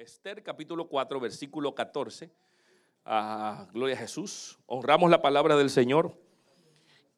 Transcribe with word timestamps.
Esther 0.00 0.42
capítulo 0.42 0.88
4, 0.88 1.20
versículo 1.20 1.74
14. 1.74 2.30
Ah, 3.04 3.68
gloria 3.70 3.96
a 3.96 3.98
Jesús. 3.98 4.58
Honramos 4.64 5.10
la 5.10 5.20
palabra 5.20 5.56
del 5.56 5.68
Señor. 5.68 6.16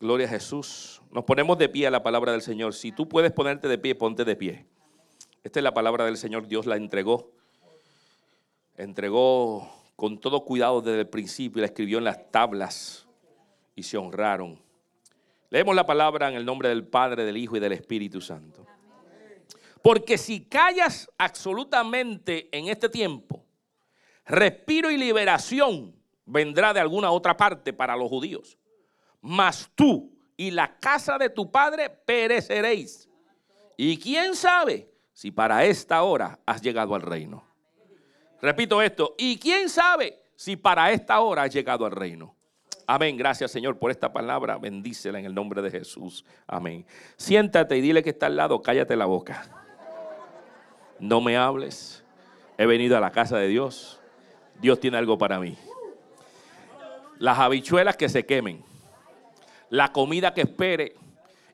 Gloria 0.01 0.27
a 0.27 0.30
Jesús. 0.30 1.00
Nos 1.12 1.23
ponemos 1.23 1.57
de 1.59 1.68
pie 1.68 1.87
a 1.87 1.93
la 1.93 2.03
palabra 2.03 2.32
del 2.32 2.43
Señor. 2.43 2.75
Si 2.75 2.91
tú 2.91 3.09
puedes 3.09 3.30
ponerte 3.30 3.68
de 3.68 3.79
pie, 3.79 3.95
ponte 3.95 4.25
de 4.25 4.34
pie. 4.34 4.66
Esta 5.45 5.61
es 5.61 5.62
la 5.62 5.73
palabra 5.73 6.07
del 6.07 6.16
Señor. 6.16 6.48
Dios 6.48 6.66
la 6.66 6.75
entregó. 6.75 7.30
Entregó 8.77 9.73
con 9.95 10.19
todo 10.19 10.45
cuidado 10.45 10.83
desde 10.83 11.03
el 11.03 11.09
principio 11.09 11.61
la 11.61 11.67
escribió 11.67 11.99
en 11.99 12.05
las 12.05 12.33
tablas 12.33 13.07
y 13.77 13.85
se 13.85 13.96
honraron. 13.96 14.61
Leemos 15.51 15.77
la 15.77 15.87
palabra 15.87 16.30
en 16.30 16.35
el 16.35 16.45
nombre 16.45 16.69
del 16.69 16.85
Padre, 16.85 17.25
del 17.25 17.37
Hijo 17.37 17.57
y 17.57 17.61
del 17.61 17.75
Espíritu 17.75 18.21
Santo. 18.21 18.67
Porque 19.83 20.17
si 20.17 20.45
callas 20.45 21.11
absolutamente 21.19 22.48
en 22.56 22.69
este 22.69 22.88
tiempo, 22.88 23.45
respiro 24.25 24.91
y 24.91 24.97
liberación 24.97 25.95
vendrá 26.25 26.73
de 26.73 26.80
alguna 26.80 27.11
otra 27.11 27.37
parte 27.37 27.73
para 27.73 27.97
los 27.97 28.09
judíos. 28.09 28.56
Mas 29.20 29.69
tú 29.75 30.16
y 30.37 30.53
la 30.53 30.79
casa 30.79 31.19
de 31.19 31.29
tu 31.29 31.51
padre 31.51 31.91
pereceréis. 31.91 33.09
Y 33.77 33.98
quién 33.98 34.37
sabe 34.37 34.89
si 35.12 35.33
para 35.33 35.65
esta 35.65 36.03
hora 36.05 36.39
has 36.47 36.62
llegado 36.62 36.95
al 36.95 37.03
reino. 37.03 37.45
Repito 38.41 38.83
esto, 38.83 39.14
y 39.19 39.39
quién 39.39 39.69
sabe 39.69 40.20
si 40.37 40.56
para 40.56 40.91
esta 40.92 41.20
hora 41.20 41.42
has 41.42 41.53
llegado 41.53 41.87
al 41.87 41.92
reino. 41.92 42.37
Amén. 42.87 43.17
Gracias, 43.17 43.51
Señor, 43.51 43.78
por 43.78 43.91
esta 43.91 44.12
palabra. 44.12 44.59
Bendícela 44.59 45.19
en 45.19 45.25
el 45.25 45.34
nombre 45.34 45.62
de 45.62 45.70
Jesús. 45.70 46.25
Amén. 46.47 46.84
Siéntate 47.17 47.77
y 47.77 47.80
dile 47.80 48.03
que 48.03 48.11
está 48.11 48.27
al 48.27 48.37
lado, 48.37 48.61
cállate 48.61 48.97
la 48.97 49.06
boca 49.06 49.62
no 51.02 51.20
me 51.20 51.37
hables, 51.37 52.05
he 52.56 52.65
venido 52.65 52.97
a 52.97 53.01
la 53.01 53.11
casa 53.11 53.37
de 53.37 53.48
Dios, 53.48 54.01
Dios 54.61 54.78
tiene 54.78 54.97
algo 54.97 55.19
para 55.19 55.41
mí. 55.41 55.58
Las 57.19 57.41
habichuelas 57.41 57.97
que 57.97 58.08
se 58.08 58.25
quemen, 58.25 58.62
la 59.69 59.91
comida 59.91 60.33
que 60.33 60.42
espere, 60.42 60.95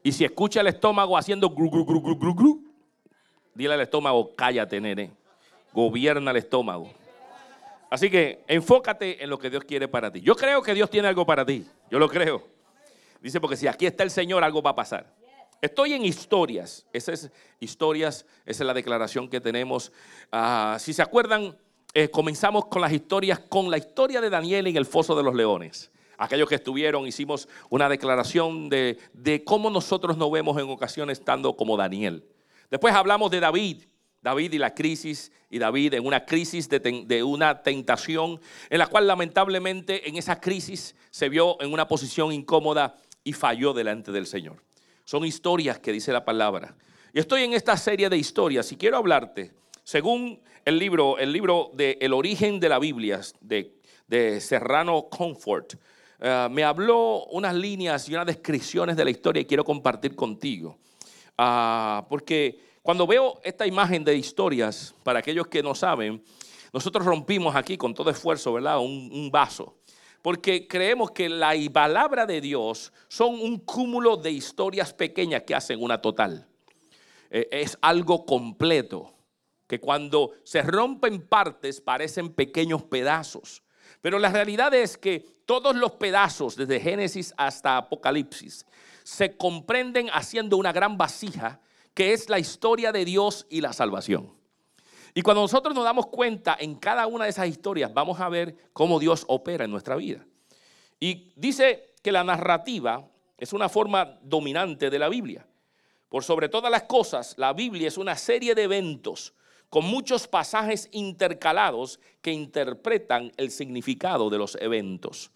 y 0.02 0.12
si 0.12 0.26
escucha 0.26 0.60
el 0.60 0.66
estómago 0.66 1.16
haciendo 1.16 1.48
gru, 1.48 1.70
gru, 1.70 1.86
gru, 1.86 2.18
gru, 2.18 2.34
gru, 2.34 2.64
dile 3.54 3.72
al 3.72 3.80
estómago, 3.80 4.34
cállate, 4.36 4.82
nene, 4.82 5.12
gobierna 5.72 6.30
el 6.30 6.36
estómago. 6.36 6.90
Así 7.88 8.10
que 8.10 8.44
enfócate 8.48 9.24
en 9.24 9.30
lo 9.30 9.38
que 9.38 9.48
Dios 9.48 9.64
quiere 9.64 9.88
para 9.88 10.12
ti. 10.12 10.20
Yo 10.20 10.36
creo 10.36 10.60
que 10.60 10.74
Dios 10.74 10.90
tiene 10.90 11.08
algo 11.08 11.24
para 11.24 11.46
ti, 11.46 11.66
yo 11.90 11.98
lo 11.98 12.10
creo. 12.10 12.46
Dice, 13.22 13.40
porque 13.40 13.56
si 13.56 13.66
aquí 13.66 13.86
está 13.86 14.02
el 14.02 14.10
Señor, 14.10 14.44
algo 14.44 14.60
va 14.60 14.72
a 14.72 14.74
pasar. 14.74 15.06
Estoy 15.60 15.92
en 15.92 16.04
historias. 16.04 16.86
Esa 16.92 17.12
es 17.12 17.30
historias, 17.58 18.24
esa 18.46 18.62
es 18.62 18.66
la 18.66 18.74
declaración 18.74 19.28
que 19.28 19.40
tenemos. 19.40 19.92
Ah, 20.30 20.76
si 20.78 20.92
se 20.92 21.02
acuerdan, 21.02 21.56
eh, 21.94 22.08
comenzamos 22.10 22.66
con 22.66 22.80
las 22.80 22.92
historias, 22.92 23.40
con 23.40 23.70
la 23.70 23.78
historia 23.78 24.20
de 24.20 24.30
Daniel 24.30 24.68
en 24.68 24.76
el 24.76 24.86
foso 24.86 25.16
de 25.16 25.22
los 25.22 25.34
leones. 25.34 25.90
Aquellos 26.16 26.48
que 26.48 26.56
estuvieron, 26.56 27.06
hicimos 27.06 27.48
una 27.70 27.88
declaración 27.88 28.68
de, 28.68 28.98
cómo 29.44 29.70
nosotros 29.70 30.16
nos 30.16 30.30
vemos 30.30 30.60
en 30.60 30.68
ocasiones 30.68 31.18
estando 31.18 31.56
como 31.56 31.76
Daniel. 31.76 32.24
Después 32.70 32.94
hablamos 32.94 33.30
de 33.30 33.40
David, 33.40 33.84
David 34.20 34.52
y 34.52 34.58
la 34.58 34.74
crisis, 34.74 35.32
y 35.48 35.58
David 35.58 35.94
en 35.94 36.06
una 36.06 36.24
crisis 36.24 36.68
de, 36.68 36.80
de, 36.80 37.22
una 37.22 37.62
tentación, 37.62 38.40
en 38.68 38.78
la 38.78 38.88
cual 38.88 39.06
lamentablemente 39.06 40.08
en 40.08 40.16
esa 40.16 40.40
crisis 40.40 40.94
se 41.10 41.28
vio 41.28 41.60
en 41.62 41.72
una 41.72 41.88
posición 41.88 42.32
incómoda 42.32 42.96
y 43.24 43.32
falló 43.32 43.72
delante 43.72 44.12
del 44.12 44.26
Señor. 44.26 44.67
Son 45.08 45.24
historias 45.24 45.78
que 45.78 45.90
dice 45.90 46.12
la 46.12 46.22
palabra. 46.22 46.76
Y 47.14 47.18
estoy 47.18 47.42
en 47.42 47.54
esta 47.54 47.78
serie 47.78 48.10
de 48.10 48.18
historias 48.18 48.70
y 48.72 48.76
quiero 48.76 48.98
hablarte, 48.98 49.52
según 49.82 50.38
el 50.66 50.78
libro, 50.78 51.16
el 51.16 51.32
libro 51.32 51.70
de 51.72 51.96
El 51.98 52.12
origen 52.12 52.60
de 52.60 52.68
la 52.68 52.78
Biblia, 52.78 53.22
de, 53.40 54.40
Serrano 54.42 55.08
Comfort, 55.08 55.76
eh, 56.20 56.48
me 56.50 56.62
habló 56.62 57.24
unas 57.30 57.54
líneas 57.54 58.06
y 58.10 58.12
unas 58.12 58.26
descripciones 58.26 58.98
de 58.98 59.04
la 59.06 59.10
historia 59.10 59.40
y 59.40 59.46
quiero 59.46 59.64
compartir 59.64 60.14
contigo. 60.14 60.76
Ah, 61.38 62.04
porque 62.10 62.60
cuando 62.82 63.06
veo 63.06 63.40
esta 63.42 63.66
imagen 63.66 64.04
de 64.04 64.14
historias, 64.14 64.94
para 65.04 65.20
aquellos 65.20 65.46
que 65.46 65.62
no 65.62 65.74
saben, 65.74 66.22
nosotros 66.70 67.06
rompimos 67.06 67.56
aquí 67.56 67.78
con 67.78 67.94
todo 67.94 68.10
esfuerzo, 68.10 68.52
¿verdad? 68.52 68.78
un 68.78 69.30
vaso 69.32 69.77
porque 70.22 70.66
creemos 70.66 71.10
que 71.12 71.28
la 71.28 71.54
palabra 71.72 72.26
de 72.26 72.40
Dios 72.40 72.92
son 73.08 73.40
un 73.40 73.58
cúmulo 73.58 74.16
de 74.16 74.30
historias 74.30 74.92
pequeñas 74.92 75.42
que 75.42 75.54
hacen 75.54 75.82
una 75.82 76.00
total. 76.00 76.46
Eh, 77.30 77.48
es 77.50 77.78
algo 77.80 78.24
completo, 78.24 79.14
que 79.66 79.80
cuando 79.80 80.32
se 80.44 80.62
rompen 80.62 81.20
partes 81.20 81.80
parecen 81.80 82.32
pequeños 82.32 82.82
pedazos. 82.84 83.62
Pero 84.00 84.18
la 84.18 84.30
realidad 84.30 84.72
es 84.74 84.96
que 84.96 85.26
todos 85.44 85.74
los 85.76 85.92
pedazos, 85.92 86.56
desde 86.56 86.80
Génesis 86.80 87.34
hasta 87.36 87.76
Apocalipsis, 87.76 88.66
se 89.02 89.36
comprenden 89.36 90.08
haciendo 90.12 90.56
una 90.56 90.72
gran 90.72 90.96
vasija 90.96 91.60
que 91.94 92.12
es 92.12 92.28
la 92.28 92.38
historia 92.38 92.92
de 92.92 93.04
Dios 93.04 93.46
y 93.50 93.60
la 93.60 93.72
salvación. 93.72 94.37
Y 95.18 95.22
cuando 95.22 95.42
nosotros 95.42 95.74
nos 95.74 95.82
damos 95.82 96.06
cuenta 96.06 96.56
en 96.60 96.76
cada 96.76 97.08
una 97.08 97.24
de 97.24 97.30
esas 97.30 97.48
historias, 97.48 97.92
vamos 97.92 98.20
a 98.20 98.28
ver 98.28 98.54
cómo 98.72 99.00
Dios 99.00 99.24
opera 99.26 99.64
en 99.64 99.70
nuestra 99.72 99.96
vida. 99.96 100.24
Y 101.00 101.32
dice 101.34 101.96
que 102.04 102.12
la 102.12 102.22
narrativa 102.22 103.04
es 103.36 103.52
una 103.52 103.68
forma 103.68 104.20
dominante 104.22 104.90
de 104.90 104.98
la 105.00 105.08
Biblia. 105.08 105.44
Por 106.08 106.22
sobre 106.22 106.48
todas 106.48 106.70
las 106.70 106.84
cosas, 106.84 107.34
la 107.36 107.52
Biblia 107.52 107.88
es 107.88 107.98
una 107.98 108.14
serie 108.14 108.54
de 108.54 108.62
eventos 108.62 109.34
con 109.68 109.84
muchos 109.86 110.28
pasajes 110.28 110.88
intercalados 110.92 111.98
que 112.22 112.30
interpretan 112.30 113.32
el 113.38 113.50
significado 113.50 114.30
de 114.30 114.38
los 114.38 114.54
eventos. 114.60 115.32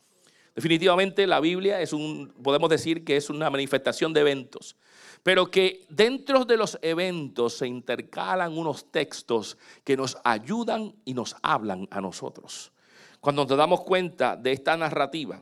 Definitivamente 0.54 1.26
la 1.26 1.40
Biblia 1.40 1.80
es 1.80 1.92
un, 1.92 2.32
podemos 2.40 2.70
decir 2.70 3.04
que 3.04 3.16
es 3.16 3.28
una 3.30 3.50
manifestación 3.50 4.12
de 4.12 4.20
eventos 4.20 4.76
pero 5.22 5.50
que 5.50 5.86
dentro 5.88 6.44
de 6.44 6.56
los 6.56 6.78
eventos 6.82 7.58
se 7.58 7.66
intercalan 7.66 8.56
unos 8.58 8.90
textos 8.90 9.56
que 9.84 9.96
nos 9.96 10.18
ayudan 10.24 10.94
y 11.04 11.14
nos 11.14 11.36
hablan 11.42 11.86
a 11.90 12.00
nosotros. 12.00 12.72
Cuando 13.20 13.46
nos 13.46 13.56
damos 13.56 13.82
cuenta 13.82 14.34
de 14.36 14.52
esta 14.52 14.76
narrativa, 14.76 15.40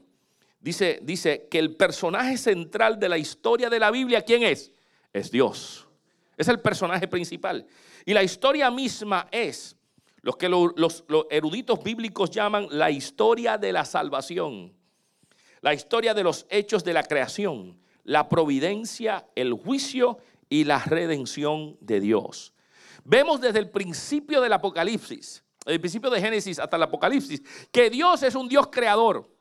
dice, 0.60 1.00
dice 1.02 1.48
que 1.50 1.58
el 1.58 1.76
personaje 1.76 2.36
central 2.36 3.00
de 3.00 3.08
la 3.08 3.16
historia 3.16 3.70
de 3.70 3.80
la 3.80 3.90
Biblia, 3.90 4.22
¿quién 4.22 4.42
es? 4.42 4.70
Es 5.12 5.30
Dios. 5.30 5.86
Es 6.36 6.48
el 6.48 6.60
personaje 6.60 7.08
principal. 7.08 7.66
Y 8.04 8.12
la 8.12 8.22
historia 8.22 8.70
misma 8.70 9.28
es 9.30 9.76
lo 10.20 10.34
que 10.34 10.50
los, 10.50 10.74
los 10.76 11.04
eruditos 11.30 11.82
bíblicos 11.82 12.30
llaman 12.30 12.66
la 12.70 12.90
historia 12.90 13.56
de 13.56 13.72
la 13.72 13.86
salvación, 13.86 14.74
la 15.62 15.72
historia 15.72 16.12
de 16.12 16.22
los 16.22 16.46
hechos 16.50 16.84
de 16.84 16.92
la 16.92 17.02
creación, 17.02 17.80
la 18.10 18.28
providencia, 18.28 19.24
el 19.36 19.52
juicio 19.52 20.18
y 20.48 20.64
la 20.64 20.80
redención 20.80 21.76
de 21.80 22.00
Dios. 22.00 22.52
Vemos 23.04 23.40
desde 23.40 23.60
el 23.60 23.70
principio 23.70 24.40
del 24.40 24.52
Apocalipsis, 24.52 25.44
el 25.64 25.80
principio 25.80 26.10
de 26.10 26.20
Génesis 26.20 26.58
hasta 26.58 26.76
el 26.76 26.82
Apocalipsis, 26.82 27.40
que 27.70 27.88
Dios 27.88 28.24
es 28.24 28.34
un 28.34 28.48
Dios 28.48 28.66
creador. 28.66 29.32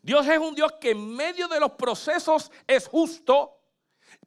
Dios 0.00 0.28
es 0.28 0.38
un 0.38 0.54
Dios 0.54 0.74
que 0.80 0.92
en 0.92 1.16
medio 1.16 1.48
de 1.48 1.58
los 1.58 1.72
procesos 1.72 2.52
es 2.68 2.86
justo, 2.86 3.58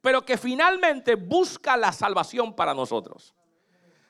pero 0.02 0.22
que 0.26 0.38
finalmente 0.38 1.16
busca 1.16 1.78
la 1.78 1.94
salvación 1.94 2.54
para 2.54 2.74
nosotros. 2.74 3.34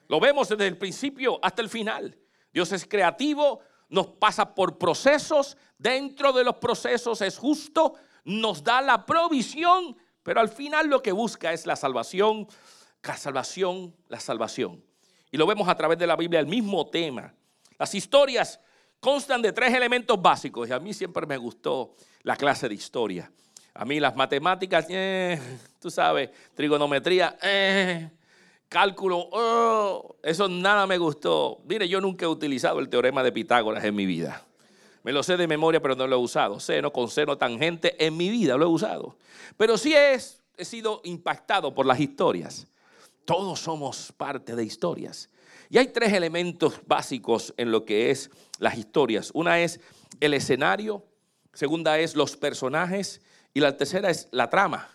Lo 0.07 0.19
vemos 0.19 0.50
desde 0.50 0.66
el 0.66 0.79
principio 0.79 1.38
hasta 1.44 1.62
el 1.62 1.69
final. 1.69 2.18
Dios 2.51 2.72
es 2.72 2.84
creativo, 2.88 3.59
nos 3.89 4.07
pasa 4.07 4.56
por 4.56 4.79
procesos, 4.79 5.56
dentro 5.78 6.34
de 6.34 6.44
los 6.44 6.56
procesos 6.56 7.22
es 7.22 7.38
justo, 7.38 7.94
nos 8.24 8.63
da 8.63 8.81
la 8.81 9.06
provisión, 9.06 9.97
pero 10.24 10.40
al 10.40 10.50
final 10.50 10.88
lo 10.88 11.02
que 11.02 11.12
busca 11.12 11.53
es 11.53 11.66
la 11.66 11.75
salvación, 11.75 12.47
la 13.03 13.18
salvación, 13.18 13.96
la 14.07 14.19
salvación. 14.19 14.84
Y 15.31 15.38
lo 15.38 15.45
vemos 15.45 15.68
a 15.68 15.75
través 15.75 15.98
de 15.98 16.07
la 16.07 16.16
Biblia, 16.16 16.39
el 16.39 16.48
mismo 16.48 16.88
tema. 16.88 17.33
Las 17.77 17.94
historias 17.95 18.60
constan 19.00 19.42
de 19.42 19.54
tres 19.54 19.74
elementos 19.74 20.21
básicos 20.21 20.68
y 20.68 20.71
a 20.74 20.80
mí 20.80 20.94
siempre 20.94 21.25
me 21.25 21.38
gustó 21.38 21.95
la 22.24 22.36
clase 22.36 22.68
de 22.68 22.75
historia. 22.75 23.31
A 23.74 23.86
mí 23.86 24.00
las 24.00 24.16
matemáticas, 24.16 24.88
eh, 24.89 25.39
tú 25.80 25.89
sabes, 25.89 26.30
trigonometría, 26.54 27.38
eh, 27.42 28.10
cálculo, 28.68 29.30
oh, 29.31 30.18
eso 30.22 30.50
nada 30.50 30.86
me 30.86 30.98
gustó. 30.98 31.62
Mire, 31.65 31.88
yo 31.88 32.01
nunca 32.01 32.25
he 32.25 32.27
utilizado 32.27 32.80
el 32.80 32.89
teorema 32.89 33.24
de 33.24 33.31
Pitágoras 33.31 33.83
en 33.83 33.95
mi 33.95 34.06
vida. 34.06 34.45
Me 35.04 35.12
lo 35.12 35.24
sé 35.24 35.38
de 35.38 35.48
memoria, 35.48 35.81
pero 35.81 35.96
no 35.96 36.07
lo 36.07 36.18
he 36.18 36.19
usado. 36.19 36.60
Seno 36.60 36.92
con 36.92 37.10
seno 37.10 37.38
tangente 37.38 38.04
en 38.06 38.18
mi 38.18 38.30
vida 38.30 38.57
lo 38.57 38.66
he 38.66 38.69
usado. 38.69 39.18
Pero 39.57 39.78
sí 39.78 39.94
es, 39.94 40.42
he 40.57 40.66
sido 40.66 41.01
impactado 41.04 41.74
por 41.74 41.86
las 41.86 42.00
historias. 42.00 42.68
Todos 43.25 43.60
somos 43.60 44.12
parte 44.18 44.56
de 44.56 44.63
historias. 44.63 45.30
Y 45.69 45.78
hay 45.78 45.88
tres 45.88 46.13
elementos 46.13 46.81
básicos 46.86 47.54
en 47.57 47.72
lo 47.72 47.86
que 47.86 48.12
es 48.12 48.30
las 48.57 48.78
historias. 48.78 49.31
Una 49.34 49.60
es 49.60 49.80
el 50.19 50.34
escenario, 50.34 51.06
segunda 51.54 52.00
es 52.00 52.16
los 52.16 52.36
personajes 52.36 53.22
y 53.54 53.60
la 53.60 53.78
tercera 53.78 54.10
es 54.10 54.28
la 54.31 54.50
trama. 54.50 54.90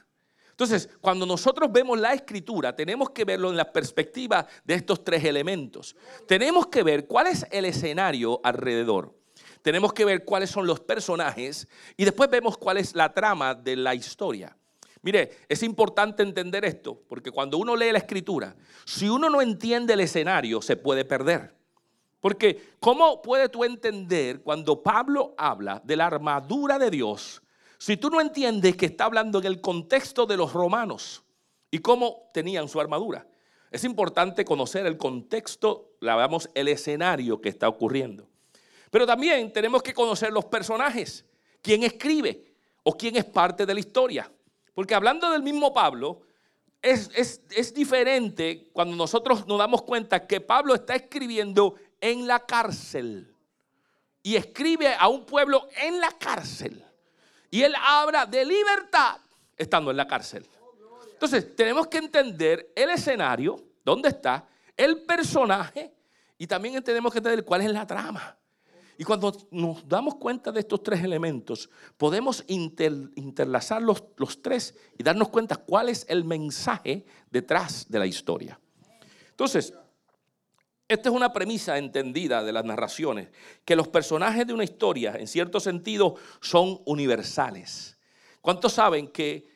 Entonces, 0.50 0.88
cuando 1.00 1.26
nosotros 1.26 1.72
vemos 1.72 1.98
la 1.98 2.12
escritura, 2.12 2.76
tenemos 2.76 3.10
que 3.10 3.24
verlo 3.24 3.50
en 3.50 3.56
la 3.56 3.72
perspectiva 3.72 4.46
de 4.64 4.74
estos 4.74 5.02
tres 5.02 5.24
elementos. 5.24 5.96
Tenemos 6.28 6.68
que 6.68 6.84
ver 6.84 7.06
cuál 7.06 7.26
es 7.26 7.46
el 7.50 7.64
escenario 7.64 8.40
alrededor. 8.44 9.23
Tenemos 9.64 9.94
que 9.94 10.04
ver 10.04 10.26
cuáles 10.26 10.50
son 10.50 10.66
los 10.66 10.78
personajes 10.80 11.66
y 11.96 12.04
después 12.04 12.28
vemos 12.28 12.58
cuál 12.58 12.76
es 12.76 12.94
la 12.94 13.14
trama 13.14 13.54
de 13.54 13.76
la 13.76 13.94
historia. 13.94 14.54
Mire, 15.00 15.38
es 15.48 15.62
importante 15.62 16.22
entender 16.22 16.66
esto, 16.66 17.00
porque 17.08 17.30
cuando 17.30 17.56
uno 17.56 17.74
lee 17.74 17.90
la 17.90 17.96
escritura, 17.96 18.54
si 18.84 19.08
uno 19.08 19.30
no 19.30 19.40
entiende 19.40 19.94
el 19.94 20.00
escenario, 20.00 20.60
se 20.60 20.76
puede 20.76 21.06
perder. 21.06 21.54
Porque, 22.20 22.74
¿cómo 22.78 23.22
puedes 23.22 23.50
tú 23.50 23.64
entender 23.64 24.42
cuando 24.42 24.82
Pablo 24.82 25.34
habla 25.38 25.80
de 25.82 25.96
la 25.96 26.08
armadura 26.08 26.78
de 26.78 26.90
Dios 26.90 27.40
si 27.78 27.96
tú 27.96 28.10
no 28.10 28.20
entiendes 28.20 28.76
que 28.76 28.84
está 28.84 29.06
hablando 29.06 29.38
en 29.38 29.46
el 29.46 29.62
contexto 29.62 30.26
de 30.26 30.36
los 30.36 30.52
romanos 30.52 31.24
y 31.70 31.78
cómo 31.78 32.28
tenían 32.34 32.68
su 32.68 32.78
armadura, 32.82 33.26
es 33.70 33.82
importante 33.82 34.44
conocer 34.44 34.84
el 34.84 34.98
contexto, 34.98 35.96
la 36.00 36.28
el 36.52 36.68
escenario 36.68 37.40
que 37.40 37.48
está 37.48 37.66
ocurriendo. 37.66 38.28
Pero 38.94 39.08
también 39.08 39.52
tenemos 39.52 39.82
que 39.82 39.92
conocer 39.92 40.32
los 40.32 40.44
personajes, 40.44 41.24
quién 41.60 41.82
escribe 41.82 42.54
o 42.84 42.96
quién 42.96 43.16
es 43.16 43.24
parte 43.24 43.66
de 43.66 43.74
la 43.74 43.80
historia. 43.80 44.30
Porque 44.72 44.94
hablando 44.94 45.32
del 45.32 45.42
mismo 45.42 45.74
Pablo, 45.74 46.20
es, 46.80 47.10
es, 47.16 47.74
diferente 47.74 48.68
cuando 48.72 48.94
nosotros 48.94 49.48
nos 49.48 49.58
damos 49.58 49.82
cuenta 49.82 50.28
que 50.28 50.40
Pablo 50.40 50.76
está 50.76 50.94
escribiendo 50.94 51.74
en 52.00 52.28
la 52.28 52.46
cárcel 52.46 53.34
y 54.22 54.36
escribe 54.36 54.94
a 54.96 55.08
un 55.08 55.26
pueblo 55.26 55.66
en 55.76 55.98
la 55.98 56.12
cárcel. 56.12 56.84
Y 57.50 57.62
él 57.62 57.74
habla 57.76 58.26
de 58.26 58.44
libertad 58.44 59.16
estando 59.56 59.90
en 59.90 59.96
la 59.96 60.06
cárcel. 60.06 60.46
Entonces, 61.14 61.56
tenemos 61.56 61.88
que 61.88 61.98
entender 61.98 62.70
el 62.76 62.90
escenario, 62.90 63.60
dónde 63.84 64.10
está, 64.10 64.46
el 64.76 65.02
personaje 65.02 65.92
y 66.38 66.46
también 66.46 66.80
tenemos 66.84 67.10
que 67.10 67.18
entender 67.18 67.44
cuál 67.44 67.62
es 67.62 67.72
la 67.72 67.84
trama. 67.84 68.38
Y 68.96 69.04
cuando 69.04 69.36
nos 69.50 69.88
damos 69.88 70.16
cuenta 70.16 70.52
de 70.52 70.60
estos 70.60 70.82
tres 70.82 71.02
elementos, 71.02 71.68
podemos 71.96 72.44
interlazar 72.46 73.82
los, 73.82 74.04
los, 74.16 74.40
tres 74.40 74.74
y 74.96 75.02
darnos 75.02 75.28
cuenta 75.30 75.56
cuál 75.56 75.88
es 75.88 76.06
el 76.08 76.24
mensaje 76.24 77.04
detrás 77.30 77.86
de 77.88 77.98
la 77.98 78.06
historia. 78.06 78.60
Entonces, 79.30 79.74
esta 80.86 81.08
es 81.08 81.14
una 81.14 81.32
premisa 81.32 81.78
entendida 81.78 82.44
de 82.44 82.52
las 82.52 82.64
narraciones, 82.64 83.28
que 83.64 83.74
los 83.74 83.88
personajes 83.88 84.46
de 84.46 84.52
una 84.52 84.64
historia, 84.64 85.16
en 85.18 85.26
cierto 85.26 85.58
sentido, 85.58 86.16
son 86.40 86.80
universales. 86.84 87.98
¿Cuántos 88.40 88.74
saben 88.74 89.08
que 89.08 89.48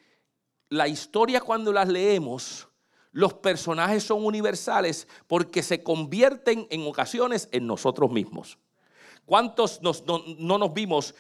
la 0.70 0.88
historia 0.88 1.40
cuando 1.40 1.73
las 1.73 1.88
leemos, 1.88 2.69
los 3.12 3.35
personajes 3.35 4.02
son 4.02 4.25
universales 4.25 5.06
porque 5.26 5.62
se 5.62 5.82
convierten 5.82 6.67
en 6.70 6.87
ocasiones 6.87 7.49
en 7.52 7.67
nosotros 7.67 8.11
mismos? 8.11 8.58
¿Cuántos 9.28 9.82
no, 9.82 9.92
no 10.38 10.56
nos 10.56 10.72
vimos 10.72 11.14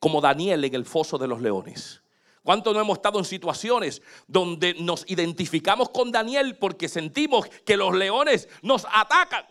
como 0.00 0.20
Daniel 0.20 0.64
en 0.64 0.74
el 0.74 0.84
foso 0.84 1.16
de 1.16 1.28
los 1.28 1.40
leones? 1.40 2.02
¿Cuántos 2.42 2.74
no 2.74 2.80
hemos 2.80 2.98
estado 2.98 3.20
en 3.20 3.24
situaciones 3.24 4.02
donde 4.26 4.74
nos 4.74 5.08
identificamos 5.08 5.90
con 5.90 6.10
Daniel 6.10 6.58
porque 6.58 6.88
sentimos 6.88 7.46
que 7.64 7.76
los 7.76 7.94
leones 7.94 8.48
nos 8.62 8.84
atacan? 8.92 9.46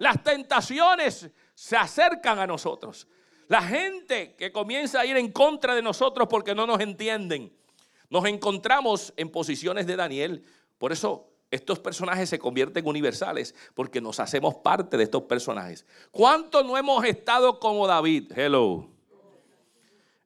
Las 0.00 0.22
tentaciones 0.22 1.30
se 1.54 1.76
acercan 1.78 2.38
a 2.38 2.46
nosotros. 2.46 3.08
La 3.48 3.62
gente 3.62 4.34
que 4.36 4.52
comienza 4.52 5.00
a 5.00 5.06
ir 5.06 5.16
en 5.16 5.32
contra 5.32 5.74
de 5.74 5.80
nosotros 5.80 6.28
porque 6.28 6.54
no 6.54 6.66
nos 6.66 6.80
entienden. 6.80 7.56
Nos 8.10 8.26
encontramos 8.26 9.14
en 9.16 9.30
posiciones 9.30 9.86
de 9.86 9.96
Daniel. 9.96 10.44
Por 10.76 10.92
eso 10.92 11.31
estos 11.52 11.78
personajes 11.78 12.30
se 12.30 12.38
convierten 12.38 12.86
universales 12.86 13.54
porque 13.74 14.00
nos 14.00 14.18
hacemos 14.18 14.54
parte 14.56 14.96
de 14.96 15.04
estos 15.04 15.24
personajes. 15.24 15.86
¿Cuántos 16.10 16.64
no 16.64 16.76
hemos 16.78 17.04
estado 17.04 17.60
como 17.60 17.86
David? 17.86 18.32
Hello. 18.34 18.88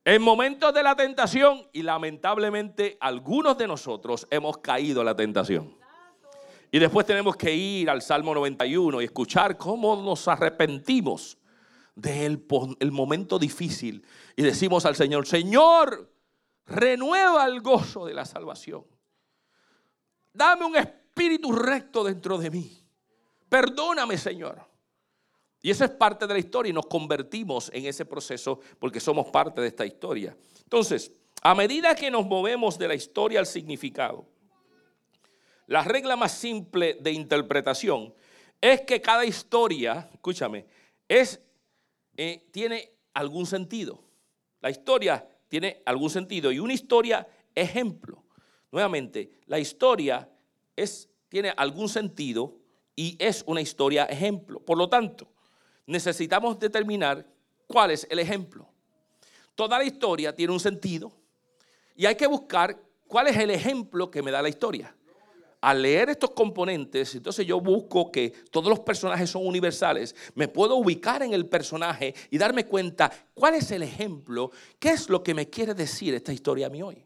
En 0.05 0.23
momentos 0.23 0.73
de 0.73 0.85
la 0.85 0.95
tentación 0.95 1.67
y 1.73 1.83
lamentablemente 1.83 2.97
algunos 3.01 3.59
de 3.59 3.67
nosotros 3.67 4.29
hemos 4.31 4.59
caído 4.59 5.01
en 5.01 5.07
la 5.07 5.17
tentación. 5.17 5.77
Y 6.71 6.79
después 6.79 7.05
tenemos 7.05 7.37
que 7.37 7.53
ir 7.53 7.91
al 7.91 8.03
Salmo 8.03 8.33
91 8.33 9.03
y 9.03 9.05
escuchar 9.05 9.57
cómo 9.57 9.97
nos 9.97 10.29
arrepentimos 10.29 11.39
del 11.97 12.47
el 12.79 12.93
momento 12.93 13.37
difícil. 13.37 14.05
Y 14.37 14.43
decimos 14.43 14.87
al 14.87 14.95
Señor, 14.95 15.27
Señor, 15.27 16.09
renueva 16.67 17.47
el 17.47 17.61
gozo 17.61 18.07
de 18.07 18.15
la 18.15 18.25
salvación. 18.25 18.85
Dame 20.33 20.67
un 20.67 20.77
espíritu 20.77 21.06
recto 21.53 22.05
dentro 22.05 22.39
de 22.39 22.51
mí. 22.51 22.71
Perdóname, 23.49 24.19
Señor. 24.19 24.61
Y 25.63 25.71
eso 25.71 25.85
es 25.85 25.91
parte 25.91 26.27
de 26.27 26.35
la 26.35 26.39
historia 26.39 26.71
y 26.71 26.73
nos 26.73 26.87
convertimos 26.87 27.71
en 27.73 27.87
ese 27.87 28.05
proceso 28.05 28.61
porque 28.79 29.01
somos 29.01 29.27
parte 29.29 29.61
de 29.61 29.69
esta 29.69 29.85
historia. 29.85 30.37
Entonces, 30.63 31.13
a 31.43 31.55
medida 31.55 31.95
que 31.95 32.11
nos 32.11 32.27
movemos 32.27 32.79
de 32.79 32.89
la 32.89 32.95
historia 32.95 33.41
al 33.41 33.47
significado, 33.47 34.27
la 35.67 35.83
regla 35.83 36.15
más 36.15 36.33
simple 36.33 36.99
de 37.01 37.11
interpretación 37.11 38.15
es 38.61 38.83
que 38.83 39.01
cada 39.01 39.25
historia, 39.25 40.09
escúchame, 40.13 40.67
es, 41.09 41.41
eh, 42.17 42.47
tiene 42.53 42.93
algún 43.15 43.47
sentido. 43.47 44.01
La 44.61 44.71
historia 44.71 45.27
tiene 45.49 45.83
algún 45.85 46.11
sentido 46.11 46.53
y 46.53 46.61
una 46.61 46.75
historia 46.75 47.27
ejemplo. 47.55 48.23
Nuevamente, 48.71 49.31
la 49.47 49.59
historia 49.59 50.29
es, 50.77 51.09
tiene 51.29 51.53
algún 51.57 51.89
sentido 51.89 52.57
y 52.95 53.17
es 53.19 53.43
una 53.47 53.61
historia 53.61 54.05
ejemplo. 54.05 54.61
Por 54.61 54.79
lo 54.79 54.89
tanto, 54.89 55.29
necesitamos 55.87 56.59
determinar 56.59 57.27
cuál 57.67 57.91
es 57.91 58.07
el 58.11 58.19
ejemplo. 58.19 58.69
Toda 59.55 59.79
la 59.79 59.85
historia 59.85 60.35
tiene 60.35 60.53
un 60.53 60.61
sentido 60.61 61.13
y 61.95 62.07
hay 62.07 62.15
que 62.15 62.27
buscar 62.27 62.81
cuál 63.07 63.29
es 63.29 63.37
el 63.37 63.51
ejemplo 63.51 64.11
que 64.11 64.23
me 64.23 64.31
da 64.31 64.43
la 64.43 64.49
historia 64.49 64.95
al 65.67 65.83
leer 65.83 66.11
estos 66.11 66.31
componentes, 66.31 67.15
entonces 67.17 67.45
yo 67.45 67.61
busco 67.61 68.13
que 68.13 68.31
todos 68.53 68.69
los 68.69 68.81
personajes 68.81 69.31
son 69.31 69.45
universales, 69.47 70.15
me 70.37 70.47
puedo 70.47 70.77
ubicar 70.77 71.25
en 71.25 71.33
el 71.33 71.47
personaje 71.47 72.15
y 72.31 72.39
darme 72.39 72.67
cuenta 72.67 73.11
cuál 73.35 73.55
es 73.55 73.73
el 73.73 73.83
ejemplo, 73.83 74.53
qué 74.79 74.91
es 74.91 75.09
lo 75.09 75.25
que 75.25 75.35
me 75.35 75.49
quiere 75.51 75.75
decir 75.75 76.15
esta 76.15 76.33
historia 76.33 76.69
a 76.69 76.71
mí 76.71 76.83
hoy. 76.83 77.05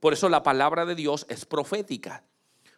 Por 0.00 0.14
eso 0.14 0.28
la 0.30 0.42
palabra 0.42 0.86
de 0.86 0.94
Dios 0.94 1.26
es 1.28 1.44
profética, 1.44 2.24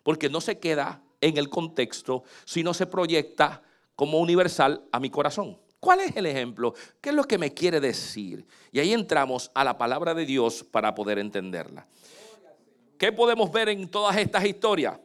porque 0.02 0.28
no 0.28 0.40
se 0.40 0.58
queda 0.58 1.02
en 1.20 1.36
el 1.36 1.48
contexto, 1.48 2.24
sino 2.44 2.74
se 2.74 2.86
proyecta 2.86 3.62
como 3.94 4.18
universal 4.18 4.84
a 4.92 5.00
mi 5.00 5.10
corazón. 5.10 5.58
¿Cuál 5.78 6.00
es 6.00 6.16
el 6.16 6.26
ejemplo? 6.26 6.74
¿Qué 7.00 7.08
es 7.08 7.14
lo 7.14 7.24
que 7.24 7.38
me 7.38 7.54
quiere 7.54 7.80
decir? 7.80 8.46
Y 8.70 8.80
ahí 8.80 8.92
entramos 8.92 9.50
a 9.54 9.64
la 9.64 9.78
palabra 9.78 10.12
de 10.14 10.26
Dios 10.26 10.62
para 10.62 10.94
poder 10.94 11.18
entenderla. 11.18 11.86
¿Qué 12.98 13.12
podemos 13.12 13.50
ver 13.50 13.70
en 13.70 13.88
todas 13.88 14.16
estas 14.18 14.44
historias? 14.44 14.98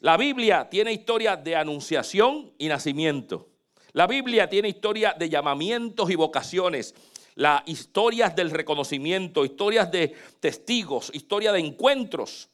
La 0.00 0.18
Biblia 0.18 0.68
tiene 0.68 0.92
historia 0.92 1.36
de 1.36 1.56
anunciación 1.56 2.52
y 2.58 2.68
nacimiento. 2.68 3.48
La 3.92 4.06
Biblia 4.06 4.50
tiene 4.50 4.68
historia 4.68 5.14
de 5.18 5.30
llamamientos 5.30 6.10
y 6.10 6.16
vocaciones. 6.16 6.94
Las 7.36 7.62
historias 7.66 8.36
del 8.36 8.50
reconocimiento, 8.50 9.46
historias 9.46 9.90
de 9.90 10.14
testigos, 10.40 11.10
historia 11.14 11.52
de 11.52 11.60
encuentros, 11.60 12.50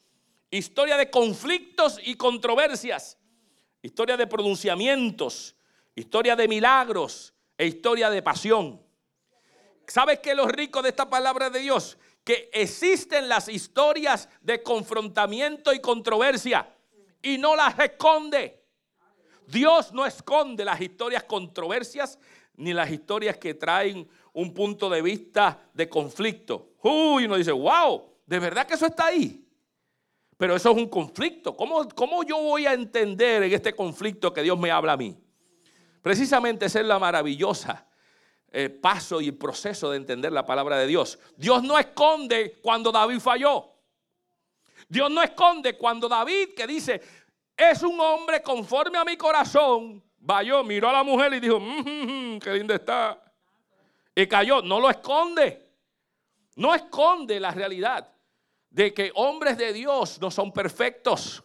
historia 0.51 0.97
de 0.97 1.09
conflictos 1.09 1.99
y 2.03 2.15
controversias, 2.15 3.17
historia 3.81 4.17
de 4.17 4.27
pronunciamientos, 4.27 5.55
historia 5.95 6.35
de 6.35 6.47
milagros 6.47 7.33
e 7.57 7.65
historia 7.65 8.09
de 8.09 8.21
pasión. 8.21 8.81
¿Sabes 9.87 10.19
qué 10.19 10.31
es 10.31 10.35
lo 10.35 10.47
rico 10.47 10.81
de 10.81 10.89
esta 10.89 11.09
palabra 11.09 11.49
de 11.49 11.59
Dios? 11.59 11.97
Que 12.23 12.49
existen 12.53 13.27
las 13.27 13.47
historias 13.47 14.29
de 14.41 14.61
confrontamiento 14.61 15.73
y 15.73 15.79
controversia 15.79 16.69
y 17.21 17.37
no 17.37 17.55
las 17.55 17.79
esconde. 17.79 18.61
Dios 19.47 19.91
no 19.91 20.05
esconde 20.05 20.63
las 20.63 20.79
historias 20.79 21.23
controversias 21.23 22.19
ni 22.55 22.73
las 22.73 22.91
historias 22.91 23.37
que 23.37 23.53
traen 23.53 24.07
un 24.33 24.53
punto 24.53 24.89
de 24.89 25.01
vista 25.01 25.69
de 25.73 25.89
conflicto. 25.89 26.73
Uy, 26.83 27.25
uno 27.25 27.37
dice, 27.37 27.51
wow, 27.51 28.17
¿de 28.25 28.39
verdad 28.39 28.67
que 28.67 28.75
eso 28.75 28.85
está 28.85 29.07
ahí? 29.07 29.40
Pero 30.41 30.55
eso 30.55 30.71
es 30.71 30.75
un 30.75 30.89
conflicto. 30.89 31.55
¿Cómo, 31.55 31.87
¿Cómo, 31.89 32.23
yo 32.23 32.35
voy 32.39 32.65
a 32.65 32.73
entender 32.73 33.43
en 33.43 33.53
este 33.53 33.75
conflicto 33.75 34.33
que 34.33 34.41
Dios 34.41 34.57
me 34.57 34.71
habla 34.71 34.93
a 34.93 34.97
mí? 34.97 35.15
Precisamente 36.01 36.65
esa 36.65 36.79
es 36.79 36.85
la 36.87 36.97
maravillosa 36.97 37.87
eh, 38.51 38.67
paso 38.67 39.21
y 39.21 39.31
proceso 39.31 39.91
de 39.91 39.97
entender 39.97 40.31
la 40.31 40.43
palabra 40.43 40.79
de 40.79 40.87
Dios. 40.87 41.19
Dios 41.37 41.61
no 41.61 41.77
esconde 41.77 42.57
cuando 42.59 42.91
David 42.91 43.19
falló. 43.19 43.69
Dios 44.89 45.11
no 45.11 45.21
esconde 45.21 45.77
cuando 45.77 46.09
David, 46.09 46.55
que 46.55 46.65
dice, 46.65 46.99
es 47.55 47.83
un 47.83 47.99
hombre 47.99 48.41
conforme 48.41 48.97
a 48.97 49.05
mi 49.05 49.17
corazón, 49.17 50.03
vayó, 50.17 50.63
miró 50.63 50.89
a 50.89 50.93
la 50.93 51.03
mujer 51.03 51.35
y 51.35 51.39
dijo, 51.39 51.59
mmm, 51.59 52.39
qué 52.39 52.53
linda 52.53 52.73
está. 52.73 53.23
Y 54.15 54.25
cayó, 54.25 54.63
no 54.63 54.79
lo 54.79 54.89
esconde. 54.89 55.69
No 56.55 56.73
esconde 56.73 57.39
la 57.39 57.51
realidad. 57.51 58.11
De 58.71 58.93
que 58.93 59.11
hombres 59.15 59.57
de 59.57 59.73
Dios 59.73 60.19
no 60.19 60.31
son 60.31 60.51
perfectos. 60.51 61.43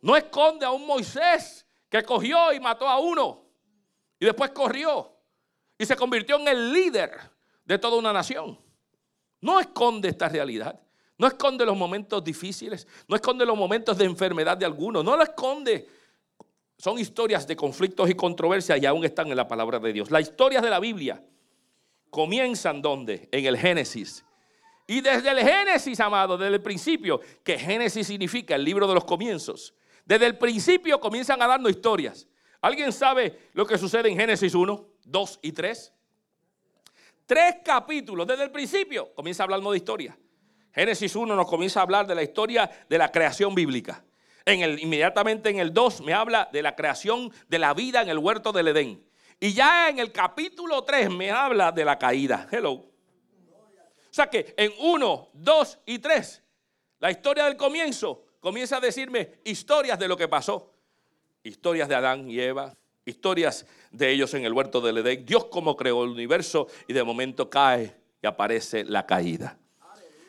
No 0.00 0.16
esconde 0.16 0.64
a 0.64 0.70
un 0.70 0.86
Moisés 0.86 1.66
que 1.88 2.02
cogió 2.02 2.52
y 2.52 2.60
mató 2.60 2.86
a 2.86 3.00
uno 3.00 3.44
y 4.20 4.26
después 4.26 4.50
corrió 4.50 5.16
y 5.78 5.84
se 5.84 5.96
convirtió 5.96 6.38
en 6.38 6.48
el 6.48 6.72
líder 6.72 7.18
de 7.64 7.78
toda 7.78 7.96
una 7.96 8.12
nación. 8.12 8.58
No 9.40 9.58
esconde 9.58 10.08
esta 10.08 10.28
realidad. 10.28 10.78
No 11.18 11.26
esconde 11.26 11.64
los 11.64 11.76
momentos 11.76 12.22
difíciles. 12.22 12.86
No 13.08 13.16
esconde 13.16 13.44
los 13.44 13.56
momentos 13.56 13.96
de 13.98 14.04
enfermedad 14.04 14.56
de 14.56 14.64
algunos. 14.64 15.04
No 15.04 15.16
lo 15.16 15.22
esconde. 15.22 15.88
Son 16.78 16.98
historias 16.98 17.46
de 17.46 17.56
conflictos 17.56 18.10
y 18.10 18.14
controversias 18.14 18.80
y 18.80 18.86
aún 18.86 19.04
están 19.04 19.28
en 19.28 19.36
la 19.36 19.48
palabra 19.48 19.78
de 19.78 19.92
Dios. 19.92 20.10
Las 20.10 20.22
historias 20.22 20.62
de 20.62 20.70
la 20.70 20.80
Biblia 20.80 21.24
comienzan 22.10 22.82
donde? 22.82 23.28
En 23.32 23.46
el 23.46 23.56
Génesis. 23.56 24.24
Y 24.86 25.00
desde 25.00 25.30
el 25.30 25.38
Génesis, 25.38 26.00
amado, 26.00 26.36
desde 26.36 26.56
el 26.56 26.62
principio, 26.62 27.20
que 27.42 27.58
Génesis 27.58 28.06
significa 28.06 28.54
el 28.54 28.64
libro 28.64 28.86
de 28.86 28.94
los 28.94 29.04
comienzos. 29.04 29.74
Desde 30.04 30.26
el 30.26 30.38
principio 30.38 31.00
comienzan 31.00 31.40
a 31.42 31.46
darnos 31.46 31.70
historias. 31.70 32.26
¿Alguien 32.60 32.92
sabe 32.92 33.50
lo 33.54 33.66
que 33.66 33.78
sucede 33.78 34.08
en 34.08 34.16
Génesis 34.16 34.54
1, 34.54 34.86
2 35.04 35.38
y 35.42 35.52
3? 35.52 35.92
Tres 37.26 37.56
capítulos 37.64 38.26
desde 38.26 38.44
el 38.44 38.50
principio 38.50 39.12
comienza 39.14 39.44
hablando 39.44 39.70
de 39.70 39.78
historia. 39.78 40.18
Génesis 40.74 41.14
1 41.14 41.34
nos 41.36 41.48
comienza 41.48 41.80
a 41.80 41.82
hablar 41.84 42.06
de 42.06 42.14
la 42.14 42.22
historia 42.22 42.70
de 42.88 42.98
la 42.98 43.10
creación 43.10 43.54
bíblica. 43.54 44.04
En 44.44 44.60
el, 44.60 44.80
inmediatamente 44.80 45.50
en 45.50 45.58
el 45.58 45.72
2 45.72 46.02
me 46.02 46.14
habla 46.14 46.48
de 46.52 46.62
la 46.62 46.74
creación 46.74 47.32
de 47.48 47.58
la 47.58 47.74
vida 47.74 48.02
en 48.02 48.08
el 48.08 48.18
huerto 48.18 48.52
del 48.52 48.68
Edén. 48.68 49.04
Y 49.38 49.52
ya 49.52 49.88
en 49.88 49.98
el 49.98 50.12
capítulo 50.12 50.84
3 50.84 51.10
me 51.10 51.30
habla 51.30 51.72
de 51.72 51.84
la 51.84 51.98
caída. 51.98 52.48
Hello. 52.50 52.91
O 54.12 54.14
sea 54.14 54.28
que 54.28 54.52
en 54.58 54.74
1, 54.78 55.30
2 55.32 55.78
y 55.86 55.98
3, 55.98 56.42
la 57.00 57.10
historia 57.10 57.46
del 57.46 57.56
comienzo 57.56 58.26
comienza 58.40 58.76
a 58.76 58.80
decirme 58.80 59.40
historias 59.42 59.98
de 59.98 60.06
lo 60.06 60.18
que 60.18 60.28
pasó. 60.28 60.70
Historias 61.42 61.88
de 61.88 61.94
Adán 61.94 62.28
y 62.28 62.38
Eva, 62.38 62.76
historias 63.06 63.64
de 63.90 64.10
ellos 64.10 64.34
en 64.34 64.44
el 64.44 64.52
huerto 64.52 64.82
del 64.82 64.98
Edén, 64.98 65.24
Dios 65.24 65.46
como 65.46 65.74
creó 65.74 66.04
el 66.04 66.10
universo 66.10 66.66
y 66.86 66.92
de 66.92 67.02
momento 67.02 67.48
cae 67.48 67.96
y 68.22 68.26
aparece 68.26 68.84
la 68.84 69.06
caída. 69.06 69.58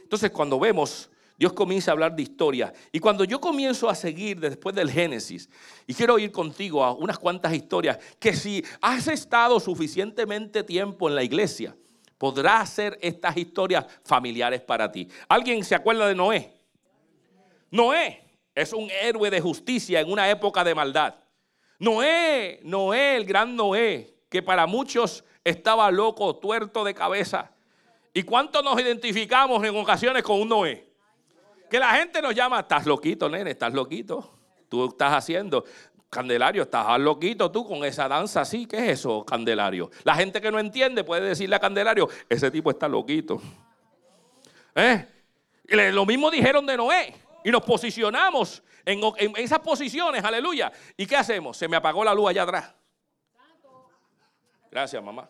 Entonces 0.02 0.32
cuando 0.32 0.58
vemos, 0.58 1.10
Dios 1.38 1.52
comienza 1.52 1.92
a 1.92 1.94
hablar 1.94 2.16
de 2.16 2.24
historia 2.24 2.74
y 2.90 3.00
cuando 3.00 3.26
yo 3.26 3.42
comienzo 3.42 3.90
a 3.90 3.96
seguir 3.96 4.40
después 4.40 4.74
del 4.74 4.90
Génesis 4.90 5.50
y 5.86 5.94
quiero 5.94 6.18
ir 6.18 6.32
contigo 6.32 6.86
a 6.86 6.94
unas 6.94 7.20
cuantas 7.20 7.54
historias 7.54 8.00
que 8.18 8.34
si 8.34 8.64
has 8.80 9.10
estado 9.10 9.60
suficientemente 9.60 10.64
tiempo 10.64 11.10
en 11.10 11.16
la 11.16 11.24
iglesia, 11.24 11.76
podrás 12.24 12.62
hacer 12.62 12.98
estas 13.02 13.36
historias 13.36 13.86
familiares 14.06 14.62
para 14.62 14.90
ti. 14.90 15.10
¿Alguien 15.28 15.62
se 15.62 15.76
acuerda 15.76 16.08
de 16.08 16.16
Noé? 16.16 16.54
Noé 17.70 18.24
es 18.56 18.72
un 18.72 18.90
héroe 18.90 19.30
de 19.30 19.42
justicia 19.42 20.00
en 20.00 20.10
una 20.10 20.30
época 20.30 20.64
de 20.64 20.74
maldad. 20.74 21.16
Noé, 21.80 22.62
Noé, 22.64 23.18
el 23.18 23.26
gran 23.26 23.58
Noé, 23.58 24.20
que 24.30 24.42
para 24.42 24.66
muchos 24.66 25.26
estaba 25.44 25.92
loco, 25.92 26.38
tuerto 26.38 26.86
de 26.86 26.94
cabeza. 26.94 27.52
¿Y 28.14 28.24
cuánto 28.24 28.62
nos 28.62 28.80
identificamos 28.80 29.62
en 29.62 29.76
ocasiones 29.76 30.24
con 30.24 30.40
un 30.40 30.48
Noé? 30.48 30.88
Que 31.70 31.78
la 31.78 31.94
gente 31.96 32.22
nos 32.22 32.34
llama, 32.34 32.62
estás 32.62 32.86
loquito, 32.86 33.28
nene, 33.28 33.52
estás 33.52 33.74
loquito. 33.74 34.34
Tú 34.70 34.86
estás 34.86 35.12
haciendo, 35.12 35.66
Candelario, 36.14 36.64
estás 36.64 37.00
loquito 37.00 37.52
tú 37.52 37.68
con 37.68 37.84
esa 37.84 38.08
danza 38.08 38.42
así. 38.42 38.66
¿Qué 38.66 38.78
es 38.78 39.00
eso, 39.00 39.26
Candelario? 39.26 39.90
La 40.04 40.16
gente 40.16 40.40
que 40.40 40.52
no 40.52 40.60
entiende 40.60 41.04
puede 41.04 41.30
decirle 41.30 41.56
a 41.56 41.60
Candelario, 41.60 42.08
ese 42.30 42.52
tipo 42.52 42.70
está 42.70 42.88
loquito. 42.88 43.42
¿Eh? 44.76 45.08
lo 45.92 46.06
mismo 46.06 46.30
dijeron 46.30 46.66
de 46.66 46.78
Noé. 46.78 47.16
Y 47.44 47.52
nos 47.52 47.64
posicionamos 47.64 48.64
en, 48.86 49.02
esas 49.38 49.60
posiciones, 49.60 50.24
aleluya. 50.24 50.72
¿Y 50.96 51.06
qué 51.06 51.16
hacemos? 51.18 51.58
Se 51.58 51.68
me 51.68 51.76
apagó 51.76 52.04
la 52.04 52.14
luz 52.14 52.30
allá 52.30 52.44
atrás. 52.44 52.74
Gracias, 54.70 55.04
mamá. 55.04 55.30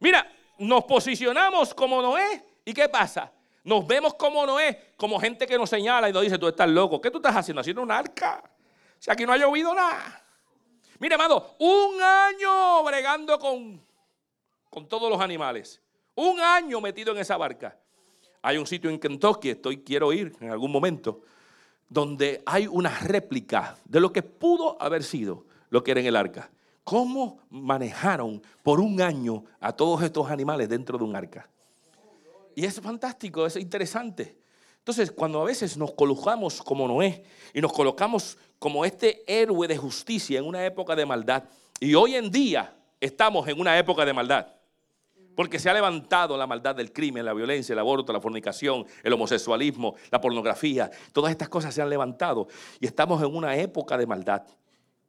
Mira, 0.00 0.30
nos 0.58 0.84
posicionamos 0.84 1.72
como 1.72 2.02
Noé. 2.02 2.44
¿Y 2.64 2.72
qué 2.74 2.88
pasa? 2.88 3.32
Nos 3.64 3.86
vemos 3.86 4.14
como 4.14 4.44
Noé, 4.44 4.92
como 4.96 5.18
gente 5.18 5.46
que 5.46 5.56
nos 5.56 5.70
señala 5.70 6.08
y 6.08 6.12
nos 6.12 6.22
dice, 6.22 6.38
tú 6.38 6.46
estás 6.46 6.68
loco. 6.68 7.00
¿Qué 7.00 7.10
tú 7.10 7.18
estás 7.18 7.34
haciendo? 7.34 7.62
Haciendo 7.62 7.82
un 7.82 7.90
arca. 7.90 8.42
Si 8.98 9.10
aquí 9.10 9.24
no 9.24 9.32
ha 9.32 9.38
llovido 9.38 9.74
nada. 9.74 10.22
Mira, 10.98 11.16
amado, 11.16 11.56
un 11.58 12.00
año 12.00 12.84
bregando 12.84 13.38
con, 13.38 13.82
con 14.68 14.86
todos 14.86 15.10
los 15.10 15.20
animales. 15.20 15.80
Un 16.14 16.38
año 16.40 16.80
metido 16.80 17.12
en 17.12 17.18
esa 17.18 17.36
barca. 17.38 17.76
Hay 18.42 18.58
un 18.58 18.66
sitio 18.66 18.90
en 18.90 18.98
Kentucky, 18.98 19.50
estoy, 19.50 19.82
quiero 19.82 20.12
ir 20.12 20.36
en 20.40 20.50
algún 20.50 20.70
momento, 20.70 21.22
donde 21.88 22.42
hay 22.44 22.66
una 22.66 22.90
réplica 22.98 23.78
de 23.86 24.00
lo 24.00 24.12
que 24.12 24.22
pudo 24.22 24.76
haber 24.80 25.02
sido 25.02 25.46
lo 25.70 25.82
que 25.82 25.92
era 25.92 26.00
en 26.00 26.06
el 26.06 26.16
arca. 26.16 26.50
¿Cómo 26.84 27.40
manejaron 27.48 28.42
por 28.62 28.78
un 28.78 29.00
año 29.00 29.44
a 29.58 29.72
todos 29.72 30.02
estos 30.02 30.30
animales 30.30 30.68
dentro 30.68 30.98
de 30.98 31.04
un 31.04 31.16
arca? 31.16 31.48
Y 32.54 32.64
es 32.64 32.80
fantástico, 32.80 33.46
es 33.46 33.56
interesante. 33.56 34.38
Entonces, 34.78 35.10
cuando 35.10 35.40
a 35.40 35.44
veces 35.44 35.76
nos 35.76 35.92
colocamos 35.94 36.62
como 36.62 36.86
Noé 36.86 37.24
y 37.52 37.60
nos 37.60 37.72
colocamos 37.72 38.36
como 38.58 38.84
este 38.84 39.24
héroe 39.26 39.66
de 39.66 39.76
justicia 39.76 40.38
en 40.38 40.44
una 40.44 40.64
época 40.64 40.94
de 40.94 41.06
maldad, 41.06 41.44
y 41.80 41.94
hoy 41.94 42.14
en 42.14 42.30
día 42.30 42.76
estamos 43.00 43.48
en 43.48 43.58
una 43.58 43.78
época 43.78 44.04
de 44.04 44.12
maldad. 44.12 44.46
Porque 45.34 45.58
se 45.58 45.68
ha 45.68 45.74
levantado 45.74 46.36
la 46.36 46.46
maldad 46.46 46.76
del 46.76 46.92
crimen, 46.92 47.24
la 47.24 47.32
violencia, 47.32 47.72
el 47.72 47.78
aborto, 47.78 48.12
la 48.12 48.20
fornicación, 48.20 48.86
el 49.02 49.12
homosexualismo, 49.12 49.96
la 50.10 50.20
pornografía. 50.20 50.90
Todas 51.12 51.32
estas 51.32 51.48
cosas 51.48 51.74
se 51.74 51.82
han 51.82 51.90
levantado 51.90 52.46
y 52.78 52.86
estamos 52.86 53.20
en 53.22 53.34
una 53.34 53.56
época 53.56 53.96
de 53.96 54.06
maldad. 54.06 54.44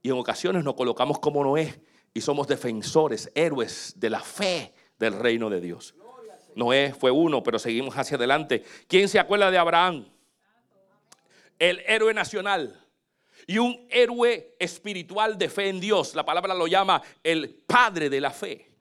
Y 0.01 0.09
en 0.09 0.17
ocasiones 0.17 0.63
nos 0.63 0.73
colocamos 0.73 1.19
como 1.19 1.43
Noé 1.43 1.79
y 2.13 2.21
somos 2.21 2.47
defensores, 2.47 3.29
héroes 3.35 3.93
de 3.97 4.09
la 4.09 4.21
fe 4.21 4.73
del 4.97 5.19
reino 5.19 5.49
de 5.49 5.61
Dios. 5.61 5.93
Noé 6.55 6.93
fue 6.93 7.11
uno, 7.11 7.43
pero 7.43 7.59
seguimos 7.59 7.95
hacia 7.95 8.17
adelante. 8.17 8.63
¿Quién 8.87 9.07
se 9.07 9.19
acuerda 9.19 9.51
de 9.51 9.57
Abraham? 9.57 10.05
El 11.59 11.81
héroe 11.85 12.13
nacional 12.13 12.81
y 13.47 13.57
un 13.57 13.85
héroe 13.89 14.55
espiritual 14.59 15.37
de 15.37 15.49
fe 15.49 15.69
en 15.69 15.79
Dios. 15.79 16.15
La 16.15 16.25
palabra 16.25 16.53
lo 16.53 16.67
llama 16.67 17.01
el 17.23 17.49
padre 17.67 18.09
de 18.09 18.21
la 18.21 18.31
fe. 18.31 18.71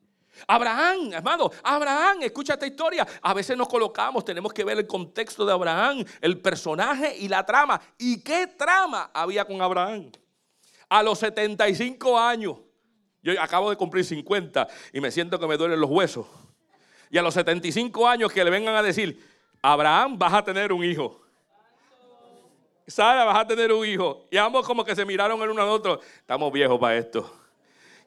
Abraham, 0.49 1.13
hermano, 1.13 1.51
Abraham, 1.63 2.23
escucha 2.23 2.55
esta 2.55 2.67
historia. 2.67 3.07
A 3.23 3.35
veces 3.35 3.57
nos 3.57 3.69
colocamos, 3.69 4.25
tenemos 4.25 4.53
que 4.53 4.65
ver 4.65 4.79
el 4.79 4.87
contexto 4.87 5.47
de 5.47 5.53
Abraham, 5.53 6.05
el 6.21 6.41
personaje 6.41 7.17
y 7.17 7.29
la 7.29 7.45
trama. 7.47 7.81
¿Y 7.99 8.21
qué 8.23 8.49
trama 8.49 9.11
había 9.15 9.45
con 9.45 9.61
Abraham? 9.63 10.11
A 10.89 11.03
los 11.03 11.19
75 11.21 12.19
años, 12.19 12.57
yo 13.23 13.41
acabo 13.41 13.71
de 13.71 13.77
cumplir 13.77 14.05
50 14.05 14.69
y 14.93 15.01
me 15.01 15.11
siento 15.11 15.39
que 15.39 15.47
me 15.47 15.57
duelen 15.57 15.81
los 15.81 15.91
huesos. 15.91 16.27
Y 17.11 17.19
a 17.19 17.23
los 17.23 17.35
75 17.35 18.09
años 18.09 18.33
que 18.33 18.45
le 18.45 18.51
vengan 18.51 18.75
a 18.75 18.83
decir, 18.83 19.25
Abraham, 19.63 20.19
vas 20.19 20.33
a 20.33 20.45
tener 20.45 20.73
un 20.73 20.85
hijo. 20.85 21.21
Sara, 22.87 23.25
vas 23.25 23.39
a 23.39 23.47
tener 23.47 23.73
un 23.73 23.87
hijo. 23.87 24.27
Y 24.31 24.37
ambos 24.37 24.67
como 24.67 24.85
que 24.85 24.95
se 24.95 25.05
miraron 25.05 25.41
el 25.43 25.51
uno 25.51 25.63
al 25.63 25.69
otro. 25.69 26.01
Estamos 26.21 26.53
viejos 26.53 26.79
para 26.79 26.97
esto 26.97 27.45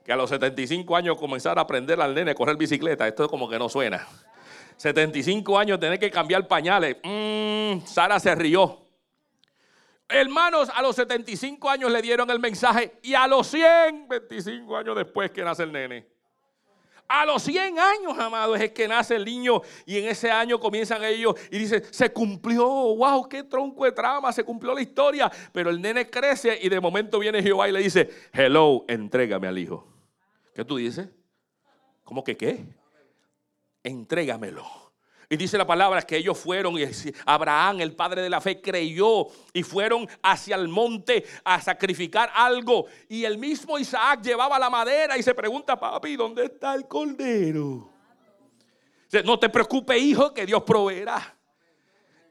que 0.07 0.13
a 0.13 0.15
los 0.15 0.29
75 0.29 0.95
años 0.95 1.17
comenzar 1.17 1.59
a 1.59 1.63
aprender 1.63 1.99
al 1.99 2.15
nene 2.15 2.31
a 2.31 2.33
correr 2.33 2.55
bicicleta. 2.55 3.05
Esto 3.05 3.27
como 3.27 3.49
que 3.49 3.59
no 3.59 3.67
suena. 3.67 4.07
75 4.77 5.59
años 5.59 5.81
tener 5.81 5.99
que 5.99 6.09
cambiar 6.09 6.47
pañales. 6.47 6.95
Mm, 7.03 7.85
Sara 7.85 8.17
se 8.17 8.33
rió. 8.33 8.87
Hermanos, 10.07 10.69
a 10.73 10.81
los 10.81 10.95
75 10.95 11.69
años 11.69 11.91
le 11.91 12.01
dieron 12.01 12.29
el 12.29 12.39
mensaje 12.39 12.93
y 13.03 13.15
a 13.15 13.27
los 13.27 13.47
100, 13.47 14.07
25 14.07 14.77
años 14.77 14.95
después 14.95 15.29
que 15.31 15.43
nace 15.43 15.63
el 15.63 15.73
nene. 15.73 16.07
A 17.07 17.25
los 17.25 17.41
100 17.43 17.79
años, 17.79 18.17
amados, 18.19 18.59
es 18.59 18.71
que 18.71 18.87
nace 18.87 19.15
el 19.15 19.23
niño 19.23 19.61
y 19.85 19.97
en 19.97 20.09
ese 20.09 20.29
año 20.29 20.59
comienzan 20.59 21.03
ellos 21.05 21.35
y 21.49 21.57
dicen, 21.57 21.83
se 21.89 22.11
cumplió, 22.11 22.67
wow, 22.67 23.27
qué 23.29 23.43
tronco 23.43 23.85
de 23.85 23.93
trama, 23.93 24.33
se 24.33 24.43
cumplió 24.43 24.73
la 24.73 24.81
historia. 24.81 25.31
Pero 25.53 25.69
el 25.69 25.81
nene 25.81 26.09
crece 26.09 26.59
y 26.61 26.67
de 26.67 26.81
momento 26.81 27.19
viene 27.19 27.41
Jehová 27.41 27.69
y 27.69 27.71
le 27.71 27.79
dice, 27.79 28.09
hello, 28.33 28.83
entrégame 28.87 29.47
al 29.47 29.57
hijo. 29.57 29.87
¿Qué 30.53 30.65
tú 30.65 30.77
dices? 30.77 31.07
¿Cómo 32.03 32.23
que 32.23 32.35
qué? 32.35 32.65
Entrégamelo. 33.83 34.86
Y 35.29 35.35
dice 35.35 35.57
la 35.57 35.67
palabra 35.67 36.01
que 36.03 36.15
ellos 36.15 36.37
fueron 36.37 36.79
y 36.79 36.85
Abraham, 37.25 37.81
el 37.81 37.93
padre 37.93 38.21
de 38.21 38.29
la 38.29 38.39
fe, 38.39 38.61
creyó 38.61 39.27
y 39.51 39.61
fueron 39.61 40.07
hacia 40.21 40.55
el 40.55 40.69
monte 40.69 41.25
a 41.43 41.59
sacrificar 41.59 42.31
algo. 42.33 42.85
Y 43.09 43.25
el 43.25 43.37
mismo 43.37 43.77
Isaac 43.77 44.21
llevaba 44.21 44.57
la 44.57 44.69
madera 44.69 45.17
y 45.17 45.23
se 45.23 45.35
pregunta, 45.35 45.77
papi, 45.77 46.15
¿dónde 46.15 46.45
está 46.45 46.75
el 46.75 46.87
cordero? 46.87 47.89
No 49.25 49.37
te 49.37 49.49
preocupes, 49.49 50.01
hijo, 50.01 50.33
que 50.33 50.45
Dios 50.45 50.63
proveerá. 50.63 51.35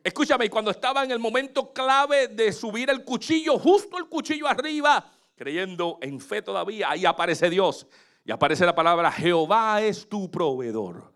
Escúchame, 0.03 0.49
cuando 0.49 0.71
estaba 0.71 1.05
en 1.05 1.11
el 1.11 1.19
momento 1.19 1.73
clave 1.73 2.29
de 2.29 2.51
subir 2.53 2.89
el 2.89 3.05
cuchillo, 3.05 3.59
justo 3.59 3.99
el 3.99 4.07
cuchillo 4.07 4.47
arriba, 4.47 5.13
creyendo 5.35 5.99
en 6.01 6.19
fe 6.19 6.41
todavía, 6.41 6.91
ahí 6.91 7.05
aparece 7.05 7.51
Dios 7.51 7.87
y 8.25 8.31
aparece 8.31 8.65
la 8.65 8.75
palabra, 8.75 9.11
Jehová 9.13 9.83
es 9.83 10.09
tu 10.09 10.31
proveedor. 10.31 11.16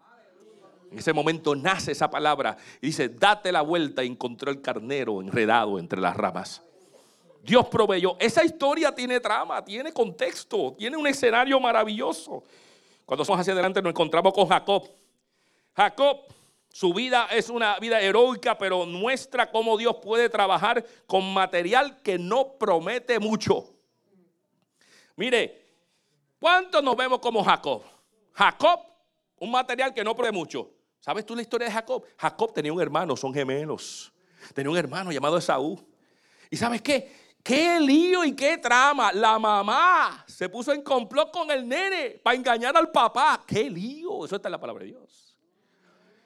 En 0.91 0.99
ese 0.99 1.13
momento 1.13 1.55
nace 1.55 1.93
esa 1.93 2.11
palabra 2.11 2.57
y 2.81 2.89
dice, 2.89 3.09
date 3.09 3.53
la 3.53 3.63
vuelta 3.63 4.03
y 4.03 4.09
encontró 4.09 4.51
el 4.51 4.61
carnero 4.61 5.21
enredado 5.21 5.79
entre 5.79 6.01
las 6.01 6.17
ramas. 6.17 6.63
Dios 7.43 7.67
proveyó. 7.69 8.17
Esa 8.19 8.45
historia 8.45 8.93
tiene 8.95 9.21
trama, 9.21 9.65
tiene 9.65 9.93
contexto, 9.93 10.75
tiene 10.77 10.97
un 10.97 11.07
escenario 11.07 11.61
maravilloso. 11.61 12.43
Cuando 13.07 13.25
somos 13.25 13.41
hacia 13.41 13.53
adelante 13.53 13.81
nos 13.81 13.91
encontramos 13.91 14.33
con 14.35 14.49
Jacob. 14.49 14.89
Jacob, 15.75 16.23
su 16.69 16.93
vida 16.93 17.29
es 17.31 17.49
una 17.49 17.79
vida 17.79 18.01
heroica, 18.01 18.59
pero 18.59 18.85
muestra 18.85 19.51
cómo 19.51 19.77
Dios 19.77 19.97
puede 20.03 20.29
trabajar 20.29 20.85
con 21.07 21.33
material 21.33 22.03
que 22.03 22.19
no 22.19 22.53
promete 22.59 23.19
mucho. 23.19 23.71
Mire, 25.15 25.67
¿cuántos 26.41 26.83
nos 26.83 26.97
vemos 26.97 27.21
como 27.21 27.45
Jacob? 27.45 27.83
Jacob, 28.33 28.81
un 29.39 29.51
material 29.53 29.95
que 29.95 30.03
no 30.03 30.15
promete 30.15 30.37
mucho. 30.37 30.80
¿Sabes 31.01 31.25
tú 31.25 31.35
la 31.35 31.43
historia 31.43 31.67
de 31.67 31.73
Jacob? 31.73 32.05
Jacob 32.17 32.53
tenía 32.53 32.73
un 32.73 32.81
hermano, 32.81 33.17
son 33.17 33.33
gemelos. 33.33 34.13
Tenía 34.55 34.71
un 34.71 34.77
hermano 34.77 35.11
llamado 35.11 35.39
Esaú. 35.39 35.83
¿Y 36.51 36.57
sabes 36.57 36.83
qué? 36.83 37.31
Qué 37.43 37.81
lío 37.81 38.23
y 38.25 38.33
qué 38.37 38.59
trama. 38.59 39.13
La 39.13 39.39
mamá 39.39 40.25
se 40.29 40.49
puso 40.49 40.73
en 40.73 40.83
complot 40.83 41.33
con 41.33 41.51
el 41.51 41.67
nene 41.67 42.21
para 42.23 42.37
engañar 42.37 42.77
al 42.77 42.91
papá. 42.91 43.43
Qué 43.47 43.71
lío. 43.71 44.27
Eso 44.27 44.37
está 44.37 44.49
en 44.49 44.53
la 44.53 44.61
palabra 44.61 44.85
de 44.85 44.91
Dios. 44.91 45.39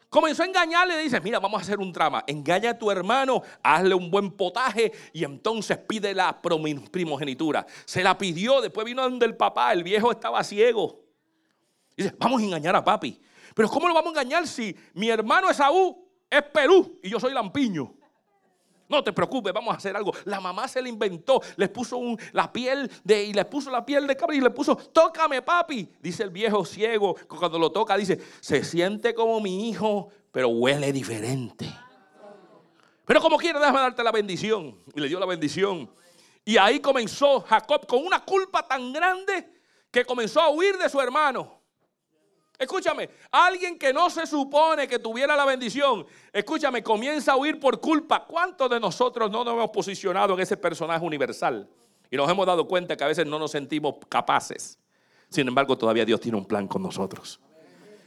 Comenzó 0.09 0.45
a 0.45 0.47
engañarle 0.47 0.97
dice, 0.99 1.21
mira, 1.21 1.41
vamos 1.41 1.61
a 1.61 1.63
hacer 1.63 1.79
un 1.81 1.93
trama. 1.93 2.23
Engaña 2.27 2.71
a 2.71 2.79
tu 2.79 2.89
hermano, 2.89 3.43
hazle 3.63 3.95
un 3.95 4.11
buen 4.11 4.31
potaje 4.31 4.93
y 5.13 5.25
entonces 5.25 5.77
pide 5.77 6.15
la 6.15 6.41
primogenitura. 6.41 7.67
Se 7.85 8.03
la 8.03 8.17
pidió, 8.17 8.61
después 8.61 8.85
vino 8.85 9.03
donde 9.03 9.27
el 9.27 9.37
papá, 9.37 9.73
el 9.73 9.83
viejo 9.83 10.13
estaba 10.13 10.45
ciego. 10.45 11.01
Dice, 11.97 12.15
vamos 12.17 12.41
a 12.41 12.45
engañar 12.45 12.77
a 12.77 12.85
papi. 12.85 13.21
Pero 13.55 13.69
¿cómo 13.69 13.89
lo 13.89 13.95
vamos 13.95 14.17
a 14.17 14.21
engañar 14.21 14.47
si 14.47 14.77
mi 14.95 15.09
hermano 15.09 15.49
Esaú 15.49 16.07
es 16.29 16.43
Perú 16.43 16.99
y 17.03 17.09
yo 17.09 17.21
soy 17.21 17.33
Lampiño? 17.33 17.95
No 18.87 19.03
te 19.03 19.13
preocupes, 19.13 19.53
vamos 19.53 19.73
a 19.73 19.79
hacer 19.79 19.97
algo. 19.97 20.13
La 20.25 20.41
mamá 20.41 20.69
se 20.69 20.83
le 20.83 20.89
inventó, 20.89 21.41
le 21.57 21.69
puso 21.69 21.99
la 22.33 22.53
piel 22.53 22.91
de 23.03 23.25
y 23.25 23.33
le 23.33 23.45
puso 23.45 23.71
la 23.71 23.85
piel 23.85 24.07
de 24.07 24.15
cabra 24.15 24.37
y 24.37 24.41
le 24.41 24.51
puso, 24.51 24.77
"Tócame, 24.77 25.41
papi." 25.41 25.89
Dice 26.01 26.23
el 26.23 26.31
viejo 26.31 26.65
ciego, 26.65 27.17
cuando 27.27 27.59
lo 27.59 27.73
toca 27.73 27.97
dice, 27.97 28.21
"Se 28.41 28.63
siente 28.63 29.15
como 29.15 29.41
mi 29.41 29.71
hijo, 29.71 30.11
pero 30.31 30.49
huele 30.49 30.93
diferente." 30.93 31.67
Pero 33.07 33.21
como 33.21 33.37
quiera, 33.39 33.59
déjame 33.59 33.81
darte 33.81 34.03
la 34.03 34.13
bendición. 34.13 34.79
Y 34.95 35.01
le 35.01 35.09
dio 35.09 35.19
la 35.19 35.27
bendición. 35.27 35.91
Y 36.45 36.57
ahí 36.59 36.81
comenzó 36.81 37.41
Jacob 37.41 37.87
con 37.87 38.05
una 38.05 38.23
culpa 38.25 38.67
tan 38.67 38.93
grande 38.93 39.61
que 39.91 40.05
comenzó 40.05 40.41
a 40.41 40.51
huir 40.51 40.77
de 40.77 40.89
su 40.89 41.01
hermano. 41.01 41.54
Escúchame, 42.59 43.11
alguien 43.33 43.79
que 43.79 43.93
no 43.93 44.09
se 44.09 44.27
supone 44.27 44.87
que 44.87 45.01
tuviera 45.01 45.37
la 45.37 45.45
bendición, 45.45 46.07
escúchame, 46.33 46.83
comienza 46.83 47.33
a 47.33 47.37
huir 47.37 47.59
por 47.59 47.81
culpa. 47.81 48.25
¿Cuántos 48.25 48.71
de 48.71 48.79
nosotros 48.79 49.31
no 49.31 49.45
nos 49.45 49.55
hemos 49.55 49.71
posicionado 49.71 50.35
en 50.35 50.41
ese 50.41 50.57
personaje 50.57 51.05
universal? 51.05 51.69
Y 52.11 52.17
nos 52.17 52.31
hemos 52.31 52.47
dado 52.47 52.69
cuenta 52.69 52.97
que 52.97 53.03
a 53.03 53.09
veces 53.09 53.27
no 53.27 53.41
nos 53.41 53.51
sentimos 53.51 53.97
capaces. 54.09 54.79
Sin 55.29 55.49
embargo, 55.49 55.77
todavía 55.77 56.05
Dios 56.05 56.21
tiene 56.21 56.39
un 56.39 56.45
plan 56.45 56.69
con 56.69 56.81
nosotros. 56.81 57.41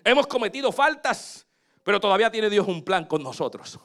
Hemos 0.04 0.28
cometido 0.28 0.72
faltas, 0.72 1.46
pero 1.84 2.00
todavía 2.00 2.32
tiene 2.32 2.50
Dios 2.50 2.66
un 2.68 2.86
plan 2.86 3.04
con 3.04 3.22
nosotros. 3.22 3.78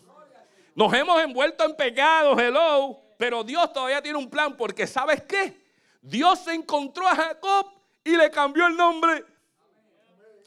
Nos 0.76 0.95
hemos 0.95 1.21
envuelto 1.21 1.64
en 1.64 1.75
pecados, 1.75 2.40
hello, 2.40 2.99
pero 3.19 3.42
Dios 3.42 3.73
todavía 3.73 4.00
tiene 4.00 4.16
un 4.16 4.31
plan 4.31 4.57
porque 4.57 4.87
¿sabes 4.87 5.23
qué? 5.23 5.61
Dios 6.00 6.38
se 6.38 6.54
encontró 6.54 7.07
a 7.09 7.16
Jacob 7.16 7.66
y 8.04 8.16
le 8.16 8.31
cambió 8.31 8.69
el 8.69 8.76
nombre 8.76 9.25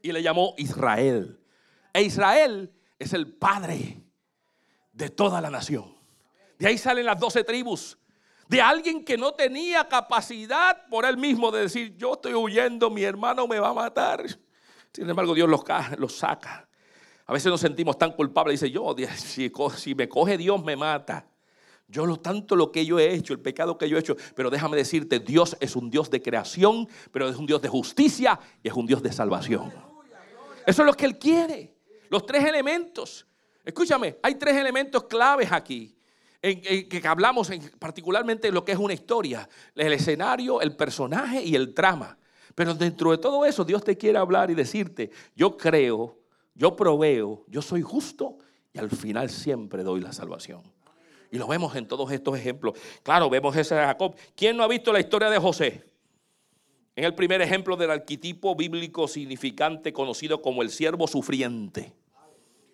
y 0.06 0.12
le 0.12 0.22
llamó 0.22 0.54
Israel. 0.58 1.40
E 1.92 2.04
Israel 2.04 2.72
es 3.00 3.14
el 3.14 3.34
padre 3.34 4.04
de 4.94 5.10
toda 5.10 5.42
la 5.42 5.50
nación. 5.50 5.96
De 6.60 6.68
ahí 6.68 6.78
salen 6.78 7.08
las 7.08 7.20
doce 7.20 7.44
tribus. 7.44 7.98
De 8.48 8.62
alguien 8.62 9.04
que 9.04 9.18
no 9.18 9.34
tenía 9.34 9.88
capacidad 9.88 10.88
por 10.90 11.06
él 11.06 11.18
mismo 11.18 11.50
de 11.50 11.62
decir, 11.62 11.98
yo 11.98 12.14
estoy 12.14 12.36
huyendo, 12.36 12.92
mi 12.92 13.02
hermano 13.02 13.48
me 13.48 13.58
va 13.58 13.70
a 13.70 13.74
matar. 13.74 14.24
Sin 14.94 15.10
embargo, 15.10 15.34
Dios 15.34 15.50
los, 15.50 15.64
los 15.98 16.16
saca. 16.16 16.70
A 17.26 17.34
veces 17.34 17.50
nos 17.50 17.60
sentimos 17.60 17.98
tan 17.98 18.12
culpables. 18.12 18.60
Dice, 18.60 18.72
yo, 18.72 18.96
si, 19.16 19.52
si 19.76 19.96
me 19.96 20.08
coge 20.08 20.38
Dios, 20.38 20.64
me 20.64 20.76
mata. 20.76 21.26
Yo 21.88 22.06
lo 22.06 22.18
tanto 22.18 22.56
lo 22.56 22.72
que 22.72 22.86
yo 22.86 23.00
he 23.00 23.12
hecho, 23.12 23.34
el 23.34 23.40
pecado 23.40 23.80
que 23.80 23.90
yo 23.90 23.98
he 23.98 24.02
hecho, 24.02 24.16
pero 24.36 24.52
déjame 24.52 24.78
decirte, 24.78 25.20
Dios 25.20 25.58
es 25.60 25.76
un 25.76 25.90
Dios 25.90 26.12
de 26.12 26.22
creación, 26.22 26.88
pero 27.12 27.28
es 27.28 27.38
un 27.38 27.48
Dios 27.48 27.64
de 27.64 27.70
justicia 27.70 28.40
y 28.62 28.68
es 28.68 28.74
un 28.76 28.86
Dios 28.86 29.02
de 29.02 29.12
salvación. 29.12 29.95
Eso 30.66 30.82
es 30.82 30.86
lo 30.86 30.94
que 30.94 31.06
Él 31.06 31.18
quiere. 31.18 31.76
Los 32.10 32.26
tres 32.26 32.44
elementos. 32.46 33.26
Escúchame, 33.64 34.18
hay 34.22 34.36
tres 34.36 34.56
elementos 34.56 35.06
claves 35.06 35.52
aquí. 35.52 35.98
En, 36.42 36.62
que 36.88 37.02
hablamos 37.08 37.50
en, 37.50 37.72
particularmente 37.80 38.50
en 38.50 38.54
lo 38.54 38.64
que 38.64 38.74
es 38.74 38.78
una 38.78 38.94
historia. 38.94 39.50
El 39.76 39.94
escenario, 39.94 40.62
el 40.62 40.76
personaje 40.76 41.42
y 41.44 41.56
el 41.56 41.74
trama. 41.74 42.18
Pero 42.54 42.74
dentro 42.74 43.12
de 43.12 43.18
todo 43.18 43.46
eso 43.46 43.66
Dios 43.66 43.84
te 43.84 43.98
quiere 43.98 44.18
hablar 44.18 44.50
y 44.50 44.56
decirte, 44.56 45.12
yo 45.36 45.58
creo, 45.58 46.20
yo 46.54 46.76
proveo, 46.76 47.44
yo 47.48 47.62
soy 47.62 47.82
justo 47.82 48.38
y 48.72 48.80
al 48.80 48.90
final 48.90 49.30
siempre 49.30 49.84
doy 49.84 50.02
la 50.02 50.14
salvación. 50.14 50.62
Y 51.32 51.38
lo 51.38 51.48
vemos 51.48 51.76
en 51.76 51.88
todos 51.88 52.12
estos 52.12 52.38
ejemplos. 52.38 52.78
Claro, 53.04 53.30
vemos 53.30 53.56
ese 53.58 53.76
Jacob. 53.76 54.16
¿Quién 54.36 54.56
no 54.56 54.64
ha 54.64 54.68
visto 54.68 54.94
la 54.94 55.00
historia 55.00 55.30
de 55.30 55.38
José? 55.38 55.95
En 56.96 57.04
el 57.04 57.14
primer 57.14 57.42
ejemplo 57.42 57.76
del 57.76 57.92
arquetipo 57.92 58.56
bíblico 58.56 59.08
significante 59.08 59.92
conocido 59.92 60.42
como 60.42 60.62
el 60.62 60.70
siervo 60.70 61.08
sufriente. 61.08 61.94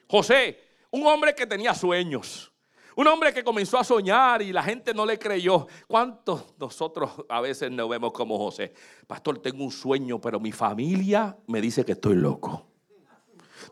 José, 0.08 0.60
un 0.92 1.08
hombre 1.08 1.34
que 1.34 1.48
tenía 1.48 1.74
sueños, 1.74 2.52
un 2.96 3.08
hombre 3.08 3.34
que 3.34 3.44
comenzó 3.44 3.80
a 3.80 3.84
soñar 3.84 4.42
y 4.42 4.52
la 4.52 4.62
gente 4.62 4.94
no 4.94 5.06
le 5.06 5.18
creyó. 5.18 5.68
¿Cuántos 5.88 6.54
nosotros 6.60 7.10
a 7.30 7.42
veces 7.42 7.72
nos 7.72 7.90
vemos 7.90 8.12
como 8.12 8.38
José? 8.38 8.74
Pastor, 9.08 9.40
tengo 9.40 9.64
un 9.64 9.72
sueño, 9.72 10.20
pero 10.20 10.40
mi 10.40 10.52
familia 10.52 11.36
me 11.48 11.62
dice 11.62 11.84
que 11.84 11.94
estoy 11.94 12.16
loco. 12.16 12.68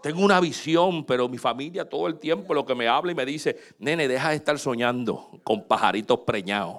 Tengo 0.02 0.24
una 0.24 0.40
visión, 0.40 1.04
pero 1.06 1.28
mi 1.28 1.38
familia 1.38 1.88
todo 1.88 2.08
el 2.08 2.18
tiempo 2.18 2.54
lo 2.54 2.66
que 2.66 2.74
me 2.74 2.88
habla 2.88 3.12
y 3.12 3.16
me 3.16 3.26
dice, 3.26 3.58
nene, 3.80 4.08
deja 4.08 4.30
de 4.30 4.38
estar 4.38 4.58
soñando 4.58 5.30
con 5.44 5.68
pajaritos 5.68 6.20
preñados. 6.20 6.78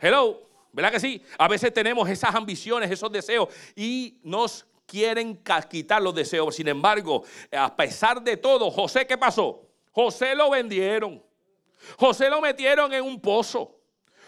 Hello. 0.00 0.53
¿Verdad 0.74 0.90
que 0.90 0.98
sí? 0.98 1.22
A 1.38 1.46
veces 1.46 1.72
tenemos 1.72 2.08
esas 2.08 2.34
ambiciones, 2.34 2.90
esos 2.90 3.10
deseos 3.10 3.48
y 3.76 4.18
nos 4.24 4.66
quieren 4.86 5.40
quitar 5.70 6.02
los 6.02 6.12
deseos. 6.12 6.56
Sin 6.56 6.66
embargo, 6.66 7.22
a 7.52 7.74
pesar 7.76 8.20
de 8.20 8.36
todo, 8.36 8.72
José, 8.72 9.06
¿qué 9.06 9.16
pasó? 9.16 9.68
José 9.92 10.34
lo 10.34 10.50
vendieron. 10.50 11.22
José 11.96 12.28
lo 12.28 12.40
metieron 12.40 12.92
en 12.92 13.04
un 13.04 13.20
pozo. 13.20 13.78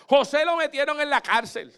José 0.09 0.45
lo 0.45 0.57
metieron 0.57 1.01
en 1.01 1.11
la 1.11 1.21
cárcel. 1.21 1.73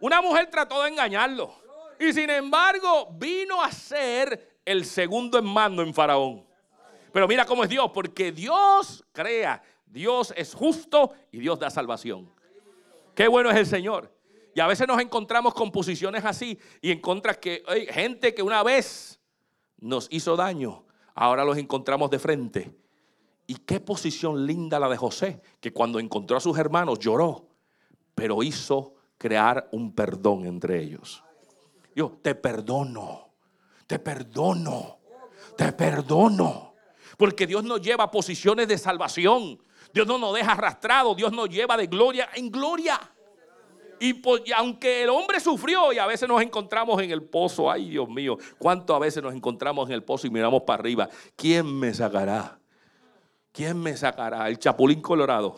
Una 0.00 0.20
mujer 0.20 0.50
trató 0.50 0.82
de 0.82 0.90
engañarlo. 0.90 1.54
Y 2.00 2.12
sin 2.12 2.28
embargo, 2.28 3.10
vino 3.12 3.62
a 3.62 3.70
ser 3.70 4.58
el 4.64 4.84
segundo 4.84 5.38
en 5.38 5.44
mando 5.44 5.80
en 5.82 5.94
Faraón. 5.94 6.44
Pero 7.12 7.28
mira 7.28 7.44
cómo 7.44 7.62
es 7.62 7.70
Dios, 7.70 7.88
porque 7.94 8.32
Dios 8.32 9.04
crea, 9.12 9.62
Dios 9.86 10.34
es 10.36 10.54
justo 10.54 11.12
y 11.30 11.38
Dios 11.38 11.58
da 11.60 11.70
salvación. 11.70 12.28
Qué 13.18 13.26
bueno 13.26 13.50
es 13.50 13.56
el 13.56 13.66
Señor. 13.66 14.14
Y 14.54 14.60
a 14.60 14.68
veces 14.68 14.86
nos 14.86 15.00
encontramos 15.00 15.52
con 15.52 15.72
posiciones 15.72 16.24
así 16.24 16.56
y 16.80 16.92
encontras 16.92 17.38
que 17.38 17.64
hay 17.66 17.84
gente 17.86 18.32
que 18.32 18.44
una 18.44 18.62
vez 18.62 19.18
nos 19.78 20.06
hizo 20.12 20.36
daño, 20.36 20.84
ahora 21.16 21.44
los 21.44 21.58
encontramos 21.58 22.10
de 22.10 22.20
frente. 22.20 22.78
Y 23.48 23.56
qué 23.56 23.80
posición 23.80 24.46
linda 24.46 24.78
la 24.78 24.88
de 24.88 24.96
José, 24.96 25.42
que 25.58 25.72
cuando 25.72 25.98
encontró 25.98 26.36
a 26.36 26.40
sus 26.40 26.56
hermanos 26.56 27.00
lloró, 27.00 27.48
pero 28.14 28.40
hizo 28.44 28.94
crear 29.18 29.68
un 29.72 29.96
perdón 29.96 30.46
entre 30.46 30.80
ellos. 30.80 31.24
Yo 31.96 32.20
te 32.22 32.36
perdono, 32.36 33.30
te 33.88 33.98
perdono, 33.98 35.00
te 35.56 35.72
perdono. 35.72 36.76
Porque 37.16 37.48
Dios 37.48 37.64
nos 37.64 37.80
lleva 37.80 38.04
a 38.04 38.10
posiciones 38.12 38.68
de 38.68 38.78
salvación. 38.78 39.58
Dios 39.92 40.06
no 40.06 40.18
nos 40.18 40.34
deja 40.34 40.52
arrastrado, 40.52 41.14
Dios 41.14 41.32
nos 41.32 41.48
lleva 41.48 41.76
de 41.76 41.86
gloria 41.86 42.28
en 42.34 42.50
gloria. 42.50 43.00
Y, 44.00 44.22
aunque 44.52 45.02
el 45.02 45.08
hombre 45.08 45.40
sufrió 45.40 45.92
y 45.92 45.98
a 45.98 46.06
veces 46.06 46.28
nos 46.28 46.40
encontramos 46.40 47.02
en 47.02 47.10
el 47.10 47.22
pozo, 47.22 47.70
ay 47.70 47.90
Dios 47.90 48.08
mío, 48.08 48.38
cuánto 48.58 48.94
a 48.94 48.98
veces 48.98 49.22
nos 49.22 49.34
encontramos 49.34 49.88
en 49.88 49.94
el 49.94 50.04
pozo 50.04 50.26
y 50.26 50.30
miramos 50.30 50.62
para 50.62 50.80
arriba, 50.80 51.08
¿quién 51.34 51.66
me 51.78 51.92
sacará? 51.92 52.58
¿Quién 53.52 53.80
me 53.80 53.96
sacará? 53.96 54.48
El 54.48 54.58
chapulín 54.58 55.00
colorado. 55.00 55.56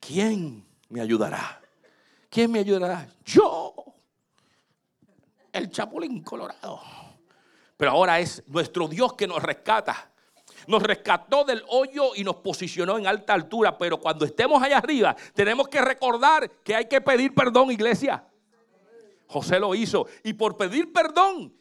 ¿Quién 0.00 0.66
me 0.88 1.00
ayudará? 1.00 1.60
¿Quién 2.28 2.50
me 2.50 2.58
ayudará? 2.58 3.08
Yo. 3.24 3.74
El 5.52 5.70
chapulín 5.70 6.22
colorado. 6.22 6.80
Pero 7.76 7.90
ahora 7.92 8.18
es 8.18 8.42
nuestro 8.48 8.88
Dios 8.88 9.14
que 9.14 9.26
nos 9.26 9.42
rescata 9.42 10.10
nos 10.66 10.82
rescató 10.82 11.44
del 11.44 11.62
hoyo 11.68 12.14
y 12.14 12.24
nos 12.24 12.36
posicionó 12.36 12.98
en 12.98 13.06
alta 13.06 13.34
altura. 13.34 13.76
Pero 13.78 13.98
cuando 13.98 14.24
estemos 14.24 14.62
allá 14.62 14.78
arriba, 14.78 15.16
tenemos 15.34 15.68
que 15.68 15.80
recordar 15.80 16.50
que 16.62 16.74
hay 16.74 16.86
que 16.86 17.00
pedir 17.00 17.34
perdón, 17.34 17.70
iglesia. 17.70 18.24
José 19.28 19.58
lo 19.58 19.74
hizo. 19.74 20.06
Y 20.22 20.34
por 20.34 20.56
pedir 20.56 20.92
perdón, 20.92 21.52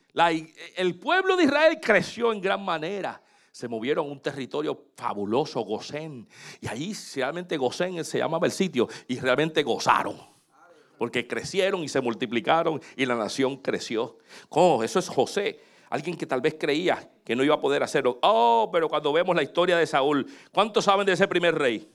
el 0.76 1.00
pueblo 1.00 1.36
de 1.36 1.46
Israel 1.46 1.80
creció 1.82 2.32
en 2.32 2.42
gran 2.42 2.64
manera. 2.64 3.22
Se 3.52 3.68
movieron 3.68 4.08
a 4.08 4.12
un 4.12 4.20
territorio 4.20 4.88
fabuloso, 4.96 5.62
Gosén. 5.62 6.28
Y 6.60 6.68
ahí 6.68 6.94
realmente 7.16 7.58
Gosén 7.58 8.04
se 8.04 8.18
llamaba 8.18 8.46
el 8.48 8.52
sitio 8.52 8.88
y 9.08 9.20
realmente 9.20 9.64
gozaron. 9.64 10.18
Porque 10.98 11.28
crecieron 11.28 11.84
y 11.84 11.90
se 11.90 12.02
multiplicaron 12.02 12.82
y 12.96 13.06
la 13.06 13.16
nación 13.16 13.58
creció. 13.58 14.18
Oh, 14.50 14.84
eso 14.84 15.00
es 15.00 15.10
José. 15.10 15.60
Alguien 15.96 16.18
que 16.18 16.26
tal 16.26 16.42
vez 16.42 16.58
creía 16.60 17.10
que 17.24 17.38
no 17.38 17.44
iba 17.46 17.56
a 17.56 17.62
poder 17.62 17.82
hacerlo. 17.82 18.20
Oh, 18.22 18.70
pero 18.70 18.90
cuando 18.90 19.14
vemos 19.14 19.34
la 19.34 19.44
historia 19.44 19.78
de 19.78 19.88
Saúl, 19.88 20.30
¿cuántos 20.52 20.84
saben 20.84 21.06
de 21.06 21.14
ese 21.14 21.26
primer 21.26 21.56
rey? 21.56 21.90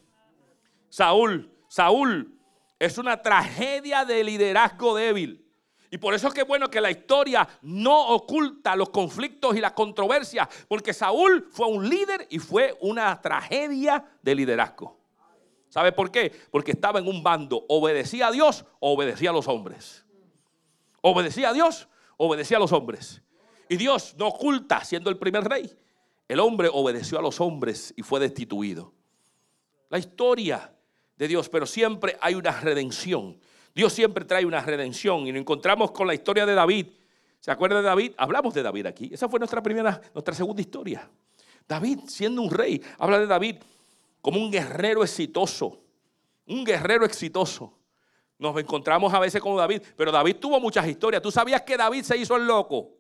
Saúl, 0.89 1.53
Saúl 1.69 2.35
es 2.79 2.97
una 2.97 3.21
tragedia 3.21 4.07
de 4.07 4.25
liderazgo 4.25 4.97
débil. 4.97 5.45
Y 5.91 5.99
por 5.99 6.15
eso 6.15 6.29
es 6.29 6.33
que 6.33 6.45
bueno 6.45 6.71
que 6.71 6.81
la 6.81 6.91
historia 6.91 7.47
no 7.61 8.15
oculta 8.15 8.75
los 8.75 8.89
conflictos 8.89 9.55
y 9.55 9.61
las 9.61 9.73
controversias, 9.73 10.49
porque 10.67 10.95
Saúl 10.95 11.47
fue 11.51 11.67
un 11.67 11.87
líder 11.87 12.27
y 12.31 12.39
fue 12.39 12.79
una 12.81 13.21
tragedia 13.21 14.03
de 14.23 14.35
liderazgo. 14.35 14.99
¿Sabe 15.69 15.93
por 15.93 16.11
qué? 16.11 16.33
Porque 16.51 16.71
estaba 16.71 17.01
en 17.01 17.07
un 17.07 17.23
bando, 17.23 17.67
obedecía 17.69 18.29
a 18.29 18.33
Dios 18.33 18.65
o 18.79 18.95
obedecía 18.95 19.29
a 19.29 19.35
los 19.35 19.47
hombres. 19.47 20.07
Obedecía 21.03 21.51
a 21.51 21.53
Dios, 21.53 21.87
obedecía 22.17 22.57
a 22.57 22.61
los 22.61 22.73
hombres. 22.73 23.21
Y 23.71 23.77
Dios 23.77 24.17
no 24.19 24.27
oculta 24.27 24.85
siendo 24.85 25.11
el 25.11 25.17
primer 25.17 25.45
rey. 25.45 25.71
El 26.27 26.41
hombre 26.41 26.69
obedeció 26.73 27.21
a 27.21 27.23
los 27.23 27.41
hombres 27.41 27.95
y 27.97 28.03
fue 28.03 28.19
destituido. 28.19 28.93
La 29.89 29.97
historia 29.97 30.75
de 31.17 31.29
Dios, 31.29 31.49
pero 31.49 31.67
siempre 31.67 32.19
hay 32.21 32.35
una 32.35 32.51
redención. 32.51 33.39
Dios 33.73 33.93
siempre 33.93 34.25
trae 34.25 34.45
una 34.45 34.61
redención 34.61 35.25
y 35.29 35.31
nos 35.31 35.41
encontramos 35.41 35.93
con 35.93 36.09
la 36.09 36.15
historia 36.15 36.45
de 36.47 36.55
David. 36.55 36.89
¿Se 37.39 37.53
acuerda 37.53 37.77
de 37.77 37.85
David? 37.85 38.13
Hablamos 38.17 38.55
de 38.55 38.65
David 38.65 38.87
aquí. 38.87 39.09
Esa 39.13 39.29
fue 39.29 39.39
nuestra 39.39 39.63
primera, 39.63 40.01
nuestra 40.13 40.35
segunda 40.35 40.61
historia. 40.61 41.09
David, 41.69 42.01
siendo 42.09 42.43
un 42.43 42.51
rey, 42.51 42.83
habla 42.99 43.21
de 43.21 43.29
David 43.29 43.55
como 44.21 44.41
un 44.41 44.51
guerrero 44.51 45.05
exitoso. 45.05 45.81
Un 46.47 46.65
guerrero 46.65 47.05
exitoso. 47.05 47.79
Nos 48.37 48.59
encontramos 48.59 49.15
a 49.15 49.21
veces 49.21 49.41
con 49.41 49.57
David, 49.57 49.81
pero 49.97 50.11
David 50.11 50.39
tuvo 50.41 50.59
muchas 50.59 50.89
historias. 50.89 51.23
¿Tú 51.23 51.31
sabías 51.31 51.63
que 51.63 51.77
David 51.77 52.03
se 52.03 52.17
hizo 52.17 52.35
el 52.35 52.49
loco? 52.49 53.00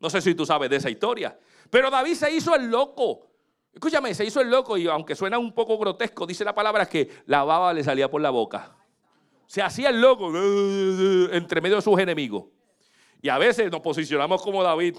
No 0.00 0.10
sé 0.10 0.20
si 0.20 0.34
tú 0.34 0.46
sabes 0.46 0.70
de 0.70 0.76
esa 0.76 0.90
historia. 0.90 1.38
Pero 1.70 1.90
David 1.90 2.14
se 2.14 2.30
hizo 2.30 2.54
el 2.54 2.70
loco. 2.70 3.26
Escúchame, 3.72 4.14
se 4.14 4.24
hizo 4.24 4.40
el 4.40 4.50
loco 4.50 4.76
y 4.76 4.86
aunque 4.86 5.14
suena 5.14 5.38
un 5.38 5.52
poco 5.52 5.76
grotesco, 5.78 6.26
dice 6.26 6.44
la 6.44 6.54
palabra 6.54 6.86
que 6.86 7.22
la 7.26 7.44
baba 7.44 7.72
le 7.72 7.84
salía 7.84 8.10
por 8.10 8.20
la 8.20 8.30
boca 8.30 8.76
se 9.46 9.62
hacía 9.62 9.90
el 9.90 10.00
loco 10.00 10.28
entre 11.32 11.60
medio 11.60 11.76
de 11.76 11.82
sus 11.82 11.98
enemigos. 11.98 12.44
Y 13.22 13.28
a 13.28 13.38
veces 13.38 13.70
nos 13.70 13.80
posicionamos 13.80 14.42
como 14.42 14.62
David. 14.62 14.98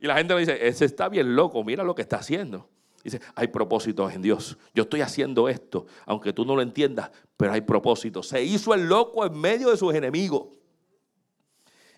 Y 0.00 0.06
la 0.06 0.16
gente 0.16 0.34
nos 0.34 0.40
dice, 0.40 0.66
ese 0.66 0.84
está 0.84 1.08
bien 1.08 1.34
loco, 1.34 1.64
mira 1.64 1.82
lo 1.82 1.94
que 1.94 2.02
está 2.02 2.18
haciendo. 2.18 2.68
Dice, 3.02 3.20
hay 3.34 3.48
propósitos 3.48 4.12
en 4.12 4.20
Dios. 4.20 4.58
Yo 4.74 4.82
estoy 4.82 5.00
haciendo 5.00 5.48
esto, 5.48 5.86
aunque 6.04 6.32
tú 6.32 6.44
no 6.44 6.56
lo 6.56 6.62
entiendas, 6.62 7.10
pero 7.36 7.52
hay 7.52 7.60
propósitos. 7.60 8.28
Se 8.28 8.42
hizo 8.42 8.74
el 8.74 8.88
loco 8.88 9.24
en 9.24 9.38
medio 9.38 9.70
de 9.70 9.76
sus 9.76 9.94
enemigos. 9.94 10.48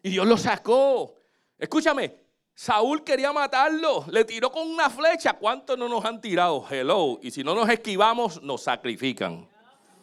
Y 0.03 0.11
Dios 0.11 0.27
lo 0.27 0.37
sacó. 0.37 1.15
Escúchame, 1.59 2.15
Saúl 2.59 3.05
quería 3.05 3.33
matarlo, 3.33 4.05
le 4.11 4.25
tiró 4.25 4.51
con 4.51 4.69
una 4.69 4.91
flecha. 4.91 5.35
¿Cuántos 5.35 5.79
no 5.79 5.89
nos 5.89 6.05
han 6.05 6.21
tirado? 6.21 6.67
Hello. 6.69 7.21
Y 7.23 7.31
si 7.31 7.45
no 7.45 7.55
nos 7.55 7.69
esquivamos, 7.69 8.43
nos 8.43 8.63
sacrifican. 8.63 9.47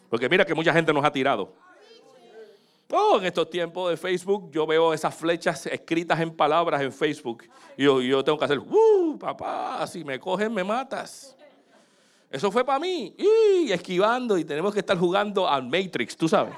Porque 0.08 0.26
mira 0.26 0.42
que 0.42 0.54
mucha 0.54 0.72
gente 0.72 0.90
nos 0.90 1.04
ha 1.04 1.12
tirado. 1.12 1.52
Oh, 2.90 3.18
en 3.18 3.26
estos 3.26 3.50
tiempos 3.50 3.90
de 3.90 3.98
Facebook 3.98 4.50
yo 4.50 4.66
veo 4.66 4.94
esas 4.94 5.14
flechas 5.14 5.66
escritas 5.66 6.18
en 6.18 6.34
palabras 6.34 6.80
en 6.80 6.90
Facebook. 6.94 7.44
Y 7.76 7.84
yo, 7.84 8.24
tengo 8.24 8.38
que 8.38 8.46
hacer, 8.46 8.58
¡uh, 8.58 9.18
papá! 9.18 9.86
Si 9.86 10.02
me 10.02 10.18
cogen, 10.18 10.54
me 10.54 10.64
matas. 10.64 11.36
Eso 12.30 12.50
fue 12.50 12.64
para 12.64 12.78
mí. 12.78 13.14
Y 13.18 13.70
esquivando 13.70 14.38
y 14.38 14.46
tenemos 14.46 14.72
que 14.72 14.80
estar 14.80 14.96
jugando 14.96 15.46
al 15.46 15.64
Matrix, 15.64 16.16
tú 16.16 16.26
sabes. 16.26 16.54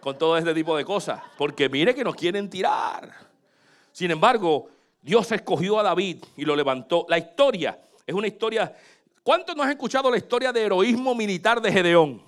Con 0.00 0.18
todo 0.18 0.36
este 0.36 0.52
tipo 0.52 0.76
de 0.76 0.84
cosas. 0.84 1.22
Porque 1.36 1.68
mire 1.68 1.94
que 1.94 2.02
nos 2.02 2.16
quieren 2.16 2.50
tirar. 2.50 3.14
Sin 3.92 4.10
embargo, 4.10 4.70
Dios 5.08 5.32
escogió 5.32 5.80
a 5.80 5.82
David 5.82 6.22
y 6.36 6.44
lo 6.44 6.54
levantó. 6.54 7.06
La 7.08 7.16
historia 7.16 7.80
es 8.06 8.14
una 8.14 8.26
historia. 8.26 8.76
¿Cuántos 9.22 9.56
no 9.56 9.62
han 9.62 9.70
escuchado 9.70 10.10
la 10.10 10.18
historia 10.18 10.52
de 10.52 10.62
heroísmo 10.62 11.14
militar 11.14 11.62
de 11.62 11.72
Gedeón? 11.72 12.22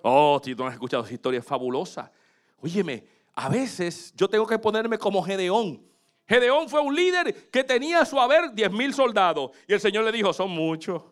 Oh, 0.00 0.40
si 0.40 0.54
tú 0.54 0.62
no 0.62 0.68
has 0.68 0.74
escuchado 0.74 1.02
esa 1.02 1.12
historia, 1.12 1.40
es 1.40 1.44
fabulosa. 1.44 2.12
Óyeme, 2.62 3.02
a 3.34 3.48
veces 3.48 4.14
yo 4.16 4.28
tengo 4.28 4.46
que 4.46 4.56
ponerme 4.56 4.98
como 4.98 5.20
Gedeón. 5.20 5.82
Gedeón 6.28 6.68
fue 6.68 6.80
un 6.80 6.94
líder 6.94 7.50
que 7.50 7.64
tenía 7.64 8.02
a 8.02 8.04
su 8.04 8.20
haber 8.20 8.52
10 8.52 8.70
mil 8.70 8.94
soldados. 8.94 9.50
Y 9.66 9.72
el 9.72 9.80
Señor 9.80 10.04
le 10.04 10.12
dijo, 10.12 10.32
son 10.32 10.52
muchos. 10.52 11.02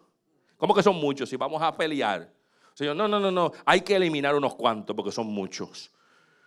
¿Cómo 0.57 0.73
que 0.77 0.83
son 0.85 0.95
muchos? 0.95 1.29
Si 1.29 1.35
vamos 1.35 1.61
a 1.61 1.77
pelear. 1.77 2.33
Señor, 2.73 2.95
no, 2.95 3.09
no, 3.09 3.19
no, 3.19 3.33
no. 3.33 3.51
Hay 3.65 3.81
que 3.81 3.97
eliminar 3.97 4.37
unos 4.37 4.55
cuantos 4.55 4.95
porque 4.95 5.11
son 5.11 5.27
muchos. 5.27 5.91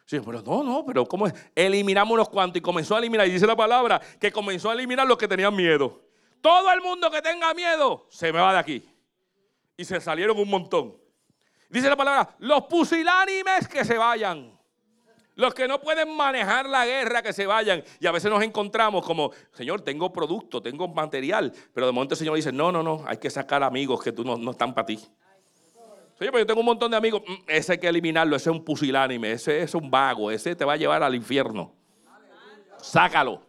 Señor, 0.06 0.26
pero 0.26 0.42
no, 0.42 0.64
no, 0.64 0.86
pero 0.86 1.06
¿cómo 1.06 1.28
es? 1.28 1.34
Eliminamos 1.56 2.14
unos 2.14 2.30
cuantos 2.30 2.58
y 2.58 2.62
comenzó 2.62 2.96
a 2.96 3.00
eliminar. 3.00 3.28
Y 3.28 3.32
dice 3.32 3.48
la 3.48 3.56
palabra 3.56 4.02
que 4.20 4.32
comenzó 4.32 4.70
a 4.70 4.74
eliminar 4.74 5.08
los 5.08 5.18
que 5.18 5.28
tenían 5.28 5.56
miedo. 5.56 6.02
Todo 6.42 6.72
el 6.72 6.82
mundo 6.82 7.10
que 7.12 7.22
tenga 7.22 7.54
miedo 7.54 8.08
se 8.10 8.34
me 8.34 8.40
va 8.40 8.54
de 8.54 8.60
aquí. 8.60 8.90
Y 9.78 9.86
se 9.86 10.02
salieron 10.02 10.38
un 10.38 10.50
montón. 10.50 10.98
Dice 11.70 11.88
la 11.88 11.96
palabra, 11.96 12.36
los 12.40 12.64
pusilánimes 12.64 13.68
que 13.68 13.86
se 13.86 13.98
vayan. 13.98 14.60
Los 15.36 15.54
que 15.54 15.68
no 15.68 15.80
pueden 15.80 16.16
manejar 16.16 16.68
la 16.68 16.86
guerra, 16.86 17.22
que 17.22 17.32
se 17.32 17.46
vayan. 17.46 17.84
Y 18.00 18.06
a 18.06 18.12
veces 18.12 18.30
nos 18.30 18.44
encontramos 18.44 19.06
como, 19.06 19.32
Señor, 19.54 19.82
tengo 19.82 20.12
producto, 20.12 20.62
tengo 20.62 20.88
material. 20.90 21.54
Pero 21.74 21.86
de 21.86 21.94
momento 21.94 22.16
el 22.16 22.20
Señor 22.20 22.36
dice, 22.36 22.52
no, 22.52 22.72
no, 22.72 22.84
no, 22.84 23.04
hay 23.08 23.18
que 23.18 23.30
sacar 23.30 23.64
amigos 23.64 24.04
que 24.04 24.12
tú 24.12 24.26
no, 24.26 24.52
están 24.52 24.74
para 24.74 24.86
ti. 24.86 25.00
Señor, 26.22 26.34
pero 26.34 26.44
yo 26.44 26.46
tengo 26.46 26.60
un 26.60 26.68
montón 26.68 26.92
de 26.92 26.98
amigos. 26.98 27.24
Mm, 27.28 27.34
ese 27.48 27.72
hay 27.72 27.78
que 27.80 27.88
eliminarlo, 27.88 28.36
ese 28.36 28.52
es 28.52 28.56
un 28.56 28.64
pusilánime, 28.64 29.32
ese 29.32 29.64
es 29.64 29.74
un 29.74 29.90
vago, 29.90 30.30
ese 30.30 30.56
te 30.56 30.64
va 30.64 30.74
a 30.74 30.78
llevar 30.78 31.02
al 31.02 31.16
infierno. 31.16 31.74
Sácalo. 32.78 33.42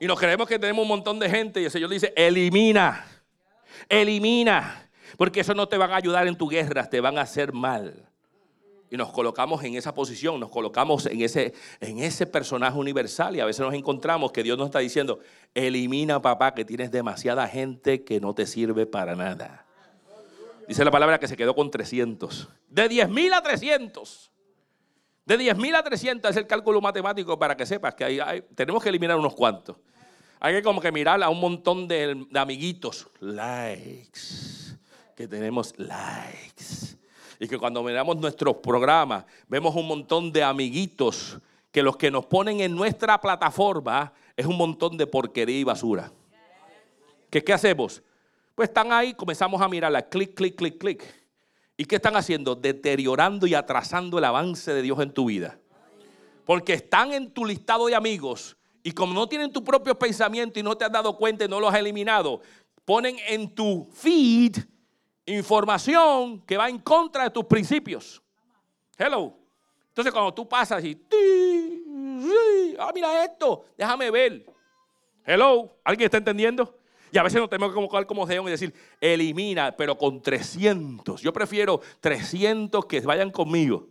Y 0.00 0.06
nos 0.06 0.18
creemos 0.18 0.48
que 0.48 0.58
tenemos 0.58 0.80
un 0.80 0.88
montón 0.88 1.18
de 1.18 1.28
gente 1.28 1.60
y 1.60 1.66
el 1.66 1.70
Señor 1.70 1.90
dice, 1.90 2.14
elimina, 2.16 3.04
elimina. 3.90 4.88
Porque 5.18 5.40
eso 5.40 5.52
no 5.52 5.68
te 5.68 5.76
van 5.76 5.90
a 5.90 5.96
ayudar 5.96 6.26
en 6.26 6.34
tu 6.34 6.48
guerra, 6.48 6.88
te 6.88 6.98
van 6.98 7.18
a 7.18 7.22
hacer 7.22 7.52
mal. 7.52 8.08
Y 8.90 8.96
nos 8.96 9.12
colocamos 9.12 9.62
en 9.62 9.74
esa 9.74 9.92
posición, 9.92 10.40
nos 10.40 10.48
colocamos 10.48 11.04
en 11.04 11.20
ese, 11.20 11.52
en 11.80 11.98
ese 11.98 12.26
personaje 12.26 12.78
universal 12.78 13.36
y 13.36 13.40
a 13.40 13.44
veces 13.44 13.60
nos 13.60 13.74
encontramos 13.74 14.32
que 14.32 14.42
Dios 14.42 14.56
nos 14.56 14.68
está 14.68 14.78
diciendo, 14.78 15.20
elimina 15.54 16.22
papá 16.22 16.54
que 16.54 16.64
tienes 16.64 16.90
demasiada 16.90 17.46
gente 17.48 18.02
que 18.02 18.18
no 18.18 18.34
te 18.34 18.46
sirve 18.46 18.86
para 18.86 19.14
nada. 19.14 19.66
Dice 20.70 20.84
la 20.84 20.92
palabra 20.92 21.18
que 21.18 21.26
se 21.26 21.36
quedó 21.36 21.52
con 21.52 21.68
300. 21.68 22.48
De 22.68 22.88
10 22.88 23.08
mil 23.08 23.32
a 23.32 23.42
300. 23.42 24.30
De 25.26 25.36
10 25.36 25.56
mil 25.56 25.74
a 25.74 25.82
300 25.82 26.30
es 26.30 26.36
el 26.36 26.46
cálculo 26.46 26.80
matemático 26.80 27.36
para 27.36 27.56
que 27.56 27.66
sepas 27.66 27.96
que 27.96 28.04
hay, 28.04 28.42
tenemos 28.54 28.80
que 28.80 28.88
eliminar 28.88 29.18
unos 29.18 29.34
cuantos. 29.34 29.78
Hay 30.38 30.54
que 30.54 30.62
como 30.62 30.80
que 30.80 30.92
mirar 30.92 31.20
a 31.24 31.28
un 31.28 31.40
montón 31.40 31.88
de, 31.88 32.24
de 32.30 32.38
amiguitos. 32.38 33.08
Likes 33.18 34.78
que 35.16 35.26
tenemos 35.26 35.74
likes. 35.76 36.96
Y 37.40 37.48
que 37.48 37.58
cuando 37.58 37.82
miramos 37.82 38.18
nuestros 38.18 38.58
programas, 38.58 39.24
vemos 39.48 39.74
un 39.74 39.88
montón 39.88 40.30
de 40.30 40.44
amiguitos 40.44 41.36
que 41.72 41.82
los 41.82 41.96
que 41.96 42.12
nos 42.12 42.26
ponen 42.26 42.60
en 42.60 42.76
nuestra 42.76 43.20
plataforma 43.20 44.12
es 44.36 44.46
un 44.46 44.56
montón 44.56 44.96
de 44.96 45.08
porquería 45.08 45.58
y 45.58 45.64
basura. 45.64 46.12
¿Qué, 47.28 47.42
qué 47.42 47.52
hacemos? 47.52 48.04
Pues 48.60 48.68
están 48.68 48.92
ahí, 48.92 49.14
comenzamos 49.14 49.58
a 49.62 49.68
mirarla, 49.70 50.02
clic, 50.02 50.34
clic, 50.34 50.54
clic, 50.54 50.76
clic. 50.76 51.02
¿Y 51.78 51.86
qué 51.86 51.96
están 51.96 52.14
haciendo? 52.14 52.54
Deteriorando 52.54 53.46
y 53.46 53.54
atrasando 53.54 54.18
el 54.18 54.24
avance 54.26 54.74
de 54.74 54.82
Dios 54.82 55.00
en 55.00 55.14
tu 55.14 55.24
vida. 55.24 55.58
Porque 56.44 56.74
están 56.74 57.14
en 57.14 57.30
tu 57.30 57.46
listado 57.46 57.86
de 57.86 57.94
amigos 57.94 58.58
y 58.82 58.92
como 58.92 59.14
no 59.14 59.26
tienen 59.26 59.50
tu 59.50 59.64
propio 59.64 59.98
pensamiento 59.98 60.60
y 60.60 60.62
no 60.62 60.76
te 60.76 60.84
has 60.84 60.92
dado 60.92 61.16
cuenta 61.16 61.46
y 61.46 61.48
no 61.48 61.58
los 61.58 61.72
has 61.72 61.80
eliminado, 61.80 62.42
ponen 62.84 63.16
en 63.26 63.48
tu 63.54 63.88
feed 63.94 64.58
información 65.24 66.42
que 66.42 66.58
va 66.58 66.68
en 66.68 66.80
contra 66.80 67.24
de 67.24 67.30
tus 67.30 67.46
principios. 67.46 68.20
Hello. 68.98 69.38
Entonces 69.88 70.12
cuando 70.12 70.34
tú 70.34 70.46
pasas 70.46 70.84
y, 70.84 71.02
ah, 72.78 72.90
mira 72.94 73.24
esto, 73.24 73.64
déjame 73.78 74.10
ver. 74.10 74.44
Hello, 75.24 75.78
¿alguien 75.82 76.04
está 76.04 76.18
entendiendo? 76.18 76.78
Y 77.12 77.18
a 77.18 77.22
veces 77.22 77.40
nos 77.40 77.50
tenemos 77.50 77.70
que 77.70 77.74
colocar 77.74 78.06
como 78.06 78.26
Gedeón 78.26 78.48
y 78.48 78.50
decir, 78.52 78.72
elimina, 79.00 79.76
pero 79.76 79.96
con 79.98 80.22
300. 80.22 81.20
Yo 81.20 81.32
prefiero 81.32 81.80
300 82.00 82.86
que 82.86 83.00
vayan 83.00 83.30
conmigo. 83.30 83.88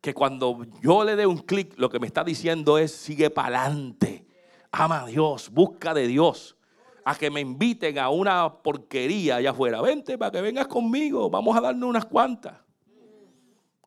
Que 0.00 0.12
cuando 0.12 0.66
yo 0.82 1.04
le 1.04 1.16
dé 1.16 1.26
un 1.26 1.38
clic, 1.38 1.72
lo 1.78 1.88
que 1.88 1.98
me 1.98 2.06
está 2.06 2.22
diciendo 2.22 2.76
es, 2.76 2.92
sigue 2.92 3.30
para 3.30 3.64
adelante. 3.64 4.26
Ama 4.70 5.02
a 5.02 5.06
Dios, 5.06 5.50
busca 5.50 5.94
de 5.94 6.06
Dios 6.06 6.56
a 7.04 7.14
que 7.14 7.30
me 7.30 7.40
inviten 7.40 7.98
a 7.98 8.08
una 8.08 8.52
porquería 8.52 9.36
allá 9.36 9.50
afuera. 9.50 9.80
Vente 9.82 10.16
para 10.16 10.30
que 10.30 10.40
vengas 10.40 10.66
conmigo, 10.66 11.28
vamos 11.28 11.56
a 11.56 11.60
darnos 11.60 11.88
unas 11.88 12.06
cuantas. 12.06 12.54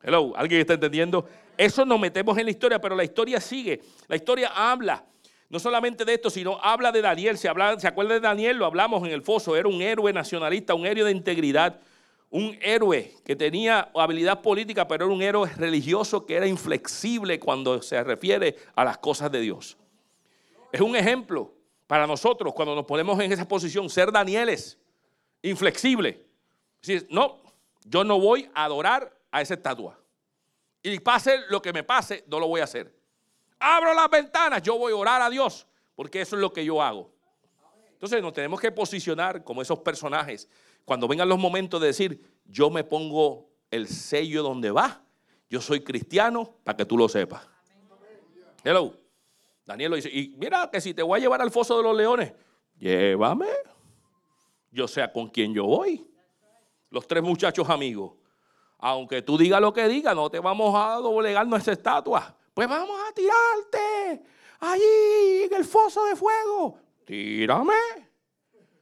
Hello, 0.02 0.32
¿alguien 0.36 0.60
está 0.60 0.74
entendiendo? 0.74 1.26
Eso 1.56 1.84
nos 1.84 1.98
metemos 1.98 2.38
en 2.38 2.44
la 2.44 2.52
historia, 2.52 2.80
pero 2.80 2.94
la 2.94 3.02
historia 3.02 3.40
sigue. 3.40 3.82
La 4.06 4.14
historia 4.14 4.52
habla. 4.54 5.04
No 5.48 5.58
solamente 5.58 6.04
de 6.04 6.14
esto, 6.14 6.28
sino 6.28 6.58
habla 6.62 6.92
de 6.92 7.00
Daniel. 7.00 7.38
Se, 7.38 7.50
¿Se 7.78 7.88
acuerda 7.88 8.14
de 8.14 8.20
Daniel? 8.20 8.58
Lo 8.58 8.66
hablamos 8.66 9.02
en 9.04 9.12
el 9.12 9.22
foso. 9.22 9.56
Era 9.56 9.68
un 9.68 9.80
héroe 9.80 10.12
nacionalista, 10.12 10.74
un 10.74 10.84
héroe 10.86 11.04
de 11.04 11.10
integridad, 11.10 11.80
un 12.30 12.58
héroe 12.60 13.14
que 13.24 13.34
tenía 13.34 13.90
habilidad 13.94 14.42
política, 14.42 14.86
pero 14.86 15.06
era 15.06 15.14
un 15.14 15.22
héroe 15.22 15.50
religioso 15.56 16.26
que 16.26 16.36
era 16.36 16.46
inflexible 16.46 17.40
cuando 17.40 17.80
se 17.80 18.02
refiere 18.04 18.56
a 18.74 18.84
las 18.84 18.98
cosas 18.98 19.32
de 19.32 19.40
Dios. 19.40 19.78
Es 20.70 20.82
un 20.82 20.94
ejemplo 20.94 21.54
para 21.86 22.06
nosotros 22.06 22.52
cuando 22.52 22.74
nos 22.74 22.84
ponemos 22.84 23.18
en 23.20 23.32
esa 23.32 23.48
posición, 23.48 23.88
ser 23.88 24.12
Danieles, 24.12 24.78
inflexible. 25.40 26.26
no, 27.08 27.40
yo 27.84 28.04
no 28.04 28.20
voy 28.20 28.50
a 28.54 28.64
adorar 28.64 29.16
a 29.30 29.40
esa 29.40 29.54
estatua. 29.54 29.98
Y 30.82 31.00
pase 31.00 31.38
lo 31.48 31.62
que 31.62 31.72
me 31.72 31.82
pase, 31.82 32.24
no 32.28 32.38
lo 32.38 32.46
voy 32.46 32.60
a 32.60 32.64
hacer. 32.64 32.97
Abro 33.58 33.94
las 33.94 34.08
ventanas, 34.08 34.62
yo 34.62 34.78
voy 34.78 34.92
a 34.92 34.96
orar 34.96 35.22
a 35.22 35.30
Dios, 35.30 35.66
porque 35.94 36.20
eso 36.20 36.36
es 36.36 36.42
lo 36.42 36.52
que 36.52 36.64
yo 36.64 36.80
hago. 36.80 37.10
Entonces 37.92 38.22
nos 38.22 38.32
tenemos 38.32 38.60
que 38.60 38.70
posicionar 38.70 39.42
como 39.42 39.60
esos 39.62 39.80
personajes. 39.80 40.48
Cuando 40.84 41.08
vengan 41.08 41.28
los 41.28 41.38
momentos 41.38 41.80
de 41.80 41.88
decir, 41.88 42.40
yo 42.44 42.70
me 42.70 42.84
pongo 42.84 43.48
el 43.70 43.88
sello 43.88 44.42
donde 44.42 44.70
va, 44.70 45.02
yo 45.50 45.60
soy 45.60 45.80
cristiano, 45.80 46.54
para 46.62 46.76
que 46.76 46.84
tú 46.84 46.96
lo 46.96 47.08
sepas. 47.08 47.46
Hello. 48.62 48.94
Daniel 49.64 49.90
lo 49.90 49.96
dice, 49.96 50.08
y 50.08 50.34
mira 50.38 50.70
que 50.70 50.80
si 50.80 50.94
te 50.94 51.02
voy 51.02 51.18
a 51.18 51.20
llevar 51.20 51.42
al 51.42 51.50
foso 51.50 51.76
de 51.76 51.82
los 51.82 51.96
leones, 51.96 52.32
llévame. 52.78 53.48
Yo 54.70 54.88
sé 54.88 55.10
con 55.12 55.28
quién 55.28 55.52
yo 55.52 55.64
voy. 55.64 56.08
Los 56.90 57.06
tres 57.06 57.22
muchachos 57.22 57.68
amigos 57.68 58.12
aunque 58.78 59.22
tú 59.22 59.36
digas 59.36 59.60
lo 59.60 59.72
que 59.72 59.88
digas, 59.88 60.14
no 60.14 60.30
te 60.30 60.38
vamos 60.38 60.74
a 60.74 60.94
doblegar 60.96 61.46
nuestra 61.46 61.72
estatua. 61.72 62.36
Pues 62.58 62.68
vamos 62.68 62.98
a 63.08 63.12
tirarte 63.12 64.20
allí 64.58 65.44
en 65.44 65.54
el 65.54 65.64
foso 65.64 66.04
de 66.06 66.16
fuego. 66.16 66.76
Tírame. 67.04 67.72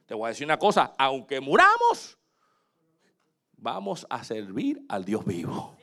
Te 0.07 0.15
voy 0.15 0.25
a 0.25 0.29
decir 0.29 0.47
una 0.47 0.57
cosa, 0.57 0.95
aunque 0.97 1.39
muramos, 1.39 2.17
vamos 3.55 4.07
a 4.09 4.23
servir 4.23 4.81
al 4.89 5.05
Dios 5.05 5.23
vivo. 5.23 5.77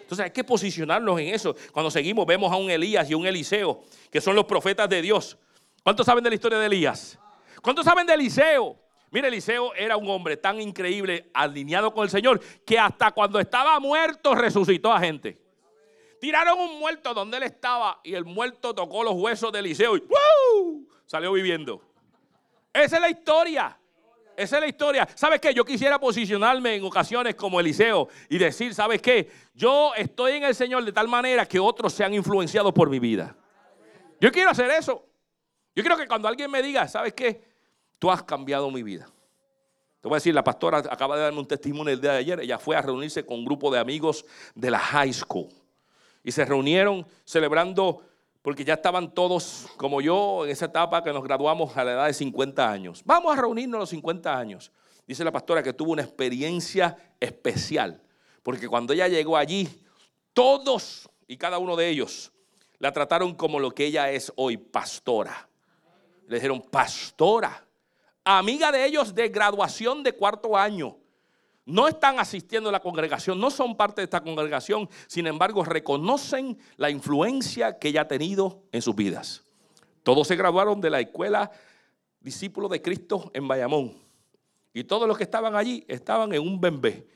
Entonces 0.00 0.24
hay 0.24 0.32
que 0.32 0.42
posicionarnos 0.42 1.20
en 1.20 1.28
eso. 1.28 1.54
Cuando 1.70 1.92
seguimos 1.92 2.26
vemos 2.26 2.52
a 2.52 2.56
un 2.56 2.72
Elías 2.72 3.08
y 3.08 3.14
un 3.14 3.24
Eliseo, 3.24 3.84
que 4.10 4.20
son 4.20 4.34
los 4.34 4.46
profetas 4.46 4.88
de 4.88 5.00
Dios. 5.00 5.38
¿Cuántos 5.84 6.06
saben 6.06 6.24
de 6.24 6.30
la 6.30 6.34
historia 6.34 6.58
de 6.58 6.66
Elías? 6.66 7.20
¿Cuántos 7.62 7.84
saben 7.84 8.04
de 8.04 8.14
Eliseo? 8.14 8.76
Mire, 9.12 9.28
Eliseo 9.28 9.72
era 9.74 9.96
un 9.96 10.10
hombre 10.10 10.38
tan 10.38 10.60
increíble, 10.60 11.30
alineado 11.32 11.94
con 11.94 12.02
el 12.02 12.10
Señor, 12.10 12.40
que 12.66 12.80
hasta 12.80 13.12
cuando 13.12 13.38
estaba 13.38 13.78
muerto 13.78 14.34
resucitó 14.34 14.92
a 14.92 14.98
gente. 14.98 15.47
Tiraron 16.20 16.58
un 16.58 16.78
muerto 16.78 17.14
donde 17.14 17.36
él 17.36 17.44
estaba 17.44 18.00
y 18.02 18.14
el 18.14 18.24
muerto 18.24 18.74
tocó 18.74 19.02
los 19.04 19.14
huesos 19.14 19.52
de 19.52 19.60
Eliseo 19.60 19.96
y 19.96 20.04
salió 21.06 21.32
viviendo. 21.32 21.82
Esa 22.72 22.96
es 22.96 23.02
la 23.02 23.10
historia. 23.10 23.78
Esa 24.36 24.56
es 24.56 24.60
la 24.60 24.68
historia. 24.68 25.08
¿Sabes 25.16 25.40
qué? 25.40 25.52
Yo 25.52 25.64
quisiera 25.64 25.98
posicionarme 25.98 26.76
en 26.76 26.84
ocasiones 26.84 27.34
como 27.34 27.58
Eliseo 27.58 28.08
y 28.28 28.38
decir, 28.38 28.72
¿sabes 28.72 29.02
qué? 29.02 29.28
Yo 29.52 29.92
estoy 29.96 30.34
en 30.34 30.44
el 30.44 30.54
Señor 30.54 30.84
de 30.84 30.92
tal 30.92 31.08
manera 31.08 31.44
que 31.46 31.58
otros 31.58 31.92
sean 31.92 32.14
influenciados 32.14 32.72
por 32.72 32.88
mi 32.88 33.00
vida. 33.00 33.36
Yo 34.20 34.30
quiero 34.30 34.50
hacer 34.50 34.70
eso. 34.70 35.04
Yo 35.74 35.82
quiero 35.82 35.96
que 35.96 36.06
cuando 36.06 36.28
alguien 36.28 36.50
me 36.50 36.62
diga, 36.62 36.86
¿sabes 36.86 37.14
qué? 37.14 37.42
Tú 37.98 38.10
has 38.10 38.22
cambiado 38.22 38.70
mi 38.70 38.82
vida. 38.82 39.08
Te 40.00 40.06
voy 40.06 40.14
a 40.14 40.18
decir, 40.18 40.32
la 40.32 40.44
pastora 40.44 40.78
acaba 40.78 41.16
de 41.16 41.22
darme 41.22 41.40
un 41.40 41.48
testimonio 41.48 41.92
el 41.92 42.00
día 42.00 42.12
de 42.12 42.18
ayer. 42.18 42.40
Ella 42.40 42.58
fue 42.58 42.76
a 42.76 42.82
reunirse 42.82 43.26
con 43.26 43.40
un 43.40 43.44
grupo 43.44 43.72
de 43.72 43.80
amigos 43.80 44.24
de 44.54 44.70
la 44.70 44.78
high 44.78 45.12
school. 45.12 45.48
Y 46.22 46.32
se 46.32 46.44
reunieron 46.44 47.06
celebrando, 47.24 48.02
porque 48.42 48.64
ya 48.64 48.74
estaban 48.74 49.12
todos, 49.14 49.66
como 49.76 50.00
yo, 50.00 50.44
en 50.44 50.50
esa 50.50 50.66
etapa 50.66 51.02
que 51.02 51.12
nos 51.12 51.24
graduamos 51.24 51.76
a 51.76 51.84
la 51.84 51.92
edad 51.92 52.06
de 52.06 52.14
50 52.14 52.70
años. 52.70 53.02
Vamos 53.04 53.36
a 53.36 53.40
reunirnos 53.40 53.78
a 53.78 53.80
los 53.80 53.90
50 53.90 54.38
años. 54.38 54.72
Dice 55.06 55.24
la 55.24 55.32
pastora 55.32 55.62
que 55.62 55.72
tuvo 55.72 55.92
una 55.92 56.02
experiencia 56.02 56.96
especial. 57.18 58.02
Porque 58.42 58.68
cuando 58.68 58.92
ella 58.92 59.08
llegó 59.08 59.36
allí, 59.36 59.68
todos 60.32 61.08
y 61.26 61.36
cada 61.36 61.58
uno 61.58 61.76
de 61.76 61.88
ellos 61.88 62.32
la 62.78 62.92
trataron 62.92 63.34
como 63.34 63.58
lo 63.58 63.70
que 63.70 63.86
ella 63.86 64.10
es 64.10 64.32
hoy, 64.36 64.56
pastora. 64.56 65.48
Le 66.26 66.36
dijeron, 66.36 66.60
pastora 66.60 67.64
amiga 68.36 68.70
de 68.70 68.84
ellos 68.84 69.14
de 69.14 69.28
graduación 69.28 70.02
de 70.02 70.12
cuarto 70.12 70.56
año. 70.56 70.96
No 71.68 71.86
están 71.86 72.18
asistiendo 72.18 72.70
a 72.70 72.72
la 72.72 72.80
congregación, 72.80 73.38
no 73.38 73.50
son 73.50 73.76
parte 73.76 74.00
de 74.00 74.06
esta 74.06 74.22
congregación, 74.22 74.88
sin 75.06 75.26
embargo 75.26 75.62
reconocen 75.66 76.56
la 76.78 76.88
influencia 76.88 77.78
que 77.78 77.88
ella 77.88 78.00
ha 78.00 78.08
tenido 78.08 78.62
en 78.72 78.80
sus 78.80 78.96
vidas. 78.96 79.44
Todos 80.02 80.26
se 80.26 80.34
graduaron 80.34 80.80
de 80.80 80.88
la 80.88 81.00
escuela 81.00 81.50
Discípulos 82.20 82.70
de 82.70 82.80
Cristo 82.80 83.30
en 83.34 83.46
Bayamón. 83.46 83.92
Y 84.72 84.84
todos 84.84 85.06
los 85.06 85.18
que 85.18 85.24
estaban 85.24 85.56
allí 85.56 85.84
estaban 85.88 86.32
en 86.32 86.40
un 86.40 86.58
bembé. 86.58 87.06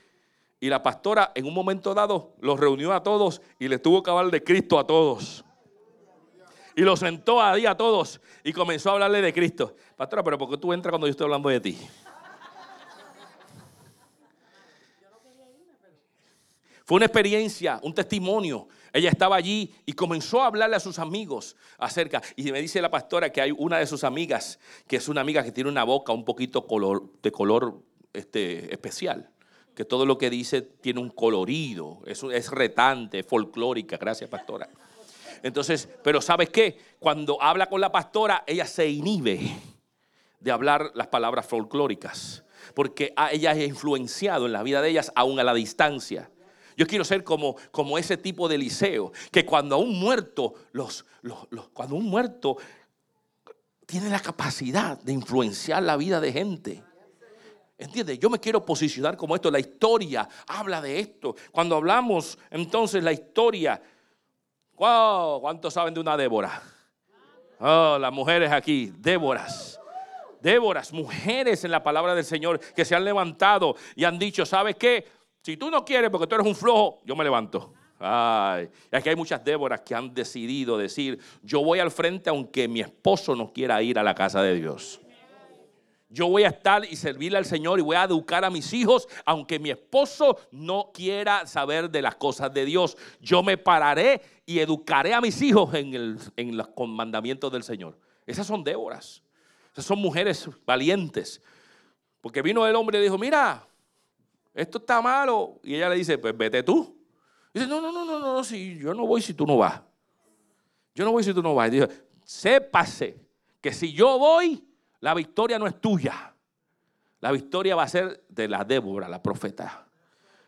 Y 0.60 0.68
la 0.68 0.82
pastora 0.82 1.32
en 1.34 1.46
un 1.46 1.54
momento 1.54 1.94
dado 1.94 2.34
los 2.38 2.60
reunió 2.60 2.92
a 2.92 3.02
todos 3.02 3.40
y 3.58 3.68
les 3.68 3.80
tuvo 3.80 4.02
que 4.02 4.10
hablar 4.10 4.30
de 4.30 4.44
Cristo 4.44 4.78
a 4.78 4.86
todos 4.86 5.46
y 6.76 6.82
los 6.82 7.00
sentó 7.00 7.40
ahí 7.40 7.66
a 7.66 7.74
todos 7.74 8.20
y 8.44 8.52
comenzó 8.52 8.90
a 8.90 8.92
hablarle 8.94 9.22
de 9.22 9.32
Cristo. 9.32 9.74
Pastora, 9.96 10.22
pero 10.22 10.36
¿por 10.36 10.50
qué 10.50 10.58
tú 10.58 10.72
entras 10.72 10.90
cuando 10.90 11.06
yo 11.06 11.12
estoy 11.12 11.24
hablando 11.24 11.48
de 11.48 11.60
ti? 11.60 11.78
Fue 16.84 16.96
una 16.96 17.06
experiencia, 17.06 17.80
un 17.82 17.94
testimonio. 17.94 18.68
Ella 18.92 19.10
estaba 19.10 19.36
allí 19.36 19.72
y 19.86 19.92
comenzó 19.92 20.42
a 20.42 20.46
hablarle 20.46 20.76
a 20.76 20.80
sus 20.80 20.98
amigos 20.98 21.56
acerca. 21.78 22.20
Y 22.36 22.50
me 22.52 22.60
dice 22.60 22.82
la 22.82 22.90
pastora 22.90 23.30
que 23.30 23.40
hay 23.40 23.52
una 23.56 23.78
de 23.78 23.86
sus 23.86 24.04
amigas, 24.04 24.58
que 24.86 24.96
es 24.96 25.08
una 25.08 25.20
amiga 25.20 25.42
que 25.42 25.52
tiene 25.52 25.70
una 25.70 25.84
boca 25.84 26.12
un 26.12 26.24
poquito 26.24 26.66
color, 26.66 27.04
de 27.22 27.32
color 27.32 27.80
este, 28.12 28.72
especial. 28.72 29.30
Que 29.74 29.84
todo 29.84 30.04
lo 30.04 30.18
que 30.18 30.28
dice 30.28 30.60
tiene 30.60 31.00
un 31.00 31.08
colorido, 31.08 32.00
es, 32.06 32.22
es 32.24 32.50
retante, 32.50 33.22
folclórica. 33.22 33.96
Gracias, 33.96 34.28
pastora. 34.28 34.68
Entonces, 35.42 35.88
pero 36.04 36.20
¿sabes 36.20 36.50
qué? 36.50 36.78
Cuando 36.98 37.40
habla 37.42 37.66
con 37.66 37.80
la 37.80 37.90
pastora, 37.90 38.44
ella 38.46 38.66
se 38.66 38.88
inhibe 38.88 39.40
de 40.40 40.50
hablar 40.50 40.90
las 40.94 41.06
palabras 41.06 41.46
folclóricas, 41.46 42.44
porque 42.74 43.14
ella 43.30 43.52
ha 43.52 43.64
influenciado 43.64 44.46
en 44.46 44.52
la 44.52 44.62
vida 44.62 44.82
de 44.82 44.90
ellas 44.90 45.12
aún 45.14 45.38
a 45.40 45.44
la 45.44 45.54
distancia. 45.54 46.30
Yo 46.82 46.86
quiero 46.88 47.04
ser 47.04 47.22
como, 47.22 47.54
como 47.70 47.96
ese 47.96 48.16
tipo 48.16 48.48
de 48.48 48.58
liceo, 48.58 49.12
que 49.30 49.46
cuando 49.46 49.78
un 49.78 50.00
muerto, 50.00 50.54
los, 50.72 51.04
cuando 51.72 51.94
un 51.94 52.06
muerto 52.06 52.56
tiene 53.86 54.10
la 54.10 54.18
capacidad 54.18 55.00
de 55.00 55.12
influenciar 55.12 55.84
la 55.84 55.96
vida 55.96 56.20
de 56.20 56.32
gente. 56.32 56.82
¿Entiendes? 57.78 58.18
Yo 58.18 58.28
me 58.30 58.40
quiero 58.40 58.66
posicionar 58.66 59.16
como 59.16 59.36
esto. 59.36 59.48
La 59.48 59.60
historia 59.60 60.28
habla 60.48 60.82
de 60.82 60.98
esto. 60.98 61.36
Cuando 61.52 61.76
hablamos 61.76 62.36
entonces 62.50 63.04
la 63.04 63.12
historia 63.12 63.80
Wow, 64.74 65.40
¿cuántos 65.40 65.74
saben 65.74 65.94
de 65.94 66.00
una 66.00 66.16
Débora? 66.16 66.60
Oh, 67.60 67.96
las 68.00 68.12
mujeres 68.12 68.50
aquí, 68.50 68.92
Déboras. 68.98 69.78
Déboras, 70.40 70.92
mujeres 70.92 71.62
en 71.62 71.70
la 71.70 71.84
palabra 71.84 72.16
del 72.16 72.24
Señor 72.24 72.58
que 72.58 72.84
se 72.84 72.96
han 72.96 73.04
levantado 73.04 73.76
y 73.94 74.02
han 74.02 74.18
dicho, 74.18 74.44
¿sabes 74.44 74.74
qué? 74.74 75.06
Si 75.42 75.56
tú 75.56 75.70
no 75.70 75.84
quieres 75.84 76.08
porque 76.08 76.26
tú 76.26 76.36
eres 76.36 76.46
un 76.46 76.54
flojo, 76.54 77.00
yo 77.04 77.16
me 77.16 77.24
levanto. 77.24 77.74
Ay, 77.98 78.68
aquí 78.90 79.08
hay 79.08 79.16
muchas 79.16 79.44
Déboras 79.44 79.80
que 79.82 79.94
han 79.94 80.12
decidido 80.12 80.76
decir, 80.76 81.20
yo 81.42 81.62
voy 81.62 81.78
al 81.78 81.90
frente 81.90 82.30
aunque 82.30 82.66
mi 82.66 82.80
esposo 82.80 83.36
no 83.36 83.52
quiera 83.52 83.82
ir 83.82 83.98
a 83.98 84.02
la 84.02 84.14
casa 84.14 84.42
de 84.42 84.54
Dios. 84.54 85.00
Yo 86.08 86.28
voy 86.28 86.44
a 86.44 86.48
estar 86.48 86.84
y 86.84 86.94
servirle 86.94 87.38
al 87.38 87.46
Señor 87.46 87.78
y 87.78 87.82
voy 87.82 87.96
a 87.96 88.04
educar 88.04 88.44
a 88.44 88.50
mis 88.50 88.72
hijos, 88.74 89.08
aunque 89.24 89.58
mi 89.58 89.70
esposo 89.70 90.38
no 90.50 90.90
quiera 90.92 91.46
saber 91.46 91.90
de 91.90 92.02
las 92.02 92.16
cosas 92.16 92.52
de 92.52 92.66
Dios. 92.66 92.98
Yo 93.18 93.42
me 93.42 93.56
pararé 93.56 94.20
y 94.44 94.58
educaré 94.58 95.14
a 95.14 95.22
mis 95.22 95.40
hijos 95.40 95.72
en, 95.72 96.56
los 96.56 96.68
mandamientos 96.86 97.50
del 97.50 97.62
Señor. 97.62 97.98
Esas 98.26 98.46
son 98.46 98.62
Déboras. 98.62 99.22
Esas 99.72 99.86
son 99.86 100.00
mujeres 100.00 100.46
valientes. 100.66 101.40
Porque 102.20 102.42
vino 102.42 102.66
el 102.66 102.76
hombre 102.76 102.98
y 102.98 103.02
dijo, 103.02 103.16
mira, 103.16 103.66
esto 104.54 104.78
está 104.78 105.00
malo. 105.00 105.60
Y 105.62 105.74
ella 105.74 105.88
le 105.88 105.96
dice, 105.96 106.18
pues 106.18 106.36
vete 106.36 106.62
tú. 106.62 106.96
Dice, 107.52 107.66
no, 107.66 107.80
no, 107.80 107.92
no, 107.92 108.04
no, 108.04 108.18
no, 108.18 108.44
si 108.44 108.78
yo 108.78 108.94
no 108.94 109.06
voy 109.06 109.20
si 109.22 109.34
tú 109.34 109.46
no 109.46 109.58
vas. 109.58 109.80
Yo 110.94 111.04
no 111.04 111.12
voy 111.12 111.24
si 111.24 111.32
tú 111.32 111.42
no 111.42 111.54
vas. 111.54 111.68
Y 111.68 111.80
dice, 111.80 111.88
sépase 112.24 113.20
que 113.60 113.72
si 113.72 113.92
yo 113.92 114.18
voy, 114.18 114.64
la 115.00 115.14
victoria 115.14 115.58
no 115.58 115.66
es 115.66 115.80
tuya. 115.80 116.34
La 117.20 117.30
victoria 117.30 117.76
va 117.76 117.84
a 117.84 117.88
ser 117.88 118.24
de 118.28 118.48
la 118.48 118.64
Débora, 118.64 119.08
la 119.08 119.22
profeta. 119.22 119.86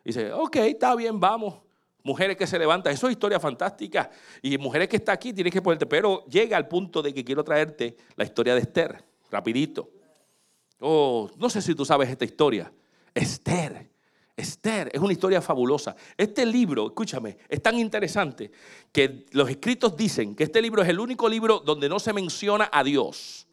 Dice, 0.04 0.32
ok, 0.32 0.56
está 0.56 0.94
bien, 0.94 1.18
vamos. 1.20 1.62
Mujeres 2.02 2.36
que 2.36 2.46
se 2.46 2.58
levantan, 2.58 2.92
eso 2.92 3.06
es 3.06 3.12
historia 3.12 3.40
fantástica. 3.40 4.10
Y 4.42 4.58
mujeres 4.58 4.88
que 4.88 4.96
está 4.96 5.12
aquí, 5.12 5.32
tienes 5.32 5.52
que 5.52 5.62
ponerte. 5.62 5.86
Pero 5.86 6.26
llega 6.26 6.56
al 6.56 6.68
punto 6.68 7.00
de 7.00 7.14
que 7.14 7.24
quiero 7.24 7.42
traerte 7.42 7.96
la 8.16 8.24
historia 8.24 8.54
de 8.54 8.60
Esther, 8.60 9.02
rapidito. 9.30 9.90
Oh, 10.80 11.30
no 11.36 11.48
sé 11.48 11.62
si 11.62 11.74
tú 11.74 11.84
sabes 11.84 12.10
esta 12.10 12.24
historia. 12.24 12.70
Esther 13.14 13.93
Esther 14.36 14.90
es 14.92 15.00
una 15.00 15.12
historia 15.12 15.40
fabulosa. 15.40 15.94
Este 16.16 16.44
libro, 16.44 16.86
escúchame, 16.86 17.38
es 17.48 17.62
tan 17.62 17.78
interesante 17.78 18.50
que 18.92 19.26
los 19.30 19.48
escritos 19.48 19.96
dicen 19.96 20.34
que 20.34 20.44
este 20.44 20.60
libro 20.60 20.82
es 20.82 20.88
el 20.88 20.98
único 20.98 21.28
libro 21.28 21.60
donde 21.60 21.88
no 21.88 22.00
se 22.00 22.12
menciona 22.12 22.68
a 22.72 22.82
Dios, 22.82 23.46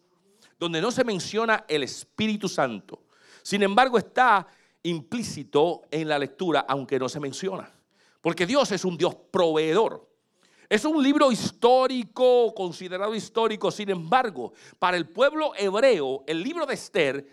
donde 0.59 0.81
no 0.81 0.91
se 0.91 1.03
menciona 1.03 1.65
el 1.67 1.83
Espíritu 1.83 2.49
Santo. 2.49 3.03
Sin 3.43 3.61
embargo, 3.61 3.97
está 3.97 4.47
implícito 4.83 5.83
en 5.91 6.07
la 6.07 6.17
lectura, 6.17 6.65
aunque 6.67 6.97
no 6.97 7.09
se 7.09 7.19
menciona. 7.19 7.71
Porque 8.19 8.45
Dios 8.45 8.71
es 8.71 8.83
un 8.83 8.97
Dios 8.97 9.15
proveedor. 9.31 10.07
Es 10.69 10.85
un 10.85 11.03
libro 11.03 11.31
histórico, 11.31 12.53
considerado 12.55 13.13
histórico. 13.13 13.71
Sin 13.71 13.89
embargo, 13.89 14.53
para 14.79 14.97
el 14.97 15.09
pueblo 15.09 15.51
hebreo, 15.57 16.23
el 16.25 16.41
libro 16.41 16.65
de 16.65 16.75
Esther 16.75 17.27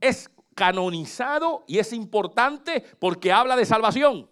es 0.00 0.30
canonizado 0.58 1.62
y 1.68 1.78
es 1.78 1.92
importante 1.92 2.84
porque 2.98 3.30
habla 3.30 3.54
de 3.54 3.64
salvación. 3.64 4.28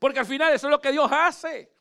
Porque 0.00 0.18
al 0.18 0.26
final 0.26 0.52
eso 0.52 0.66
es 0.66 0.70
lo 0.72 0.80
que 0.80 0.90
Dios 0.90 1.08
hace. 1.12 1.72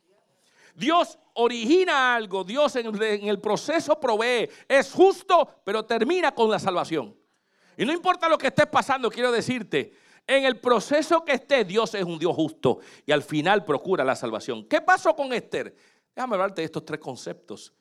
Dios 0.76 1.18
origina 1.34 2.16
algo, 2.16 2.44
Dios 2.44 2.76
en 2.76 3.28
el 3.28 3.42
proceso 3.42 4.00
provee, 4.00 4.48
es 4.68 4.92
justo, 4.92 5.62
pero 5.64 5.84
termina 5.86 6.36
con 6.36 6.52
la 6.52 6.60
salvación. 6.60 7.18
Y 7.76 7.84
no 7.84 7.92
importa 7.92 8.30
lo 8.30 8.38
que 8.38 8.48
estés 8.48 8.68
pasando, 8.68 9.10
quiero 9.10 9.32
decirte, 9.32 9.94
en 10.28 10.46
el 10.46 10.60
proceso 10.60 11.26
que 11.26 11.34
esté, 11.34 11.66
Dios 11.66 11.96
es 11.96 12.04
un 12.04 12.20
Dios 12.20 12.36
justo 12.36 12.80
y 13.06 13.12
al 13.12 13.24
final 13.24 13.66
procura 13.66 14.04
la 14.04 14.16
salvación. 14.16 14.68
¿Qué 14.68 14.82
pasó 14.82 15.16
con 15.16 15.34
Esther? 15.34 15.76
Déjame 16.16 16.36
hablarte 16.36 16.62
de 16.62 16.66
estos 16.66 16.86
tres 16.86 17.00
conceptos. 17.00 17.74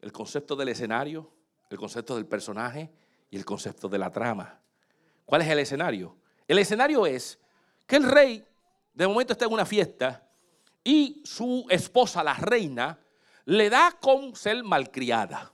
El 0.00 0.12
concepto 0.12 0.56
del 0.56 0.68
escenario, 0.68 1.30
el 1.70 1.78
concepto 1.78 2.16
del 2.16 2.26
personaje 2.26 2.90
y 3.30 3.36
el 3.36 3.44
concepto 3.44 3.88
de 3.88 3.98
la 3.98 4.10
trama. 4.10 4.60
¿Cuál 5.30 5.42
es 5.42 5.48
el 5.48 5.60
escenario? 5.60 6.16
El 6.48 6.58
escenario 6.58 7.06
es 7.06 7.38
que 7.86 7.94
el 7.94 8.02
rey 8.02 8.44
de 8.92 9.06
momento 9.06 9.32
está 9.32 9.44
en 9.44 9.52
una 9.52 9.64
fiesta 9.64 10.28
y 10.82 11.22
su 11.24 11.64
esposa, 11.70 12.24
la 12.24 12.34
reina, 12.34 12.98
le 13.44 13.70
da 13.70 13.96
con 14.00 14.34
ser 14.34 14.64
malcriada. 14.64 15.52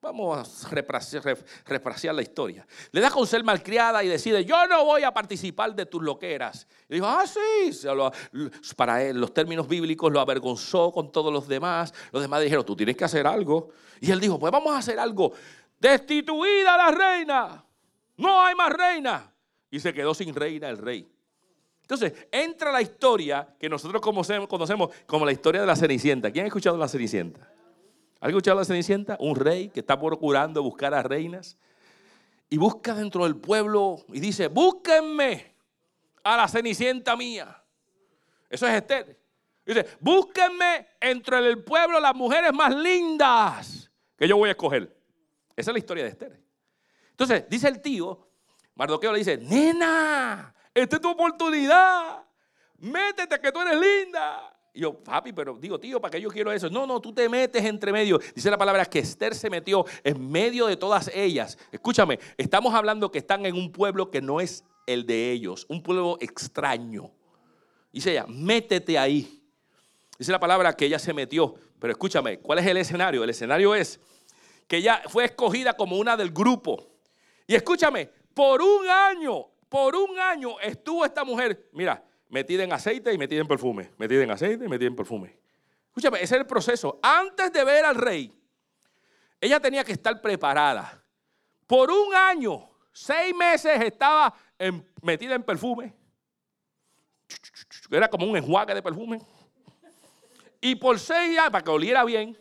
Vamos 0.00 0.64
a 0.64 0.68
repraciar 0.70 2.14
la 2.14 2.22
historia. 2.22 2.64
Le 2.92 3.00
da 3.00 3.10
con 3.10 3.26
ser 3.26 3.42
malcriada 3.42 4.04
y 4.04 4.08
decide, 4.08 4.44
yo 4.44 4.64
no 4.68 4.84
voy 4.84 5.02
a 5.02 5.12
participar 5.12 5.74
de 5.74 5.86
tus 5.86 6.04
loqueras. 6.04 6.68
Y 6.88 6.94
dijo, 6.94 7.06
ah, 7.08 7.24
sí. 7.26 7.76
Para 8.76 9.02
él, 9.02 9.20
los 9.20 9.34
términos 9.34 9.66
bíblicos 9.66 10.12
lo 10.12 10.20
avergonzó 10.20 10.92
con 10.92 11.10
todos 11.10 11.32
los 11.32 11.48
demás. 11.48 11.92
Los 12.12 12.22
demás 12.22 12.40
dijeron, 12.40 12.64
tú 12.64 12.76
tienes 12.76 12.96
que 12.96 13.04
hacer 13.04 13.26
algo. 13.26 13.70
Y 14.00 14.12
él 14.12 14.20
dijo, 14.20 14.38
pues 14.38 14.52
vamos 14.52 14.72
a 14.72 14.78
hacer 14.78 15.00
algo. 15.00 15.32
Destituida 15.80 16.76
la 16.76 16.90
reina 16.92 17.64
no 18.20 18.44
hay 18.44 18.54
más 18.54 18.72
reina. 18.72 19.32
Y 19.70 19.80
se 19.80 19.92
quedó 19.92 20.14
sin 20.14 20.34
reina 20.34 20.68
el 20.68 20.78
rey. 20.78 21.10
Entonces, 21.82 22.12
entra 22.30 22.70
la 22.70 22.82
historia 22.82 23.56
que 23.58 23.68
nosotros 23.68 24.00
conocemos 24.00 24.90
como 25.06 25.24
la 25.24 25.32
historia 25.32 25.60
de 25.60 25.66
la 25.66 25.74
Cenicienta. 25.74 26.30
¿Quién 26.30 26.44
ha 26.44 26.48
escuchado 26.48 26.76
la 26.76 26.86
Cenicienta? 26.86 27.52
¿Ha 28.20 28.28
escuchado 28.28 28.58
la 28.58 28.64
Cenicienta? 28.64 29.16
Un 29.18 29.34
rey 29.34 29.70
que 29.70 29.80
está 29.80 29.98
procurando 29.98 30.62
buscar 30.62 30.94
a 30.94 31.02
reinas 31.02 31.58
y 32.48 32.58
busca 32.58 32.94
dentro 32.94 33.24
del 33.24 33.36
pueblo 33.36 34.04
y 34.12 34.20
dice, 34.20 34.48
búsquenme 34.48 35.54
a 36.22 36.36
la 36.36 36.46
Cenicienta 36.46 37.16
mía. 37.16 37.60
Eso 38.48 38.66
es 38.66 38.74
Esther. 38.74 39.18
Dice, 39.64 39.86
búsquenme 40.00 40.86
entre 41.00 41.38
el 41.38 41.62
pueblo 41.62 41.98
las 42.00 42.14
mujeres 42.14 42.52
más 42.52 42.74
lindas 42.74 43.90
que 44.16 44.28
yo 44.28 44.36
voy 44.36 44.48
a 44.48 44.52
escoger. 44.52 44.96
Esa 45.56 45.70
es 45.70 45.74
la 45.74 45.78
historia 45.78 46.04
de 46.04 46.10
Esther. 46.10 46.40
Entonces, 47.20 47.44
dice 47.50 47.68
el 47.68 47.82
tío, 47.82 48.18
Mardoqueo 48.76 49.12
le 49.12 49.18
dice, 49.18 49.36
nena, 49.36 50.54
esta 50.72 50.96
es 50.96 51.02
tu 51.02 51.10
oportunidad. 51.10 52.24
Métete 52.78 53.38
que 53.38 53.52
tú 53.52 53.60
eres 53.60 53.78
linda. 53.78 54.58
Y 54.72 54.80
yo, 54.80 54.94
papi, 54.94 55.34
pero 55.34 55.54
digo, 55.58 55.78
tío, 55.78 56.00
¿para 56.00 56.12
qué 56.12 56.18
yo 56.18 56.30
quiero 56.30 56.50
eso? 56.50 56.70
No, 56.70 56.86
no, 56.86 56.98
tú 56.98 57.12
te 57.12 57.28
metes 57.28 57.62
entre 57.62 57.92
medio. 57.92 58.18
Dice 58.34 58.50
la 58.50 58.56
palabra 58.56 58.86
que 58.86 59.00
Esther 59.00 59.34
se 59.34 59.50
metió 59.50 59.84
en 60.02 60.30
medio 60.30 60.66
de 60.66 60.78
todas 60.78 61.10
ellas. 61.14 61.58
Escúchame, 61.70 62.18
estamos 62.38 62.72
hablando 62.72 63.12
que 63.12 63.18
están 63.18 63.44
en 63.44 63.54
un 63.54 63.70
pueblo 63.70 64.10
que 64.10 64.22
no 64.22 64.40
es 64.40 64.64
el 64.86 65.04
de 65.04 65.30
ellos, 65.30 65.66
un 65.68 65.82
pueblo 65.82 66.16
extraño. 66.22 67.10
Dice 67.92 68.12
ella, 68.12 68.24
métete 68.28 68.98
ahí. 68.98 69.44
Dice 70.18 70.32
la 70.32 70.40
palabra 70.40 70.74
que 70.74 70.86
ella 70.86 70.98
se 70.98 71.12
metió. 71.12 71.54
Pero 71.78 71.92
escúchame, 71.92 72.38
¿cuál 72.38 72.60
es 72.60 72.66
el 72.66 72.78
escenario? 72.78 73.22
El 73.22 73.28
escenario 73.28 73.74
es 73.74 74.00
que 74.66 74.78
ella 74.78 75.02
fue 75.06 75.26
escogida 75.26 75.74
como 75.74 75.98
una 75.98 76.16
del 76.16 76.30
grupo. 76.30 76.89
Y 77.50 77.56
escúchame, 77.56 78.08
por 78.32 78.62
un 78.62 78.88
año, 78.88 79.44
por 79.68 79.96
un 79.96 80.16
año 80.20 80.60
estuvo 80.60 81.04
esta 81.04 81.24
mujer, 81.24 81.68
mira, 81.72 82.00
metida 82.28 82.62
en 82.62 82.72
aceite 82.72 83.12
y 83.12 83.18
metida 83.18 83.40
en 83.40 83.48
perfume, 83.48 83.90
metida 83.98 84.22
en 84.22 84.30
aceite 84.30 84.66
y 84.66 84.68
metida 84.68 84.86
en 84.86 84.94
perfume. 84.94 85.36
Escúchame, 85.88 86.18
ese 86.18 86.36
es 86.36 86.40
el 86.42 86.46
proceso. 86.46 87.00
Antes 87.02 87.52
de 87.52 87.64
ver 87.64 87.84
al 87.84 87.96
rey, 87.96 88.32
ella 89.40 89.58
tenía 89.58 89.82
que 89.82 89.90
estar 89.90 90.20
preparada. 90.20 91.04
Por 91.66 91.90
un 91.90 92.14
año, 92.14 92.70
seis 92.92 93.34
meses 93.34 93.82
estaba 93.82 94.32
metida 95.02 95.34
en 95.34 95.42
perfume. 95.42 95.92
Era 97.90 98.08
como 98.08 98.26
un 98.26 98.36
enjuague 98.36 98.74
de 98.74 98.82
perfume. 98.82 99.18
Y 100.60 100.76
por 100.76 101.00
seis 101.00 101.36
años, 101.36 101.50
para 101.50 101.64
que 101.64 101.70
oliera 101.72 102.04
bien. 102.04 102.38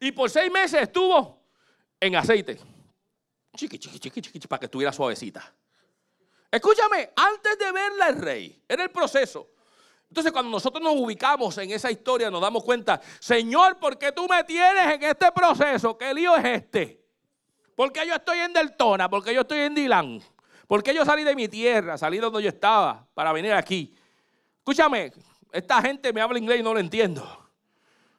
Y 0.00 0.10
por 0.10 0.30
seis 0.30 0.50
meses 0.50 0.80
estuvo 0.80 1.44
en 2.00 2.16
aceite 2.16 2.71
chiqui, 3.56 3.78
chiqui, 3.78 3.98
chiqui, 3.98 4.20
chiqui, 4.20 4.48
para 4.48 4.60
que 4.60 4.66
estuviera 4.66 4.92
suavecita. 4.92 5.52
Escúchame, 6.50 7.10
antes 7.16 7.58
de 7.58 7.72
verla 7.72 8.08
el 8.08 8.20
rey, 8.20 8.62
era 8.68 8.82
el 8.82 8.90
proceso. 8.90 9.48
Entonces 10.08 10.30
cuando 10.30 10.50
nosotros 10.50 10.82
nos 10.82 10.94
ubicamos 10.94 11.56
en 11.56 11.70
esa 11.70 11.90
historia 11.90 12.30
nos 12.30 12.42
damos 12.42 12.62
cuenta, 12.62 13.00
Señor, 13.18 13.78
¿por 13.78 13.96
qué 13.96 14.12
tú 14.12 14.26
me 14.28 14.44
tienes 14.44 14.94
en 14.94 15.02
este 15.02 15.32
proceso? 15.32 15.96
¿Qué 15.96 16.12
lío 16.12 16.36
es 16.36 16.44
este? 16.44 17.02
¿Por 17.74 17.90
qué 17.90 18.06
yo 18.06 18.14
estoy 18.14 18.40
en 18.40 18.52
Deltona? 18.52 19.08
¿Por 19.08 19.24
qué 19.24 19.32
yo 19.32 19.40
estoy 19.40 19.60
en 19.60 19.74
Dylan? 19.74 20.20
¿Por 20.66 20.82
qué 20.82 20.94
yo 20.94 21.06
salí 21.06 21.24
de 21.24 21.34
mi 21.34 21.48
tierra, 21.48 21.96
salí 21.96 22.18
de 22.18 22.24
donde 22.24 22.42
yo 22.42 22.50
estaba 22.50 23.06
para 23.14 23.32
venir 23.32 23.54
aquí? 23.54 23.94
Escúchame, 24.58 25.12
esta 25.50 25.80
gente 25.80 26.12
me 26.12 26.20
habla 26.20 26.38
inglés 26.38 26.60
y 26.60 26.62
no 26.62 26.74
lo 26.74 26.80
entiendo. 26.80 27.50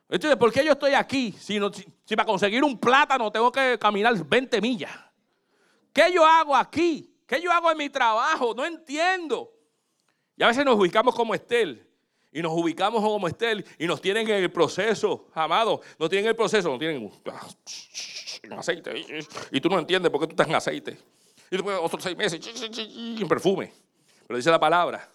Entonces, 0.09 0.35
¿por 0.37 0.51
qué 0.51 0.65
yo 0.65 0.71
estoy 0.71 0.95
aquí? 0.95 1.31
Si, 1.33 1.59
si, 1.59 1.93
si 2.05 2.15
para 2.15 2.25
conseguir 2.25 2.63
un 2.63 2.79
plátano 2.79 3.31
tengo 3.31 3.51
que 3.51 3.77
caminar 3.79 4.15
20 4.15 4.61
millas. 4.61 4.91
¿Qué 5.93 6.11
yo 6.11 6.25
hago 6.25 6.55
aquí? 6.55 7.15
¿Qué 7.27 7.39
yo 7.39 7.51
hago 7.51 7.71
en 7.71 7.77
mi 7.77 7.89
trabajo? 7.89 8.53
No 8.55 8.65
entiendo. 8.65 9.53
Y 10.35 10.43
a 10.43 10.47
veces 10.47 10.65
nos 10.65 10.75
ubicamos 10.75 11.13
como 11.13 11.35
Estel. 11.35 11.87
Y 12.31 12.41
nos 12.41 12.51
ubicamos 12.51 13.01
como 13.01 13.27
Estel 13.27 13.63
y 13.77 13.85
nos 13.85 14.01
tienen 14.01 14.27
en 14.27 14.43
el 14.43 14.51
proceso, 14.51 15.27
amado. 15.35 15.81
Nos 15.99 16.09
tienen 16.09 16.25
en 16.25 16.29
el 16.29 16.35
proceso, 16.35 16.69
nos 16.69 16.79
tienen 16.79 17.11
en 18.41 18.53
aceite. 18.57 19.05
Y 19.51 19.61
tú 19.61 19.69
no 19.69 19.77
entiendes 19.77 20.11
por 20.11 20.19
qué 20.19 20.27
tú 20.27 20.31
estás 20.31 20.47
en 20.47 20.55
aceite. 20.55 20.99
Y 21.51 21.55
después 21.55 21.77
otros 21.79 22.01
seis 22.01 22.17
meses 22.17 22.41
en 23.19 23.27
perfume. 23.27 23.71
Pero 24.25 24.37
dice 24.37 24.49
la 24.49 24.59
palabra 24.59 25.07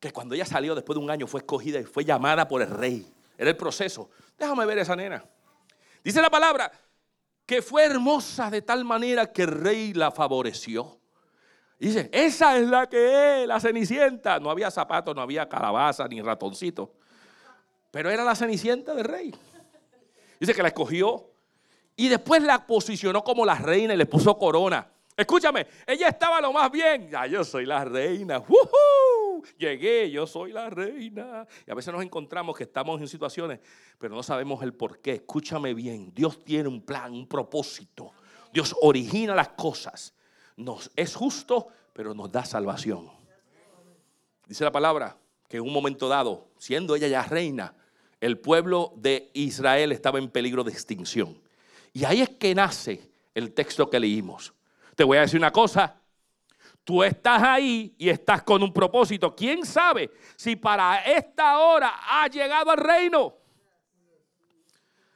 que 0.00 0.10
cuando 0.12 0.34
ella 0.34 0.44
salió 0.44 0.74
después 0.74 0.98
de 0.98 1.04
un 1.04 1.10
año 1.10 1.28
fue 1.28 1.40
escogida 1.40 1.78
y 1.78 1.84
fue 1.84 2.04
llamada 2.04 2.48
por 2.48 2.60
el 2.60 2.70
rey. 2.70 3.06
Era 3.38 3.50
el 3.50 3.56
proceso. 3.56 4.10
Déjame 4.36 4.66
ver 4.66 4.78
esa 4.78 4.96
nena. 4.96 5.24
Dice 6.02 6.20
la 6.20 6.30
palabra 6.30 6.72
que 7.46 7.62
fue 7.62 7.84
hermosa 7.84 8.50
de 8.50 8.62
tal 8.62 8.84
manera 8.84 9.32
que 9.32 9.42
el 9.42 9.48
rey 9.48 9.92
la 9.92 10.10
favoreció. 10.10 10.98
dice, 11.78 12.08
esa 12.12 12.56
es 12.56 12.68
la 12.68 12.88
que 12.88 13.42
es, 13.42 13.48
la 13.48 13.60
cenicienta. 13.60 14.38
No 14.38 14.50
había 14.50 14.70
zapatos, 14.70 15.14
no 15.14 15.22
había 15.22 15.48
calabaza 15.48 16.06
ni 16.08 16.20
ratoncito. 16.22 16.92
Pero 17.90 18.10
era 18.10 18.24
la 18.24 18.34
cenicienta 18.34 18.94
del 18.94 19.04
rey. 19.04 19.34
Dice 20.40 20.54
que 20.54 20.62
la 20.62 20.68
escogió 20.68 21.30
y 21.96 22.08
después 22.08 22.42
la 22.42 22.66
posicionó 22.66 23.22
como 23.22 23.44
la 23.44 23.54
reina 23.54 23.94
y 23.94 23.96
le 23.96 24.06
puso 24.06 24.36
corona. 24.38 24.88
Escúchame, 25.16 25.66
ella 25.86 26.08
estaba 26.08 26.40
lo 26.40 26.52
más 26.52 26.70
bien. 26.70 27.10
Ya, 27.10 27.26
yo 27.26 27.44
soy 27.44 27.66
la 27.66 27.84
reina. 27.84 28.42
Llegué, 29.58 30.10
yo 30.10 30.26
soy 30.26 30.52
la 30.52 30.70
reina. 30.70 31.46
Y 31.66 31.70
a 31.70 31.74
veces 31.74 31.92
nos 31.92 32.02
encontramos 32.02 32.56
que 32.56 32.64
estamos 32.64 33.00
en 33.00 33.08
situaciones, 33.08 33.60
pero 33.98 34.14
no 34.14 34.22
sabemos 34.22 34.62
el 34.62 34.74
por 34.74 35.00
qué. 35.00 35.12
Escúchame 35.12 35.74
bien, 35.74 36.12
Dios 36.14 36.44
tiene 36.44 36.68
un 36.68 36.82
plan, 36.82 37.12
un 37.12 37.26
propósito. 37.26 38.12
Dios 38.52 38.74
origina 38.80 39.34
las 39.34 39.48
cosas. 39.50 40.14
Nos, 40.56 40.90
es 40.96 41.14
justo, 41.14 41.68
pero 41.92 42.14
nos 42.14 42.30
da 42.30 42.44
salvación. 42.44 43.10
Dice 44.46 44.64
la 44.64 44.72
palabra 44.72 45.16
que 45.48 45.56
en 45.58 45.62
un 45.62 45.72
momento 45.72 46.08
dado, 46.08 46.48
siendo 46.58 46.94
ella 46.94 47.08
ya 47.08 47.22
reina, 47.22 47.74
el 48.20 48.38
pueblo 48.38 48.92
de 48.96 49.30
Israel 49.34 49.92
estaba 49.92 50.18
en 50.18 50.28
peligro 50.28 50.62
de 50.62 50.72
extinción. 50.72 51.40
Y 51.92 52.04
ahí 52.04 52.20
es 52.20 52.30
que 52.30 52.54
nace 52.54 53.10
el 53.34 53.52
texto 53.52 53.90
que 53.90 53.98
leímos. 53.98 54.52
Te 54.94 55.04
voy 55.04 55.18
a 55.18 55.22
decir 55.22 55.38
una 55.38 55.52
cosa. 55.52 56.01
Tú 56.84 57.02
estás 57.02 57.42
ahí 57.42 57.94
y 57.96 58.08
estás 58.08 58.42
con 58.42 58.62
un 58.62 58.72
propósito. 58.72 59.34
¿Quién 59.34 59.64
sabe 59.64 60.10
si 60.36 60.56
para 60.56 60.98
esta 61.04 61.58
hora 61.58 62.00
ha 62.04 62.26
llegado 62.26 62.70
al 62.70 62.78
reino? 62.78 63.36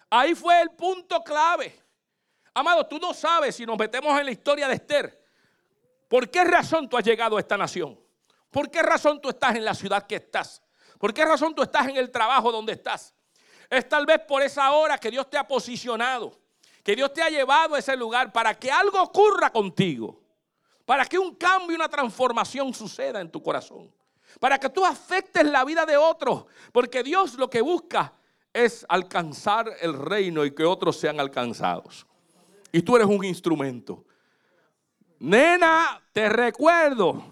Ahí 0.09 0.35
fue 0.35 0.61
el 0.62 0.71
punto 0.71 1.23
clave. 1.23 1.75
Amado, 2.55 2.87
tú 2.87 2.99
no 2.99 3.12
sabes 3.12 3.57
si 3.57 3.67
nos 3.67 3.77
metemos 3.77 4.19
en 4.19 4.27
la 4.27 4.31
historia 4.31 4.69
de 4.69 4.75
Esther. 4.75 5.25
¿Por 6.09 6.31
qué 6.31 6.45
razón 6.45 6.89
tú 6.89 6.97
has 6.97 7.05
llegado 7.05 7.37
a 7.37 7.41
esta 7.41 7.57
nación? 7.57 7.99
¿Por 8.51 8.71
qué 8.71 8.83
razón 8.83 9.21
tú 9.21 9.29
estás 9.29 9.57
en 9.57 9.64
la 9.64 9.75
ciudad 9.75 10.07
que 10.07 10.17
estás? 10.17 10.62
¿Por 10.99 11.12
qué 11.12 11.25
razón 11.25 11.55
tú 11.55 11.62
estás 11.62 11.89
en 11.89 11.97
el 11.97 12.11
trabajo 12.11 12.53
donde 12.53 12.73
estás? 12.73 13.14
Es 13.69 13.89
tal 13.89 14.07
vez 14.07 14.21
por 14.21 14.41
esa 14.43 14.71
hora 14.73 14.99
que 14.99 15.11
Dios 15.11 15.29
te 15.29 15.37
ha 15.37 15.47
posicionado, 15.47 16.41
que 16.85 16.95
Dios 16.95 17.12
te 17.12 17.23
ha 17.23 17.29
llevado 17.29 17.75
a 17.75 17.81
ese 17.81 17.97
lugar 17.97 18.33
para 18.33 18.55
que 18.55 18.71
algo 18.71 19.03
ocurra 19.03 19.51
contigo, 19.51 20.23
para 20.87 21.05
que 21.05 21.18
un 21.18 21.34
cambio, 21.34 21.76
una 21.76 21.89
transformación 21.89 22.72
suceda 22.72 23.20
en 23.20 23.30
tu 23.30 23.43
corazón, 23.43 23.93
para 24.41 24.59
que 24.59 24.70
tú 24.70 24.87
afectes 24.87 25.45
la 25.45 25.64
vida 25.64 25.84
de 25.84 25.97
otros, 25.97 26.47
porque 26.72 27.03
Dios 27.03 27.34
lo 27.34 27.51
que 27.51 27.61
busca 27.61 28.14
es 28.53 28.87
alcanzar 28.89 29.70
el 29.80 29.93
reino 29.93 30.45
y 30.45 30.55
que 30.55 30.64
otros 30.64 30.97
sean 30.97 31.20
alcanzados. 31.20 32.07
Y 32.72 32.80
tú 32.80 32.97
eres 32.97 33.09
un 33.09 33.22
instrumento. 33.24 34.05
Nena, 35.18 36.01
te 36.12 36.28
recuerdo 36.28 37.22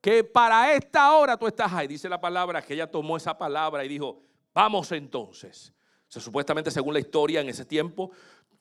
que 0.00 0.24
para 0.24 0.72
esta 0.72 1.12
hora 1.12 1.36
tú 1.36 1.46
estás 1.46 1.72
ahí. 1.72 1.86
Dice 1.86 2.08
la 2.08 2.20
palabra 2.20 2.62
que 2.62 2.74
ella 2.74 2.90
tomó 2.90 3.16
esa 3.16 3.36
palabra 3.36 3.84
y 3.84 3.88
dijo, 3.88 4.22
vamos 4.52 4.92
entonces. 4.92 5.72
Supuestamente 6.08 6.70
según 6.70 6.94
la 6.94 7.00
historia 7.00 7.40
en 7.40 7.48
ese 7.48 7.64
tiempo, 7.64 8.10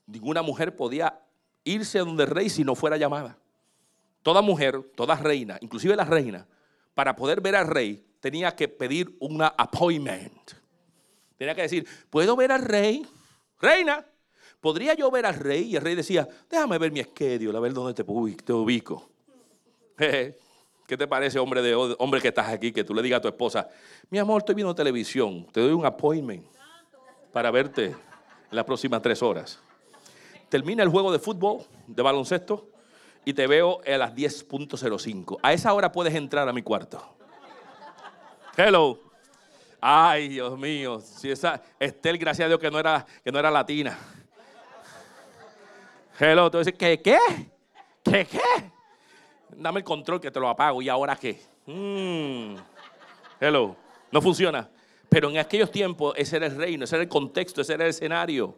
ninguna 0.06 0.42
mujer 0.42 0.76
podía 0.76 1.22
irse 1.64 2.00
donde 2.00 2.26
rey 2.26 2.50
si 2.50 2.64
no 2.64 2.76
fuera 2.76 2.98
llamada. 2.98 3.38
Toda 4.26 4.42
mujer, 4.42 4.82
toda 4.96 5.16
reina, 5.18 5.60
inclusive 5.62 5.96
la 5.96 6.04
reina, 6.04 6.48
para 6.96 7.16
poder 7.16 7.42
ver 7.42 7.56
al 7.56 7.68
rey, 7.68 8.04
tenía 8.20 8.56
que 8.56 8.68
pedir 8.68 9.16
una 9.20 9.50
appointment. 9.50 10.54
Tenía 11.38 11.54
que 11.54 11.62
decir, 11.62 11.88
¿puedo 12.10 12.36
ver 12.36 12.52
al 12.52 12.64
rey? 12.64 13.06
Reina, 13.62 14.04
¿podría 14.60 14.96
yo 14.96 15.12
ver 15.12 15.28
al 15.28 15.36
rey? 15.36 15.66
Y 15.66 15.76
el 15.76 15.84
rey 15.84 15.94
decía, 15.94 16.28
déjame 16.50 16.80
ver 16.80 16.92
mi 16.92 17.02
esquedio, 17.02 17.56
a 17.56 17.60
ver 17.60 17.72
dónde 17.72 17.94
te, 17.94 18.02
ubico. 18.12 19.12
¿Qué 19.96 20.98
te 20.98 21.08
parece, 21.08 21.38
hombre, 21.38 21.62
de, 21.62 21.76
hombre 21.76 22.20
que 22.20 22.30
estás 22.30 22.48
aquí, 22.48 22.72
que 22.72 22.84
tú 22.84 22.96
le 22.96 23.04
digas 23.04 23.20
a 23.20 23.22
tu 23.22 23.28
esposa, 23.28 23.70
mi 24.10 24.18
amor, 24.18 24.40
estoy 24.40 24.56
viendo 24.56 24.74
televisión, 24.74 25.46
te 25.52 25.62
doy 25.62 25.74
un 25.74 25.86
appointment 25.86 26.48
para 27.32 27.52
verte 27.52 27.86
en 27.90 27.96
las 28.50 28.66
próximas 28.66 29.04
tres 29.04 29.22
horas? 29.22 29.60
Termina 30.50 30.82
el 30.82 30.90
juego 30.90 31.12
de 31.12 31.20
fútbol, 31.20 31.60
de 31.86 32.02
baloncesto, 32.02 32.70
y 33.26 33.34
te 33.34 33.48
veo 33.48 33.82
a 33.86 33.98
las 33.98 34.16
10.05. 34.16 35.40
A 35.42 35.52
esa 35.52 35.74
hora 35.74 35.92
puedes 35.92 36.14
entrar 36.14 36.48
a 36.48 36.54
mi 36.54 36.62
cuarto. 36.62 37.04
Hello. 38.56 39.00
Ay, 39.82 40.30
Dios 40.30 40.58
mío. 40.58 41.02
Si 41.02 41.30
esa 41.30 41.62
Estel, 41.80 42.18
gracias 42.18 42.46
a 42.46 42.48
Dios 42.48 42.60
que 42.60 42.72
no 42.72 42.80
era, 42.80 43.06
que 43.24 43.32
no 43.32 43.40
era 43.40 43.52
latina. 43.52 43.98
Hello, 46.20 46.50
tú 46.50 46.60
dices, 46.60 46.76
¿qué? 46.78 47.02
¿Qué? 47.02 47.18
¿Qué? 48.04 48.26
¿Qué? 48.26 48.40
Dame 49.50 49.80
el 49.80 49.84
control 49.84 50.22
que 50.22 50.32
te 50.32 50.40
lo 50.40 50.48
apago. 50.48 50.82
¿Y 50.82 50.88
ahora 50.88 51.16
qué? 51.16 51.42
Mm. 51.66 52.56
Hello. 53.40 53.76
No 54.12 54.22
funciona. 54.22 54.70
Pero 55.10 55.30
en 55.30 55.38
aquellos 55.38 55.72
tiempos 55.72 56.14
ese 56.18 56.38
era 56.38 56.46
el 56.46 56.56
reino, 56.56 56.84
ese 56.86 56.96
era 56.96 57.04
el 57.04 57.10
contexto, 57.10 57.62
ese 57.62 57.74
era 57.74 57.86
el 57.86 57.90
escenario. 57.90 58.58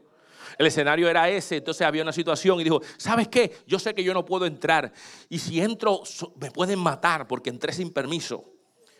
El 0.58 0.68
escenario 0.68 1.10
era 1.10 1.30
ese, 1.30 1.58
entonces 1.58 1.86
había 1.86 2.04
una 2.04 2.14
situación 2.14 2.60
y 2.60 2.64
dijo, 2.64 2.82
¿sabes 2.98 3.28
qué? 3.28 3.58
Yo 3.66 3.80
sé 3.80 3.94
que 3.94 4.04
yo 4.04 4.14
no 4.14 4.26
puedo 4.26 4.46
entrar 4.46 4.92
y 5.30 5.40
si 5.40 5.62
entro 5.62 6.04
me 6.40 6.52
pueden 6.52 6.80
matar 6.80 7.28
porque 7.28 7.50
entré 7.50 7.74
sin 7.74 7.92
permiso. 7.92 8.44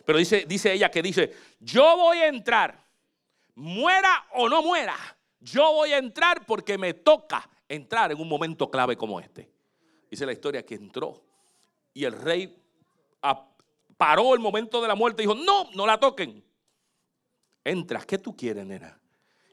Pero 0.06 0.20
dice, 0.20 0.46
dice 0.48 0.72
ella 0.72 0.90
que 0.90 1.02
dice, 1.02 1.34
yo 1.60 1.98
voy 1.98 2.20
a 2.20 2.28
entrar, 2.28 2.86
muera 3.56 4.28
o 4.34 4.48
no 4.48 4.62
muera, 4.62 4.96
yo 5.40 5.74
voy 5.74 5.94
a 5.94 5.98
entrar 5.98 6.46
porque 6.46 6.78
me 6.78 6.94
toca 6.94 7.50
entrar 7.68 8.12
en 8.12 8.20
un 8.20 8.28
momento 8.28 8.72
clave 8.72 8.96
como 8.96 9.20
este. 9.20 9.52
Dice 10.10 10.26
la 10.26 10.32
historia 10.32 10.66
que 10.66 10.76
entró 10.76 11.24
y 11.94 12.06
el 12.06 12.14
rey 12.14 12.56
paró 13.98 14.34
el 14.34 14.40
momento 14.40 14.82
de 14.82 14.88
la 14.88 14.96
muerte 14.96 15.24
y 15.24 15.26
dijo, 15.26 15.36
no, 15.36 15.70
no 15.74 15.86
la 15.86 16.00
toquen. 16.00 16.44
Entras, 17.64 18.06
¿qué 18.06 18.18
tú 18.18 18.36
quieres, 18.36 18.66
nena? 18.66 18.98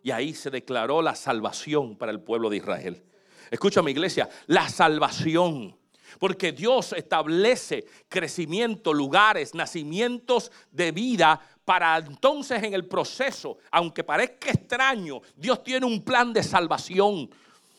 Y 0.04 0.12
ahí 0.12 0.34
se 0.34 0.50
declaró 0.50 1.02
la 1.02 1.16
salvación 1.16 1.96
para 1.96 2.12
el 2.12 2.20
pueblo 2.20 2.48
de 2.48 2.58
Israel. 2.58 3.02
Escucha 3.50 3.82
mi 3.82 3.90
iglesia, 3.90 4.28
la 4.46 4.68
salvación 4.68 5.76
porque 6.18 6.52
Dios 6.52 6.92
establece 6.92 7.86
crecimiento, 8.08 8.92
lugares, 8.92 9.54
nacimientos 9.54 10.52
de 10.70 10.92
vida 10.92 11.40
para 11.64 11.96
entonces 11.96 12.62
en 12.62 12.74
el 12.74 12.86
proceso, 12.86 13.58
aunque 13.70 14.04
parezca 14.04 14.50
extraño, 14.50 15.20
Dios 15.34 15.64
tiene 15.64 15.86
un 15.86 16.04
plan 16.04 16.32
de 16.32 16.42
salvación. 16.42 17.30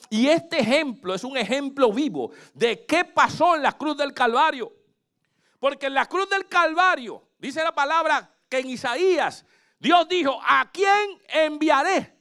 Y 0.09 0.27
este 0.27 0.59
ejemplo 0.59 1.13
es 1.13 1.23
un 1.23 1.37
ejemplo 1.37 1.91
vivo 1.91 2.31
de 2.53 2.85
qué 2.85 3.05
pasó 3.05 3.55
en 3.55 3.63
la 3.63 3.73
cruz 3.73 3.97
del 3.97 4.13
Calvario. 4.13 4.71
Porque 5.59 5.87
en 5.87 5.93
la 5.93 6.05
cruz 6.05 6.29
del 6.29 6.47
Calvario, 6.47 7.29
dice 7.39 7.63
la 7.63 7.73
palabra 7.73 8.29
que 8.49 8.59
en 8.59 8.69
Isaías, 8.69 9.45
Dios 9.79 10.07
dijo, 10.07 10.39
¿a 10.43 10.69
quién 10.71 11.19
enviaré? 11.27 12.14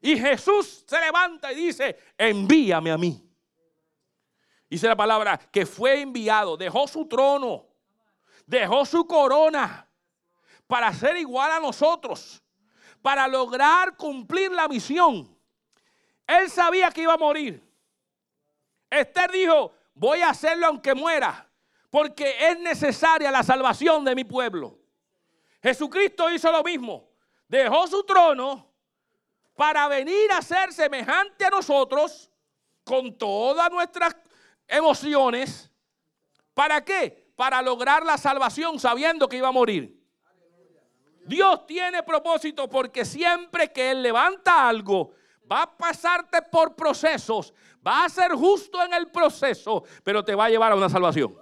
Y 0.00 0.18
Jesús 0.18 0.84
se 0.86 0.98
levanta 1.00 1.52
y 1.52 1.66
dice, 1.66 1.98
envíame 2.16 2.90
a 2.90 2.96
mí. 2.96 3.22
Dice 4.68 4.86
la 4.86 4.96
palabra 4.96 5.36
que 5.36 5.66
fue 5.66 6.00
enviado, 6.00 6.56
dejó 6.56 6.86
su 6.88 7.06
trono, 7.06 7.66
dejó 8.46 8.86
su 8.86 9.06
corona 9.06 9.86
para 10.66 10.92
ser 10.94 11.16
igual 11.16 11.50
a 11.50 11.60
nosotros, 11.60 12.42
para 13.02 13.26
lograr 13.26 13.96
cumplir 13.96 14.52
la 14.52 14.68
misión. 14.68 15.36
Él 16.26 16.48
sabía 16.48 16.90
que 16.90 17.02
iba 17.02 17.14
a 17.14 17.18
morir. 17.18 17.62
Esther 18.88 19.30
dijo, 19.32 19.74
voy 19.92 20.22
a 20.22 20.30
hacerlo 20.30 20.68
aunque 20.68 20.94
muera, 20.94 21.50
porque 21.90 22.36
es 22.48 22.58
necesaria 22.60 23.30
la 23.30 23.42
salvación 23.42 24.04
de 24.04 24.14
mi 24.14 24.24
pueblo. 24.24 24.78
Jesucristo 25.62 26.30
hizo 26.30 26.50
lo 26.50 26.62
mismo, 26.62 27.10
dejó 27.48 27.86
su 27.86 28.04
trono 28.04 28.69
para 29.60 29.88
venir 29.88 30.32
a 30.32 30.40
ser 30.40 30.72
semejante 30.72 31.44
a 31.44 31.50
nosotros 31.50 32.30
con 32.82 33.18
todas 33.18 33.70
nuestras 33.70 34.16
emociones. 34.66 35.70
¿Para 36.54 36.82
qué? 36.82 37.30
Para 37.36 37.60
lograr 37.60 38.02
la 38.02 38.16
salvación 38.16 38.80
sabiendo 38.80 39.28
que 39.28 39.36
iba 39.36 39.48
a 39.48 39.52
morir. 39.52 40.02
Dios 41.26 41.66
tiene 41.66 42.02
propósito 42.02 42.70
porque 42.70 43.04
siempre 43.04 43.70
que 43.70 43.90
Él 43.90 44.02
levanta 44.02 44.66
algo, 44.66 45.12
va 45.52 45.64
a 45.64 45.76
pasarte 45.76 46.40
por 46.40 46.74
procesos, 46.74 47.52
va 47.86 48.06
a 48.06 48.08
ser 48.08 48.32
justo 48.32 48.82
en 48.82 48.94
el 48.94 49.08
proceso, 49.08 49.84
pero 50.02 50.24
te 50.24 50.34
va 50.34 50.46
a 50.46 50.48
llevar 50.48 50.72
a 50.72 50.76
una 50.76 50.88
salvación. 50.88 51.36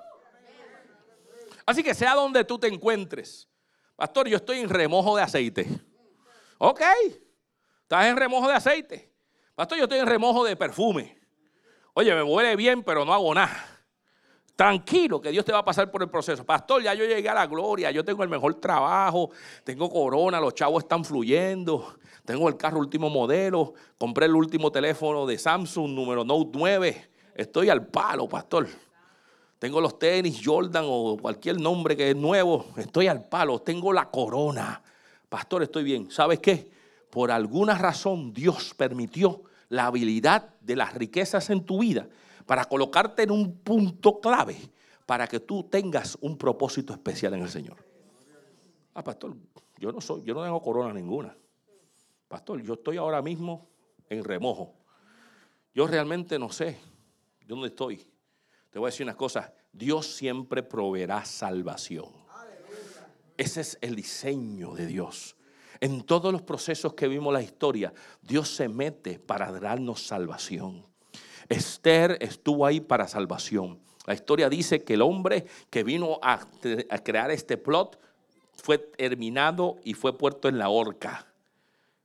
Así 1.64 1.85
que 1.85 1.95
sea 1.95 2.16
donde 2.16 2.43
tú 2.43 2.59
te 2.59 2.66
encuentres. 2.66 3.49
Pastor, 3.95 4.27
yo 4.27 4.39
estoy 4.39 4.59
en 4.59 4.69
remojo 4.69 5.16
de 5.16 5.23
aceite. 5.23 5.69
Ok, 6.59 6.83
estás 7.89 8.05
en 8.05 8.18
remojo 8.18 8.47
de 8.47 8.55
aceite. 8.55 9.11
Pastor, 9.55 9.78
yo 9.78 9.84
estoy 9.84 9.99
en 9.99 10.07
remojo 10.07 10.45
de 10.45 10.55
perfume. 10.57 11.18
Oye, 11.95 12.14
me 12.14 12.22
huele 12.22 12.55
bien, 12.55 12.82
pero 12.82 13.03
no 13.03 13.14
hago 13.14 13.34
nada. 13.34 13.66
Tranquilo, 14.55 15.22
que 15.22 15.30
Dios 15.30 15.43
te 15.43 15.53
va 15.53 15.61
a 15.61 15.64
pasar 15.64 15.91
por 15.91 16.03
el 16.03 16.11
proceso. 16.11 16.45
Pastor, 16.45 16.82
ya 16.82 16.93
yo 16.93 17.07
llegué 17.07 17.30
a 17.30 17.34
la 17.34 17.47
gloria, 17.47 17.91
yo 17.91 18.05
tengo 18.05 18.22
el 18.22 18.28
mejor 18.28 18.57
trabajo, 18.57 19.30
tengo 19.64 19.89
corona, 19.89 20.39
los 20.39 20.55
chavos 20.55 20.82
están 20.82 21.03
fluyendo, 21.03 21.97
tengo 22.26 22.47
el 22.47 22.59
carro 22.59 22.78
último 22.78 23.09
modelo, 23.09 23.72
compré 23.97 24.26
el 24.26 24.34
último 24.34 24.70
teléfono 24.70 25.24
de 25.24 25.39
Samsung, 25.39 25.93
número 25.93 26.24
Note 26.24 26.51
9. 26.53 27.11
Estoy 27.36 27.70
al 27.70 27.86
palo, 27.86 28.28
pastor. 28.28 28.68
Tengo 29.59 29.80
los 29.80 29.99
tenis 29.99 30.43
Jordan 30.45 30.84
o 30.86 31.16
cualquier 31.16 31.59
nombre 31.59 31.97
que 31.97 32.11
es 32.11 32.16
nuevo. 32.16 32.66
Estoy 32.76 33.07
al 33.07 33.26
palo, 33.26 33.61
tengo 33.61 33.95
la 33.95 34.11
corona. 34.11 34.82
Pastor, 35.26 35.62
estoy 35.62 35.84
bien. 35.84 36.11
¿Sabes 36.11 36.39
qué? 36.41 36.78
Por 37.11 37.31
alguna 37.31 37.77
razón 37.77 38.33
Dios 38.33 38.75
permitió 38.75 39.43
la 39.69 39.87
habilidad 39.87 40.55
de 40.61 40.77
las 40.77 40.95
riquezas 40.95 41.51
en 41.51 41.65
tu 41.65 41.81
vida 41.81 42.09
para 42.47 42.65
colocarte 42.65 43.23
en 43.23 43.31
un 43.31 43.59
punto 43.59 44.21
clave 44.21 44.57
para 45.07 45.27
que 45.27 45.41
tú 45.41 45.65
tengas 45.65 46.19
un 46.21 46.37
propósito 46.37 46.93
especial 46.93 47.35
en 47.35 47.43
el 47.43 47.49
Señor. 47.49 47.83
Ah, 48.95 49.03
pastor, 49.03 49.37
yo 49.79 49.93
no 49.93 50.01
soy, 50.01 50.23
yo 50.23 50.35
no 50.35 50.43
tengo 50.43 50.61
corona 50.61 50.93
ninguna. 50.93 51.37
Pastor, 52.29 52.61
yo 52.63 52.75
estoy 52.75 52.99
ahora 52.99 53.23
mismo 53.23 53.69
en 54.09 54.23
remojo. 54.23 54.75
Yo 55.75 55.87
realmente 55.87 56.39
no 56.39 56.51
sé 56.51 56.79
dónde 57.47 57.69
estoy. 57.69 58.07
Te 58.71 58.79
voy 58.79 58.89
a 58.89 58.91
decir 58.91 59.05
unas 59.05 59.17
cosas. 59.17 59.51
Dios 59.73 60.07
siempre 60.07 60.63
proveerá 60.63 61.25
salvación. 61.25 62.09
Ese 63.37 63.61
es 63.61 63.79
el 63.81 63.95
diseño 63.95 64.75
de 64.75 64.87
Dios. 64.87 65.38
En 65.81 66.03
todos 66.03 66.33
los 66.33 66.43
procesos 66.43 66.95
que 66.95 67.09
vimos 67.09 67.33
la 67.33 67.43
historia, 67.43 67.93
Dios 68.22 68.49
se 68.49 68.68
mete 68.68 69.18
para 69.18 69.53
darnos 69.53 70.03
salvación. 70.03 70.85
Esther 71.49 72.18
estuvo 72.20 72.66
ahí 72.66 72.81
para 72.81 73.07
salvación. 73.07 73.79
La 74.07 74.14
historia 74.14 74.49
dice 74.49 74.83
que 74.83 74.95
el 74.95 75.03
hombre 75.03 75.47
que 75.70 75.85
vino 75.85 76.18
a, 76.22 76.47
crear 77.05 77.31
este 77.31 77.57
plot 77.57 77.99
fue 78.57 78.79
terminado 78.79 79.76
y 79.85 79.95
fue 79.95 80.16
puesto 80.16 80.49
en 80.49 80.59
la 80.59 80.68
horca. 80.68 81.26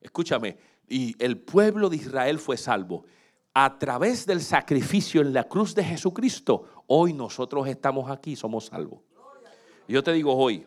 Escúchame, 0.01 0.57
y 0.87 1.15
el 1.23 1.37
pueblo 1.37 1.89
de 1.89 1.95
Israel 1.95 2.39
fue 2.39 2.57
salvo. 2.57 3.05
A 3.53 3.79
través 3.79 4.25
del 4.25 4.41
sacrificio 4.41 5.21
en 5.21 5.33
la 5.33 5.45
cruz 5.45 5.73
de 5.75 5.83
Jesucristo, 5.83 6.83
hoy 6.87 7.13
nosotros 7.13 7.67
estamos 7.67 8.09
aquí, 8.11 8.35
somos 8.35 8.65
salvos. 8.65 8.99
Y 9.87 9.93
yo 9.93 10.03
te 10.03 10.11
digo 10.11 10.35
hoy, 10.35 10.65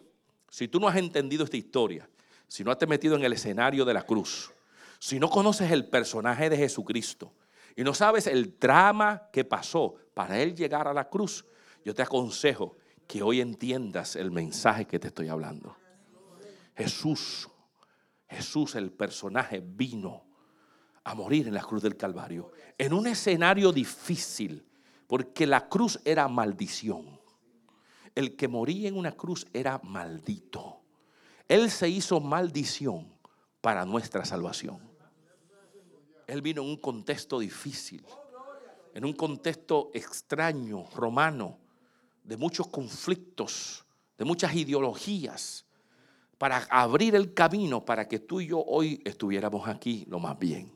si 0.51 0.69
tú 0.69 0.81
no 0.81 0.89
has 0.89 0.97
entendido 0.97 1.45
esta 1.45 1.57
historia, 1.57 2.09
si 2.49 2.65
no 2.65 2.71
has 2.71 2.89
metido 2.89 3.17
en 3.17 3.25
el 3.25 3.33
escenario 3.33 3.85
de 3.85 3.95
la 3.95 4.03
cruz, 4.03 4.53
si 4.99 5.19
no 5.19 5.29
conoces 5.29 5.71
el 5.71 5.89
personaje 5.89 6.49
de 6.49 6.57
Jesucristo 6.57 7.33
y 7.75 7.83
no 7.83 7.93
sabes 7.95 8.27
el 8.27 8.59
drama 8.59 9.29
que 9.33 9.45
pasó 9.45 9.95
para 10.15 10.41
él 10.41 10.55
llegar 10.55 10.89
a 10.89 10.95
la 10.95 11.09
cruz, 11.09 11.45
yo 11.85 11.95
te 11.95 12.03
aconsejo 12.03 12.77
que 13.07 13.23
hoy 13.23 13.41
entiendas 13.41 14.17
el 14.17 14.31
mensaje 14.31 14.87
que 14.87 14.99
te 14.99 15.09
estoy 15.09 15.29
hablando. 15.29 15.77
Jesús, 16.77 17.49
Jesús 18.29 18.75
el 18.75 18.91
personaje 18.91 19.63
vino 19.65 20.25
a 21.05 21.15
morir 21.15 21.47
en 21.47 21.55
la 21.55 21.63
cruz 21.63 21.83
del 21.83 21.97
Calvario, 21.97 22.51
en 22.77 22.93
un 22.93 23.07
escenario 23.07 23.73
difícil, 23.73 24.67
porque 25.07 25.47
la 25.47 25.69
cruz 25.69 26.01
era 26.05 26.27
maldición. 26.27 27.21
El 28.15 28.35
que 28.35 28.49
moría 28.49 28.89
en 28.89 28.97
una 28.97 29.13
cruz 29.13 29.47
era 29.53 29.81
maldito. 29.85 30.81
Él 31.49 31.71
se 31.71 31.89
hizo 31.89 32.21
maldición 32.21 33.07
para 33.61 33.85
nuestra 33.85 34.25
salvación. 34.25 34.79
Él 36.27 36.43
vino 36.43 36.63
en 36.63 36.69
un 36.69 36.77
contexto 36.77 37.39
difícil, 37.39 38.05
en 38.95 39.05
un 39.05 39.13
contexto 39.13 39.91
extraño, 39.95 40.87
romano, 40.95 41.59
de 42.25 42.37
muchos 42.37 42.67
conflictos, 42.67 43.85
de 44.19 44.25
muchas 44.25 44.55
ideologías, 44.55 45.65
para 46.39 46.67
abrir 46.71 47.15
el 47.15 47.33
camino 47.33 47.85
para 47.85 48.09
que 48.09 48.19
tú 48.19 48.41
y 48.41 48.49
yo 48.49 48.63
hoy 48.63 49.01
estuviéramos 49.05 49.69
aquí 49.69 50.05
lo 50.09 50.19
más 50.19 50.39
bien. 50.39 50.73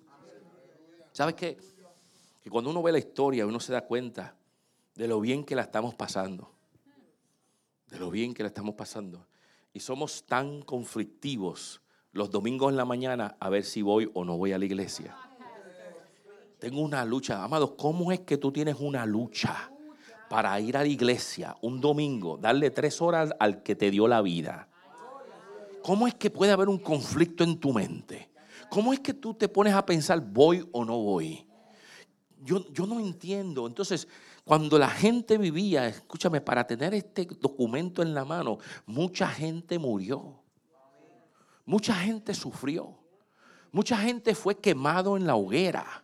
¿Sabes 1.12 1.34
qué? 1.34 1.58
Que 2.40 2.48
cuando 2.48 2.70
uno 2.70 2.82
ve 2.82 2.92
la 2.92 2.98
historia, 2.98 3.46
uno 3.46 3.60
se 3.60 3.72
da 3.72 3.84
cuenta 3.84 4.34
de 4.94 5.08
lo 5.08 5.20
bien 5.20 5.44
que 5.44 5.54
la 5.54 5.62
estamos 5.62 5.94
pasando. 5.94 6.52
De 7.88 7.98
lo 7.98 8.10
bien 8.10 8.32
que 8.32 8.42
la 8.42 8.48
estamos 8.48 8.74
pasando. 8.74 9.26
Y 9.72 9.80
somos 9.80 10.24
tan 10.24 10.62
conflictivos 10.62 11.80
los 12.12 12.30
domingos 12.30 12.70
en 12.70 12.76
la 12.76 12.84
mañana 12.84 13.36
a 13.38 13.48
ver 13.48 13.64
si 13.64 13.82
voy 13.82 14.10
o 14.14 14.24
no 14.24 14.36
voy 14.36 14.52
a 14.52 14.58
la 14.58 14.64
iglesia. 14.64 15.16
Tengo 16.58 16.80
una 16.80 17.04
lucha. 17.04 17.42
Amados, 17.42 17.72
¿cómo 17.78 18.12
es 18.12 18.20
que 18.20 18.36
tú 18.36 18.52
tienes 18.52 18.76
una 18.80 19.06
lucha 19.06 19.72
para 20.28 20.58
ir 20.60 20.76
a 20.76 20.82
la 20.82 20.88
iglesia 20.88 21.56
un 21.62 21.80
domingo, 21.80 22.36
darle 22.36 22.70
tres 22.70 23.00
horas 23.00 23.30
al 23.38 23.62
que 23.62 23.76
te 23.76 23.90
dio 23.90 24.08
la 24.08 24.20
vida? 24.22 24.68
¿Cómo 25.82 26.06
es 26.06 26.14
que 26.14 26.30
puede 26.30 26.52
haber 26.52 26.68
un 26.68 26.78
conflicto 26.78 27.44
en 27.44 27.58
tu 27.58 27.72
mente? 27.72 28.30
¿Cómo 28.68 28.92
es 28.92 29.00
que 29.00 29.14
tú 29.14 29.34
te 29.34 29.48
pones 29.48 29.72
a 29.74 29.86
pensar, 29.86 30.20
voy 30.20 30.68
o 30.72 30.84
no 30.84 30.98
voy? 30.98 31.46
Yo, 32.42 32.70
yo 32.72 32.86
no 32.86 33.00
entiendo. 33.00 33.66
Entonces, 33.66 34.06
cuando 34.50 34.80
la 34.80 34.90
gente 34.90 35.38
vivía, 35.38 35.86
escúchame, 35.86 36.40
para 36.40 36.66
tener 36.66 36.92
este 36.92 37.24
documento 37.24 38.02
en 38.02 38.12
la 38.14 38.24
mano, 38.24 38.58
mucha 38.84 39.28
gente 39.28 39.78
murió. 39.78 40.42
Mucha 41.64 41.94
gente 41.94 42.34
sufrió. 42.34 42.98
Mucha 43.70 43.96
gente 43.96 44.34
fue 44.34 44.58
quemado 44.58 45.16
en 45.16 45.24
la 45.24 45.36
hoguera. 45.36 46.02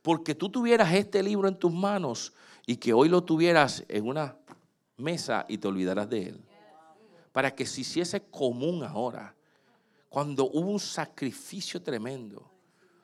Porque 0.00 0.32
tú 0.32 0.48
tuvieras 0.48 0.94
este 0.94 1.24
libro 1.24 1.48
en 1.48 1.58
tus 1.58 1.72
manos 1.72 2.32
y 2.64 2.76
que 2.76 2.92
hoy 2.92 3.08
lo 3.08 3.24
tuvieras 3.24 3.84
en 3.88 4.06
una 4.06 4.36
mesa 4.96 5.44
y 5.48 5.58
te 5.58 5.66
olvidaras 5.66 6.08
de 6.08 6.28
él. 6.28 6.40
Para 7.32 7.52
que 7.52 7.66
se 7.66 7.80
hiciese 7.80 8.20
común 8.20 8.84
ahora. 8.84 9.34
Cuando 10.08 10.44
hubo 10.44 10.70
un 10.70 10.78
sacrificio 10.78 11.82
tremendo. 11.82 12.48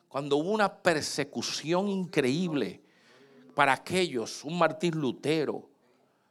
Cuando 0.09 0.37
hubo 0.37 0.53
una 0.53 0.73
persecución 0.73 1.89
increíble 1.89 2.85
para 3.59 3.73
aquellos, 3.73 4.45
un 4.45 4.57
Martín 4.57 5.01
Lutero, 5.01 5.69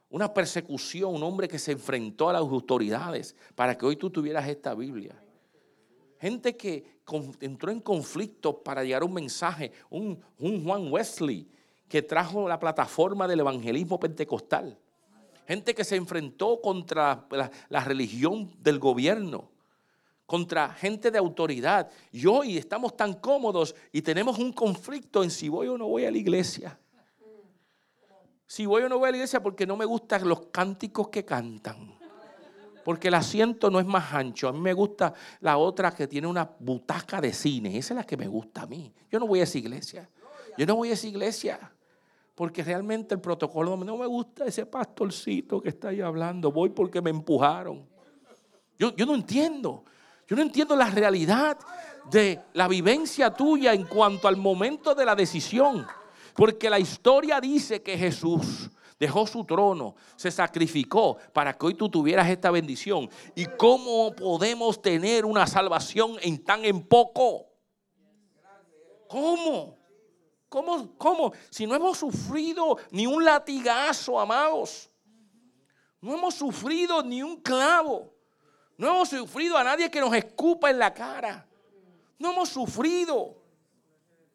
una 0.08 0.32
persecución, 0.32 1.14
un 1.14 1.22
hombre 1.22 1.46
que 1.46 1.58
se 1.58 1.72
enfrentó 1.72 2.30
a 2.30 2.32
las 2.32 2.40
autoridades 2.40 3.36
para 3.54 3.76
que 3.76 3.84
hoy 3.84 3.96
tú 3.96 4.08
tuvieras 4.08 4.48
esta 4.48 4.74
Biblia. 4.74 5.14
Gente 6.18 6.56
que 6.56 7.02
entró 7.40 7.70
en 7.70 7.80
conflicto 7.80 8.62
para 8.62 8.82
llegar 8.82 9.04
un 9.04 9.12
mensaje, 9.12 9.72
un, 9.90 10.18
Juan 10.38 10.90
Wesley 10.90 11.46
que 11.86 12.00
trajo 12.00 12.48
la 12.48 12.58
plataforma 12.58 13.28
del 13.28 13.40
evangelismo 13.40 14.00
pentecostal. 14.00 14.78
Gente 15.46 15.74
que 15.74 15.84
se 15.84 15.96
enfrentó 15.96 16.62
contra 16.62 17.26
la 17.68 17.84
religión 17.84 18.50
del 18.58 18.78
gobierno 18.78 19.50
contra 20.24 20.70
gente 20.70 21.10
de 21.10 21.18
autoridad. 21.18 21.90
Y 22.10 22.24
hoy 22.24 22.56
estamos 22.56 22.96
tan 22.96 23.12
cómodos 23.12 23.74
y 23.92 24.00
tenemos 24.00 24.38
un 24.38 24.54
conflicto 24.54 25.22
en 25.22 25.30
si 25.30 25.50
voy 25.50 25.68
o 25.68 25.76
no 25.76 25.88
voy 25.88 26.06
a 26.06 26.10
la 26.10 26.16
iglesia. 26.16 26.78
Si 28.48 28.64
voy 28.64 28.82
o 28.82 28.88
no 28.88 28.98
voy 28.98 29.08
a 29.08 29.10
la 29.10 29.18
iglesia 29.18 29.42
porque 29.42 29.66
no 29.66 29.76
me 29.76 29.84
gustan 29.84 30.26
los 30.26 30.46
cánticos 30.46 31.08
que 31.08 31.22
cantan. 31.22 31.94
Porque 32.82 33.08
el 33.08 33.14
asiento 33.14 33.70
no 33.70 33.78
es 33.78 33.84
más 33.84 34.14
ancho. 34.14 34.48
A 34.48 34.52
mí 34.52 34.58
me 34.58 34.72
gusta 34.72 35.12
la 35.40 35.58
otra 35.58 35.90
que 35.90 36.08
tiene 36.08 36.26
una 36.26 36.50
butaca 36.58 37.20
de 37.20 37.34
cine. 37.34 37.76
Esa 37.76 37.92
es 37.92 37.98
la 37.98 38.04
que 38.04 38.16
me 38.16 38.26
gusta 38.26 38.62
a 38.62 38.66
mí. 38.66 38.90
Yo 39.10 39.20
no 39.20 39.26
voy 39.26 39.40
a 39.40 39.42
esa 39.42 39.58
iglesia. 39.58 40.08
Yo 40.56 40.64
no 40.64 40.76
voy 40.76 40.88
a 40.88 40.94
esa 40.94 41.06
iglesia. 41.06 41.72
Porque 42.34 42.64
realmente 42.64 43.14
el 43.14 43.20
protocolo 43.20 43.76
no 43.76 43.98
me 43.98 44.06
gusta 44.06 44.46
ese 44.46 44.64
pastorcito 44.64 45.60
que 45.60 45.68
está 45.68 45.88
ahí 45.88 46.00
hablando. 46.00 46.50
Voy 46.50 46.70
porque 46.70 47.02
me 47.02 47.10
empujaron. 47.10 47.86
Yo, 48.78 48.96
yo 48.96 49.04
no 49.04 49.14
entiendo. 49.14 49.84
Yo 50.26 50.36
no 50.36 50.40
entiendo 50.40 50.74
la 50.74 50.88
realidad 50.88 51.58
de 52.10 52.40
la 52.54 52.66
vivencia 52.66 53.30
tuya 53.30 53.74
en 53.74 53.84
cuanto 53.84 54.26
al 54.26 54.38
momento 54.38 54.94
de 54.94 55.04
la 55.04 55.14
decisión. 55.14 55.86
Porque 56.34 56.70
la 56.70 56.78
historia 56.78 57.40
dice 57.40 57.82
que 57.82 57.96
Jesús 57.96 58.70
dejó 58.98 59.26
su 59.26 59.44
trono, 59.44 59.94
se 60.16 60.30
sacrificó 60.30 61.18
para 61.32 61.54
que 61.54 61.66
hoy 61.66 61.74
tú 61.74 61.88
tuvieras 61.88 62.28
esta 62.28 62.50
bendición. 62.50 63.08
¿Y 63.34 63.46
cómo 63.46 64.14
podemos 64.14 64.82
tener 64.82 65.24
una 65.24 65.46
salvación 65.46 66.16
en 66.20 66.44
tan 66.44 66.64
en 66.64 66.82
poco? 66.86 67.46
¿Cómo? 69.08 69.78
¿Cómo? 70.48 70.96
¿Cómo? 70.96 71.32
Si 71.50 71.66
no 71.66 71.74
hemos 71.74 71.98
sufrido 71.98 72.78
ni 72.90 73.06
un 73.06 73.24
latigazo, 73.24 74.18
amados. 74.18 74.90
No 76.00 76.14
hemos 76.14 76.34
sufrido 76.34 77.02
ni 77.02 77.22
un 77.22 77.40
clavo. 77.40 78.14
No 78.76 78.88
hemos 78.88 79.08
sufrido 79.08 79.56
a 79.56 79.64
nadie 79.64 79.90
que 79.90 80.00
nos 80.00 80.14
escupa 80.14 80.70
en 80.70 80.78
la 80.78 80.94
cara. 80.94 81.46
No 82.18 82.32
hemos 82.32 82.48
sufrido. 82.48 83.37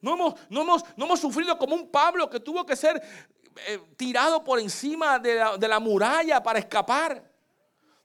No 0.03 0.15
hemos, 0.15 0.35
no 0.49 1.05
hemos, 1.05 1.19
sufrido 1.19 1.57
como 1.57 1.75
un 1.75 1.89
Pablo 1.89 2.29
que 2.29 2.41
tuvo 2.41 2.65
que 2.65 2.75
ser 2.75 3.01
eh, 3.67 3.79
tirado 3.95 4.43
por 4.43 4.59
encima 4.59 5.17
de 5.17 5.35
la, 5.35 5.57
de 5.57 5.65
la 5.65 5.79
muralla 5.79 6.43
para 6.43 6.59
escapar. 6.59 7.23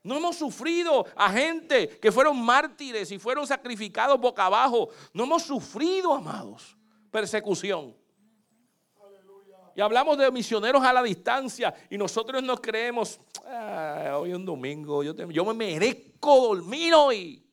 No 0.01 0.15
hemos 0.15 0.37
sufrido 0.37 1.05
a 1.13 1.29
gente 1.29 1.89
que 1.99 2.09
fueron 2.09 2.41
mártires 2.41 3.11
y 3.11 3.19
fueron 3.19 3.45
sacrificados 3.45 4.17
boca 4.17 4.45
abajo. 4.45 4.87
No 5.13 5.25
hemos 5.25 5.43
sufrido, 5.43 6.13
amados, 6.13 6.77
persecución. 7.11 7.93
Y 9.75 9.81
hablamos 9.81 10.17
de 10.17 10.31
misioneros 10.31 10.81
a 10.81 10.93
la 10.93 11.03
distancia 11.03 11.73
y 11.89 11.97
nosotros 11.97 12.41
nos 12.41 12.61
creemos, 12.61 13.19
ah, 13.45 14.15
hoy 14.19 14.29
es 14.29 14.37
un 14.37 14.45
domingo, 14.45 15.03
yo, 15.03 15.13
yo 15.13 15.43
me 15.45 15.53
merezco 15.53 16.47
dormir 16.47 16.93
hoy. 16.93 17.48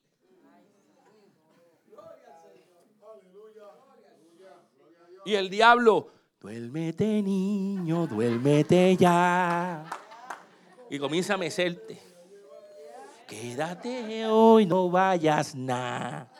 Y 5.26 5.34
el 5.34 5.50
diablo, 5.50 6.06
duérmete 6.40 7.20
niño, 7.20 8.06
duérmete 8.06 8.96
ya. 8.96 9.84
Y 10.88 11.00
comienza 11.00 11.34
a 11.34 11.36
mecerte. 11.36 12.00
Quédate 13.26 14.24
hoy, 14.26 14.66
no 14.66 14.88
vayas 14.88 15.52
nada. 15.56 16.30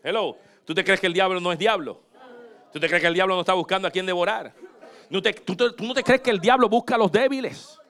Hello, 0.00 0.36
¿tú 0.64 0.72
te 0.72 0.84
crees 0.84 1.00
que 1.00 1.08
el 1.08 1.12
diablo 1.12 1.40
no 1.40 1.50
es 1.50 1.58
diablo? 1.58 2.00
¿Tú 2.72 2.78
te 2.78 2.86
crees 2.86 3.02
que 3.02 3.08
el 3.08 3.14
diablo 3.14 3.34
no 3.34 3.40
está 3.40 3.54
buscando 3.54 3.88
a 3.88 3.90
quien 3.90 4.06
devorar? 4.06 4.54
tú, 5.10 5.20
¿Tú 5.56 5.84
no 5.84 5.94
te 5.94 6.04
crees 6.04 6.20
que 6.20 6.30
el 6.30 6.38
diablo 6.38 6.68
busca 6.68 6.94
a 6.94 6.98
los 6.98 7.10
débiles? 7.10 7.80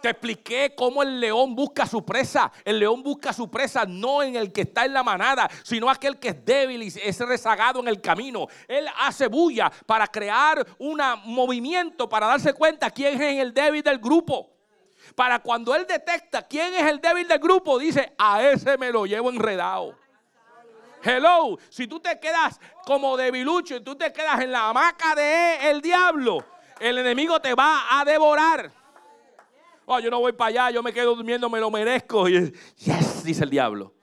Te 0.00 0.10
expliqué 0.10 0.74
cómo 0.76 1.02
el 1.02 1.18
león 1.18 1.54
busca 1.54 1.86
su 1.86 2.04
presa. 2.04 2.52
El 2.64 2.78
león 2.78 3.02
busca 3.02 3.32
su 3.32 3.50
presa 3.50 3.84
no 3.84 4.22
en 4.22 4.36
el 4.36 4.52
que 4.52 4.62
está 4.62 4.84
en 4.84 4.92
la 4.92 5.02
manada, 5.02 5.48
sino 5.64 5.90
aquel 5.90 6.18
que 6.18 6.28
es 6.28 6.44
débil 6.44 6.82
y 6.82 6.86
es 6.86 7.18
rezagado 7.20 7.80
en 7.80 7.88
el 7.88 8.00
camino. 8.00 8.46
Él 8.66 8.86
hace 8.98 9.26
bulla 9.26 9.70
para 9.86 10.06
crear 10.06 10.64
un 10.78 11.00
movimiento, 11.24 12.08
para 12.08 12.26
darse 12.26 12.52
cuenta 12.52 12.90
quién 12.90 13.20
es 13.20 13.40
el 13.40 13.52
débil 13.52 13.82
del 13.82 13.98
grupo. 13.98 14.50
Para 15.14 15.40
cuando 15.40 15.74
él 15.74 15.86
detecta 15.86 16.42
quién 16.42 16.74
es 16.74 16.82
el 16.82 17.00
débil 17.00 17.26
del 17.26 17.38
grupo, 17.38 17.78
dice, 17.78 18.14
a 18.18 18.42
ese 18.42 18.76
me 18.78 18.92
lo 18.92 19.06
llevo 19.06 19.30
enredado. 19.30 19.96
Hello, 21.02 21.58
si 21.68 21.86
tú 21.86 22.00
te 22.00 22.18
quedas 22.18 22.60
como 22.84 23.16
debilucho 23.16 23.76
y 23.76 23.80
tú 23.80 23.94
te 23.96 24.12
quedas 24.12 24.40
en 24.40 24.52
la 24.52 24.68
hamaca 24.68 25.14
de 25.14 25.70
el 25.70 25.80
diablo, 25.80 26.44
el 26.80 26.98
enemigo 26.98 27.40
te 27.40 27.54
va 27.54 27.98
a 27.98 28.04
devorar. 28.04 28.70
Oh, 29.90 29.98
yo 30.00 30.10
no 30.10 30.20
voy 30.20 30.32
para 30.32 30.48
allá, 30.48 30.70
yo 30.74 30.82
me 30.82 30.92
quedo 30.92 31.14
durmiendo, 31.14 31.48
me 31.48 31.58
lo 31.58 31.70
merezco. 31.70 32.28
Y, 32.28 32.52
yes, 32.76 33.24
dice 33.24 33.42
el 33.44 33.48
diablo. 33.48 33.94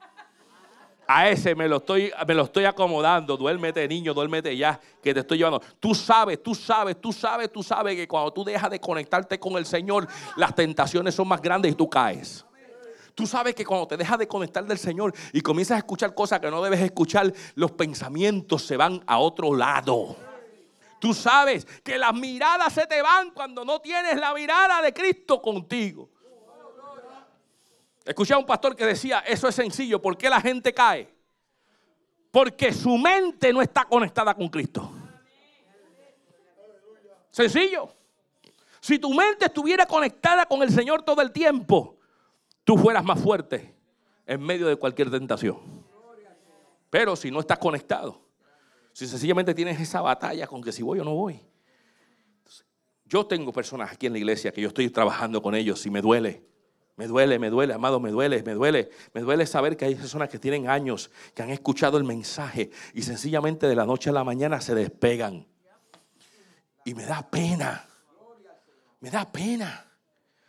A 1.07 1.29
ese 1.29 1.53
me 1.53 1.67
lo 1.67 1.77
estoy, 1.77 2.11
me 2.27 2.33
lo 2.33 2.45
estoy 2.45 2.65
acomodando. 2.65 3.37
Duérmete, 3.37 3.87
niño, 3.87 4.11
duérmete 4.11 4.57
ya, 4.57 4.79
que 5.03 5.13
te 5.13 5.19
estoy 5.19 5.37
llevando. 5.37 5.61
Tú 5.79 5.93
sabes, 5.93 6.41
tú 6.41 6.55
sabes, 6.55 6.99
tú 6.99 7.13
sabes, 7.13 7.51
tú 7.51 7.61
sabes 7.61 7.95
que 7.95 8.07
cuando 8.07 8.33
tú 8.33 8.43
dejas 8.43 8.71
de 8.71 8.79
conectarte 8.79 9.39
con 9.39 9.57
el 9.57 9.67
Señor, 9.67 10.07
las 10.37 10.55
tentaciones 10.55 11.13
son 11.13 11.27
más 11.27 11.39
grandes 11.39 11.73
y 11.73 11.75
tú 11.75 11.87
caes. 11.87 12.43
Tú 13.13 13.27
sabes 13.27 13.53
que 13.53 13.63
cuando 13.63 13.87
te 13.87 13.95
dejas 13.95 14.17
de 14.17 14.27
conectar 14.27 14.65
del 14.65 14.79
Señor 14.79 15.13
y 15.33 15.41
comienzas 15.41 15.75
a 15.75 15.77
escuchar 15.77 16.15
cosas 16.15 16.39
que 16.39 16.49
no 16.49 16.63
debes 16.63 16.81
escuchar, 16.81 17.31
los 17.53 17.71
pensamientos 17.73 18.63
se 18.63 18.75
van 18.75 19.03
a 19.05 19.19
otro 19.19 19.53
lado. 19.53 20.17
Tú 20.99 21.13
sabes 21.13 21.65
que 21.83 21.97
las 21.97 22.13
miradas 22.13 22.73
se 22.73 22.87
te 22.87 23.01
van 23.01 23.31
cuando 23.31 23.63
no 23.63 23.79
tienes 23.79 24.17
la 24.17 24.33
mirada 24.33 24.81
de 24.81 24.93
Cristo 24.93 25.41
contigo. 25.41 26.09
Escuché 28.03 28.33
a 28.33 28.37
un 28.37 28.45
pastor 28.45 28.75
que 28.75 28.85
decía, 28.85 29.19
eso 29.19 29.47
es 29.47 29.55
sencillo, 29.55 30.01
¿por 30.01 30.17
qué 30.17 30.29
la 30.29 30.39
gente 30.39 30.73
cae? 30.73 31.11
Porque 32.31 32.71
su 32.71 32.97
mente 32.97 33.51
no 33.51 33.61
está 33.61 33.85
conectada 33.85 34.33
con 34.35 34.47
Cristo. 34.49 34.91
Sencillo. 37.31 37.89
Si 38.79 38.99
tu 38.99 39.13
mente 39.13 39.45
estuviera 39.45 39.85
conectada 39.85 40.45
con 40.45 40.61
el 40.61 40.71
Señor 40.71 41.01
todo 41.01 41.21
el 41.21 41.31
tiempo, 41.31 41.97
tú 42.63 42.77
fueras 42.77 43.03
más 43.03 43.19
fuerte 43.19 43.75
en 44.25 44.41
medio 44.41 44.67
de 44.67 44.75
cualquier 44.75 45.09
tentación. 45.09 45.57
Pero 46.89 47.15
si 47.15 47.31
no 47.31 47.39
estás 47.39 47.57
conectado, 47.57 48.24
si 48.95 49.07
sencillamente 49.07 49.53
tienes 49.53 49.77
esa 49.81 49.99
batalla 49.99 50.47
con 50.47 50.63
que 50.63 50.71
si 50.71 50.81
voy 50.81 50.99
o 50.99 51.03
no 51.03 51.13
voy. 51.13 51.37
Yo 53.03 53.25
tengo 53.25 53.51
personas 53.51 53.91
aquí 53.91 54.05
en 54.05 54.13
la 54.13 54.19
iglesia 54.19 54.53
que 54.53 54.61
yo 54.61 54.69
estoy 54.69 54.89
trabajando 54.89 55.41
con 55.41 55.53
ellos 55.53 55.85
y 55.85 55.89
me 55.89 56.01
duele. 56.01 56.45
Me 56.95 57.05
duele, 57.05 57.37
me 57.37 57.49
duele, 57.49 57.73
amado, 57.73 57.99
me 57.99 58.09
duele, 58.09 58.41
me 58.43 58.53
duele. 58.53 58.89
Me 59.13 59.19
duele 59.19 59.45
saber 59.47 59.75
que 59.75 59.83
hay 59.83 59.95
personas 59.95 60.29
que 60.29 60.39
tienen 60.39 60.69
años, 60.69 61.11
que 61.33 61.43
han 61.43 61.49
escuchado 61.49 61.97
el 61.97 62.05
mensaje 62.05 62.71
y 62.93 63.01
sencillamente 63.01 63.67
de 63.67 63.75
la 63.75 63.85
noche 63.85 64.11
a 64.11 64.13
la 64.13 64.23
mañana 64.23 64.61
se 64.61 64.73
despegan. 64.73 65.45
Y 66.85 66.93
me 66.93 67.03
da 67.03 67.29
pena. 67.29 67.85
Me 69.01 69.11
da 69.11 69.29
pena. 69.29 69.84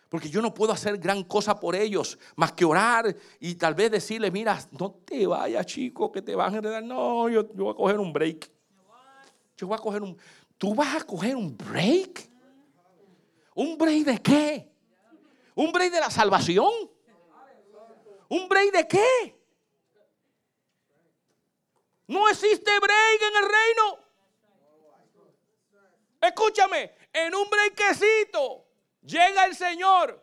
Porque 0.09 0.31
yo 0.31 0.41
no 0.41 0.55
puedo 0.55 0.73
hacer 0.73 0.99
gran 0.99 1.25
cosa 1.25 1.59
por 1.59 1.75
ellos, 1.75 2.19
más 2.37 2.53
que 2.53 2.65
orar 2.65 3.15
y 3.41 3.57
tal 3.57 3.75
vez 3.75 3.91
decirle, 3.91 4.31
mira, 4.31 4.59
no 4.73 4.93
te 5.05 5.27
vayas, 5.27 5.67
chico, 5.67 6.13
que 6.13 6.23
te 6.23 6.35
van 6.35 6.55
a 6.55 6.59
enredar. 6.59 6.83
No, 6.83 7.29
yo, 7.29 7.43
yo 7.55 7.65
voy 7.65 7.73
a 7.73 7.77
coger 7.77 7.99
un 7.99 8.13
break. 8.13 8.51
Yo 9.57 9.67
voy 9.67 9.77
a 9.77 9.81
coger 9.81 10.03
un... 10.03 10.17
¿Tú 10.59 10.75
vas 10.75 11.03
a 11.03 11.05
coger 11.05 11.35
un 11.35 11.57
break? 11.57 12.31
¿Un 13.55 13.77
break 13.77 14.05
de 14.05 14.23
qué? 14.23 14.73
¿Un 15.55 15.73
break 15.73 15.93
de 15.93 16.01
la 16.01 16.11
salvación? 16.11 16.73
¿Un 18.29 18.49
break 18.49 18.73
de 18.73 18.87
qué? 18.87 19.37
No 22.07 22.29
existe 22.29 22.71
break 22.79 23.23
en 23.23 23.45
el 23.45 23.51
reino. 23.51 24.07
Escúchame, 26.21 26.93
en 27.13 27.35
un 27.35 27.49
breakcito 27.51 28.66
llega 29.07 29.47
el 29.47 29.55
Señor. 29.55 30.23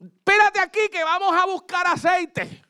Espérate 0.00 0.60
aquí 0.60 0.88
que 0.88 1.04
vamos 1.04 1.34
a 1.34 1.44
buscar 1.44 1.86
aceite. 1.86 2.62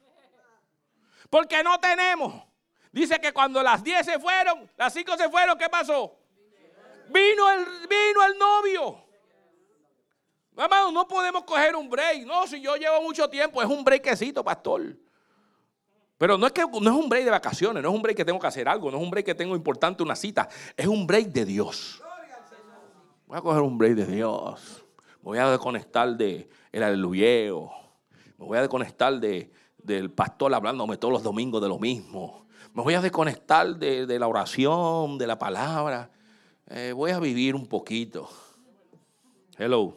Porque 1.30 1.62
no 1.62 1.78
tenemos. 1.78 2.42
Dice 2.90 3.20
que 3.20 3.32
cuando 3.32 3.62
las 3.62 3.84
10 3.84 4.04
se 4.04 4.18
fueron, 4.18 4.68
las 4.76 4.92
5 4.92 5.16
se 5.16 5.30
fueron, 5.30 5.56
¿qué 5.56 5.68
pasó? 5.68 6.18
Vino 7.08 7.50
el, 7.50 7.64
vino 7.86 8.24
el 8.24 8.36
novio. 8.36 9.04
Amado, 10.56 10.90
no 10.90 11.06
podemos 11.06 11.44
coger 11.44 11.76
un 11.76 11.88
break. 11.88 12.26
No, 12.26 12.46
si 12.46 12.60
yo 12.60 12.76
llevo 12.76 13.00
mucho 13.00 13.30
tiempo, 13.30 13.62
es 13.62 13.68
un 13.68 13.84
breakcito, 13.84 14.42
pastor. 14.42 14.96
Pero 16.20 16.36
no 16.36 16.46
es 16.46 16.52
que 16.52 16.60
no 16.60 16.90
es 16.90 16.96
un 17.02 17.08
break 17.08 17.24
de 17.24 17.30
vacaciones, 17.30 17.82
no 17.82 17.88
es 17.88 17.94
un 17.94 18.02
break 18.02 18.18
que 18.18 18.26
tengo 18.26 18.38
que 18.38 18.46
hacer 18.46 18.68
algo, 18.68 18.90
no 18.90 18.98
es 18.98 19.02
un 19.02 19.08
break 19.08 19.24
que 19.24 19.34
tengo 19.34 19.56
importante 19.56 20.02
una 20.02 20.14
cita, 20.14 20.50
es 20.76 20.86
un 20.86 21.06
break 21.06 21.28
de 21.28 21.46
Dios. 21.46 22.02
Voy 23.26 23.38
a 23.38 23.40
coger 23.40 23.62
un 23.62 23.78
break 23.78 23.94
de 23.94 24.04
Dios. 24.04 24.84
Me 25.22 25.24
voy 25.24 25.38
a 25.38 25.48
desconectar 25.48 26.14
de 26.14 26.46
el 26.72 26.82
aleluyeo. 26.82 27.70
Me 28.36 28.44
voy 28.44 28.58
a 28.58 28.60
desconectar 28.60 29.18
de, 29.18 29.50
del 29.78 30.10
pastor 30.10 30.52
hablándome 30.52 30.98
todos 30.98 31.14
los 31.14 31.22
domingos 31.22 31.62
de 31.62 31.68
lo 31.68 31.78
mismo. 31.78 32.44
Me 32.74 32.82
voy 32.82 32.92
a 32.92 33.00
desconectar 33.00 33.76
de, 33.76 34.04
de 34.04 34.18
la 34.18 34.28
oración, 34.28 35.16
de 35.16 35.26
la 35.26 35.38
palabra. 35.38 36.10
Eh, 36.68 36.92
voy 36.94 37.12
a 37.12 37.18
vivir 37.18 37.54
un 37.54 37.66
poquito. 37.66 38.28
Hello, 39.56 39.96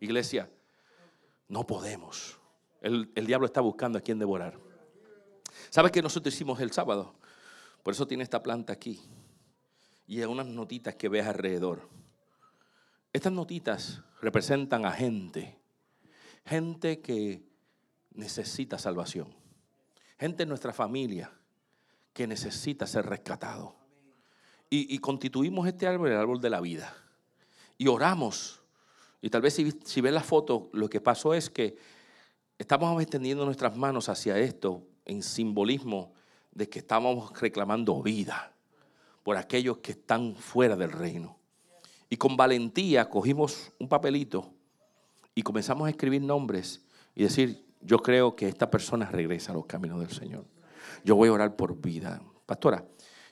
iglesia, 0.00 0.50
no 1.46 1.64
podemos. 1.64 2.40
El, 2.80 3.08
diablo 3.14 3.46
está 3.46 3.60
buscando 3.60 3.98
a 3.98 4.00
quien 4.00 4.18
devorar. 4.18 4.63
¿Sabes 5.74 5.90
qué 5.90 6.02
nosotros 6.02 6.32
hicimos 6.32 6.60
el 6.60 6.70
sábado? 6.70 7.16
Por 7.82 7.94
eso 7.94 8.06
tiene 8.06 8.22
esta 8.22 8.40
planta 8.40 8.72
aquí. 8.72 9.00
Y 10.06 10.20
hay 10.20 10.26
unas 10.26 10.46
notitas 10.46 10.94
que 10.94 11.08
ves 11.08 11.26
alrededor. 11.26 11.88
Estas 13.12 13.32
notitas 13.32 14.00
representan 14.20 14.86
a 14.86 14.92
gente. 14.92 15.58
Gente 16.46 17.00
que 17.00 17.42
necesita 18.12 18.78
salvación. 18.78 19.34
Gente 20.16 20.44
en 20.44 20.48
nuestra 20.48 20.72
familia 20.72 21.32
que 22.12 22.28
necesita 22.28 22.86
ser 22.86 23.06
rescatado 23.06 23.74
y, 24.70 24.96
constituimos 25.00 25.66
este 25.66 25.88
árbol 25.88 26.12
el 26.12 26.18
árbol 26.18 26.40
de 26.40 26.50
la 26.50 26.60
vida. 26.60 26.96
Y 27.78 27.88
oramos. 27.88 28.62
Y 29.20 29.28
tal 29.28 29.42
vez 29.42 29.54
si, 29.54 29.72
si 29.84 30.00
ves 30.00 30.12
la 30.12 30.22
foto, 30.22 30.70
lo 30.72 30.88
que 30.88 31.00
pasó 31.00 31.34
es 31.34 31.50
que 31.50 31.76
estamos 32.58 33.02
extendiendo 33.02 33.44
nuestras 33.44 33.76
manos 33.76 34.08
hacia 34.08 34.38
esto 34.38 34.86
en 35.04 35.22
simbolismo 35.22 36.12
de 36.52 36.68
que 36.68 36.80
estamos 36.80 37.38
reclamando 37.40 38.02
vida 38.02 38.52
por 39.22 39.36
aquellos 39.36 39.78
que 39.78 39.92
están 39.92 40.34
fuera 40.34 40.76
del 40.76 40.92
reino. 40.92 41.36
Y 42.08 42.16
con 42.16 42.36
valentía 42.36 43.08
cogimos 43.08 43.72
un 43.78 43.88
papelito 43.88 44.52
y 45.34 45.42
comenzamos 45.42 45.86
a 45.86 45.90
escribir 45.90 46.22
nombres 46.22 46.84
y 47.14 47.24
decir, 47.24 47.64
yo 47.80 47.98
creo 47.98 48.36
que 48.36 48.48
esta 48.48 48.70
persona 48.70 49.06
regresa 49.06 49.52
a 49.52 49.54
los 49.54 49.66
caminos 49.66 50.00
del 50.00 50.10
Señor. 50.10 50.44
Yo 51.04 51.16
voy 51.16 51.28
a 51.28 51.32
orar 51.32 51.56
por 51.56 51.80
vida. 51.80 52.22
Pastora, 52.46 52.84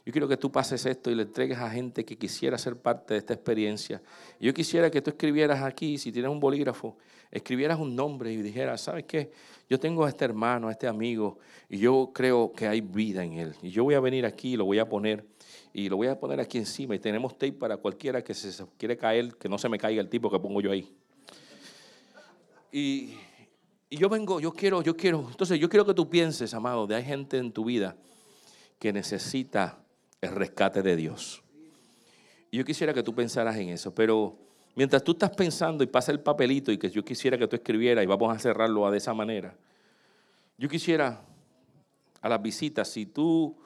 yo 0.04 0.10
quiero 0.12 0.26
que 0.26 0.36
tú 0.36 0.50
pases 0.50 0.84
esto 0.84 1.10
y 1.10 1.14
le 1.14 1.22
entregues 1.22 1.58
a 1.58 1.70
gente 1.70 2.04
que 2.04 2.18
quisiera 2.18 2.58
ser 2.58 2.76
parte 2.76 3.14
de 3.14 3.18
esta 3.18 3.34
experiencia. 3.34 4.02
Yo 4.40 4.52
quisiera 4.52 4.90
que 4.90 5.00
tú 5.00 5.10
escribieras 5.10 5.62
aquí, 5.62 5.96
si 5.96 6.10
tienes 6.10 6.30
un 6.30 6.40
bolígrafo, 6.40 6.96
escribieras 7.30 7.78
un 7.78 7.94
nombre 7.94 8.32
y 8.32 8.42
dijeras, 8.42 8.80
¿sabes 8.80 9.04
qué? 9.04 9.30
Yo 9.70 9.78
tengo 9.78 10.04
a 10.04 10.08
este 10.08 10.24
hermano, 10.24 10.66
a 10.66 10.72
este 10.72 10.88
amigo, 10.88 11.38
y 11.68 11.78
yo 11.78 12.10
creo 12.12 12.52
que 12.52 12.66
hay 12.66 12.80
vida 12.80 13.22
en 13.22 13.34
él. 13.34 13.54
Y 13.62 13.70
yo 13.70 13.84
voy 13.84 13.94
a 13.94 14.00
venir 14.00 14.26
aquí 14.26 14.54
y 14.54 14.56
lo 14.56 14.64
voy 14.64 14.80
a 14.80 14.88
poner, 14.88 15.24
y 15.72 15.88
lo 15.88 15.96
voy 15.96 16.08
a 16.08 16.18
poner 16.18 16.40
aquí 16.40 16.58
encima. 16.58 16.96
Y 16.96 16.98
tenemos 16.98 17.38
tape 17.38 17.52
para 17.52 17.76
cualquiera 17.76 18.22
que 18.24 18.34
se 18.34 18.64
quiere 18.76 18.96
caer, 18.96 19.36
que 19.36 19.48
no 19.48 19.56
se 19.56 19.68
me 19.68 19.78
caiga 19.78 20.00
el 20.00 20.08
tipo 20.08 20.28
que 20.28 20.40
pongo 20.40 20.60
yo 20.60 20.72
ahí. 20.72 20.92
Y, 22.72 23.14
y 23.88 23.96
yo 23.98 24.08
vengo, 24.08 24.40
yo 24.40 24.52
quiero, 24.52 24.82
yo 24.82 24.96
quiero. 24.96 25.28
Entonces, 25.30 25.60
yo 25.60 25.68
quiero 25.68 25.86
que 25.86 25.94
tú 25.94 26.10
pienses, 26.10 26.52
amado, 26.54 26.88
de 26.88 26.96
hay 26.96 27.04
gente 27.04 27.38
en 27.38 27.52
tu 27.52 27.64
vida 27.64 27.96
que 28.80 28.92
necesita 28.92 29.78
el 30.22 30.30
rescate 30.30 30.82
de 30.82 30.96
Dios. 30.96 31.42
Y 32.50 32.58
yo 32.58 32.64
quisiera 32.64 32.94
que 32.94 33.02
tú 33.02 33.14
pensaras 33.14 33.56
en 33.56 33.68
eso, 33.68 33.94
pero 33.94 34.38
mientras 34.74 35.02
tú 35.02 35.12
estás 35.12 35.30
pensando 35.30 35.84
y 35.84 35.86
pasa 35.86 36.12
el 36.12 36.20
papelito 36.20 36.72
y 36.72 36.78
que 36.78 36.88
yo 36.88 37.04
quisiera 37.04 37.36
que 37.36 37.48
tú 37.48 37.56
escribieras 37.56 38.04
y 38.04 38.06
vamos 38.06 38.34
a 38.34 38.38
cerrarlo 38.38 38.90
de 38.90 38.98
esa 38.98 39.12
manera, 39.12 39.54
yo 40.56 40.68
quisiera 40.68 41.24
a 42.20 42.28
las 42.28 42.40
visitas, 42.40 42.88
si 42.88 43.04
tú 43.04 43.56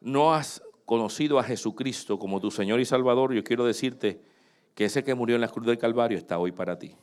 no 0.00 0.34
has 0.34 0.62
conocido 0.84 1.38
a 1.38 1.44
Jesucristo 1.44 2.18
como 2.18 2.40
tu 2.40 2.50
Señor 2.50 2.80
y 2.80 2.84
Salvador, 2.84 3.32
yo 3.32 3.42
quiero 3.42 3.64
decirte 3.64 4.20
que 4.74 4.84
ese 4.84 5.02
que 5.02 5.14
murió 5.14 5.36
en 5.36 5.40
la 5.40 5.48
cruz 5.48 5.66
del 5.66 5.78
Calvario 5.78 6.18
está 6.18 6.38
hoy 6.38 6.52
para 6.52 6.78
ti. 6.78 6.94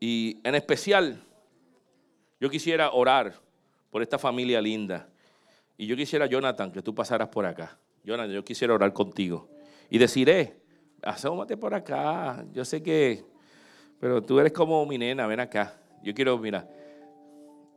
Y 0.00 0.40
en 0.42 0.54
especial, 0.56 1.22
yo 2.40 2.50
quisiera 2.50 2.90
orar 2.90 3.40
por 3.90 4.02
esta 4.02 4.18
familia 4.18 4.60
linda 4.60 5.08
y 5.80 5.86
yo 5.86 5.96
quisiera, 5.96 6.26
Jonathan, 6.26 6.70
que 6.70 6.82
tú 6.82 6.94
pasaras 6.94 7.28
por 7.28 7.46
acá. 7.46 7.78
Jonathan, 8.04 8.32
yo 8.32 8.44
quisiera 8.44 8.74
orar 8.74 8.92
contigo. 8.92 9.48
Y 9.88 9.96
deciré, 9.96 10.60
asómate 11.00 11.56
por 11.56 11.72
acá. 11.72 12.44
Yo 12.52 12.66
sé 12.66 12.82
que, 12.82 13.24
pero 13.98 14.22
tú 14.22 14.38
eres 14.38 14.52
como 14.52 14.84
mi 14.84 14.98
nena, 14.98 15.26
ven 15.26 15.40
acá. 15.40 15.80
Yo 16.02 16.12
quiero, 16.12 16.36
mira, 16.36 16.68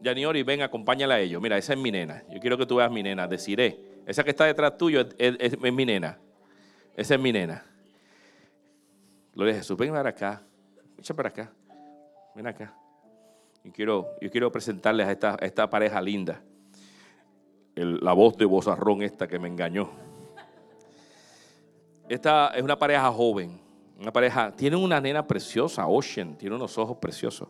Yaniori, 0.02 0.44
ven, 0.44 0.64
acompáñala 0.64 1.14
a 1.16 1.22
ellos. 1.22 1.42
Mira, 1.42 1.58
esa 1.58 1.72
es 1.72 1.80
mi 1.80 1.92
nena. 1.92 2.26
Yo 2.30 2.42
quiero 2.42 2.58
que 2.58 2.66
tú 2.66 2.76
veas 2.76 2.92
mi 2.92 3.02
nena. 3.02 3.26
Deciré, 3.26 3.80
esa 4.06 4.22
que 4.26 4.32
está 4.32 4.44
detrás 4.44 4.78
tuyo 4.78 5.08
es, 5.18 5.58
mi 5.62 5.86
nena. 5.86 6.20
Esa 6.98 7.16
es 7.16 7.22
mi 7.22 7.32
nena. 7.32 7.64
Gloria 9.34 9.54
a 9.54 9.58
Jesús, 9.60 9.78
ven 9.78 9.92
para 9.92 10.10
acá. 10.10 10.44
Echa 11.00 11.14
para 11.14 11.30
acá. 11.30 11.54
Ven 12.36 12.48
acá. 12.48 12.76
Y 13.64 13.72
quiero, 13.72 14.10
yo 14.20 14.30
quiero 14.30 14.52
presentarles 14.52 15.08
a 15.08 15.12
esta, 15.14 15.38
a 15.40 15.46
esta 15.46 15.70
pareja 15.70 16.02
linda 16.02 16.44
la 17.76 18.14
voz 18.14 18.38
de 18.38 18.46
bozarrón 18.46 19.02
esta 19.02 19.28
que 19.28 19.40
me 19.40 19.48
engañó. 19.48 19.90
Esta 22.10 22.50
es 22.50 22.62
una 22.64 22.78
pareja 22.78 23.12
joven, 23.12 23.60
una 24.00 24.12
pareja, 24.12 24.52
tiene 24.52 24.76
una 24.76 25.00
nena 25.00 25.26
preciosa, 25.26 25.88
Ocean, 25.88 26.38
tiene 26.38 26.56
unos 26.56 26.78
ojos 26.78 26.98
preciosos. 26.98 27.48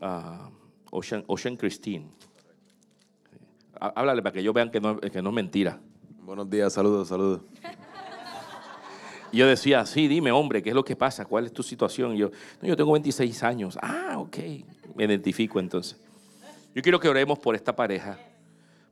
ah, 0.00 0.50
Ocean, 0.90 1.24
Ocean 1.26 1.56
Christine. 1.56 2.06
Há- 3.80 3.92
Háblale 3.96 4.22
para 4.22 4.32
que 4.32 4.40
ellos 4.40 4.54
vean 4.54 4.70
que 4.70 4.80
no, 4.80 4.98
que 5.00 5.22
no 5.22 5.30
es 5.30 5.34
mentira. 5.34 5.78
Buenos 6.22 6.48
días, 6.50 6.72
saludos, 6.72 7.08
saludos. 7.08 7.40
Y 9.30 9.36
yo 9.38 9.46
decía, 9.46 9.84
sí, 9.84 10.08
dime, 10.08 10.32
hombre, 10.32 10.62
¿qué 10.62 10.70
es 10.70 10.74
lo 10.74 10.84
que 10.84 10.96
pasa? 10.96 11.24
¿Cuál 11.26 11.44
es 11.46 11.52
tu 11.52 11.62
situación? 11.62 12.14
Y 12.14 12.18
yo, 12.18 12.30
no, 12.62 12.68
yo 12.68 12.76
tengo 12.76 12.92
26 12.92 13.42
años. 13.42 13.78
Ah, 13.82 14.14
ok. 14.16 14.38
Me 14.94 15.04
identifico 15.04 15.60
entonces. 15.60 16.00
Yo 16.74 16.80
quiero 16.82 16.98
que 16.98 17.08
oremos 17.10 17.38
por 17.38 17.54
esta 17.54 17.76
pareja, 17.76 18.18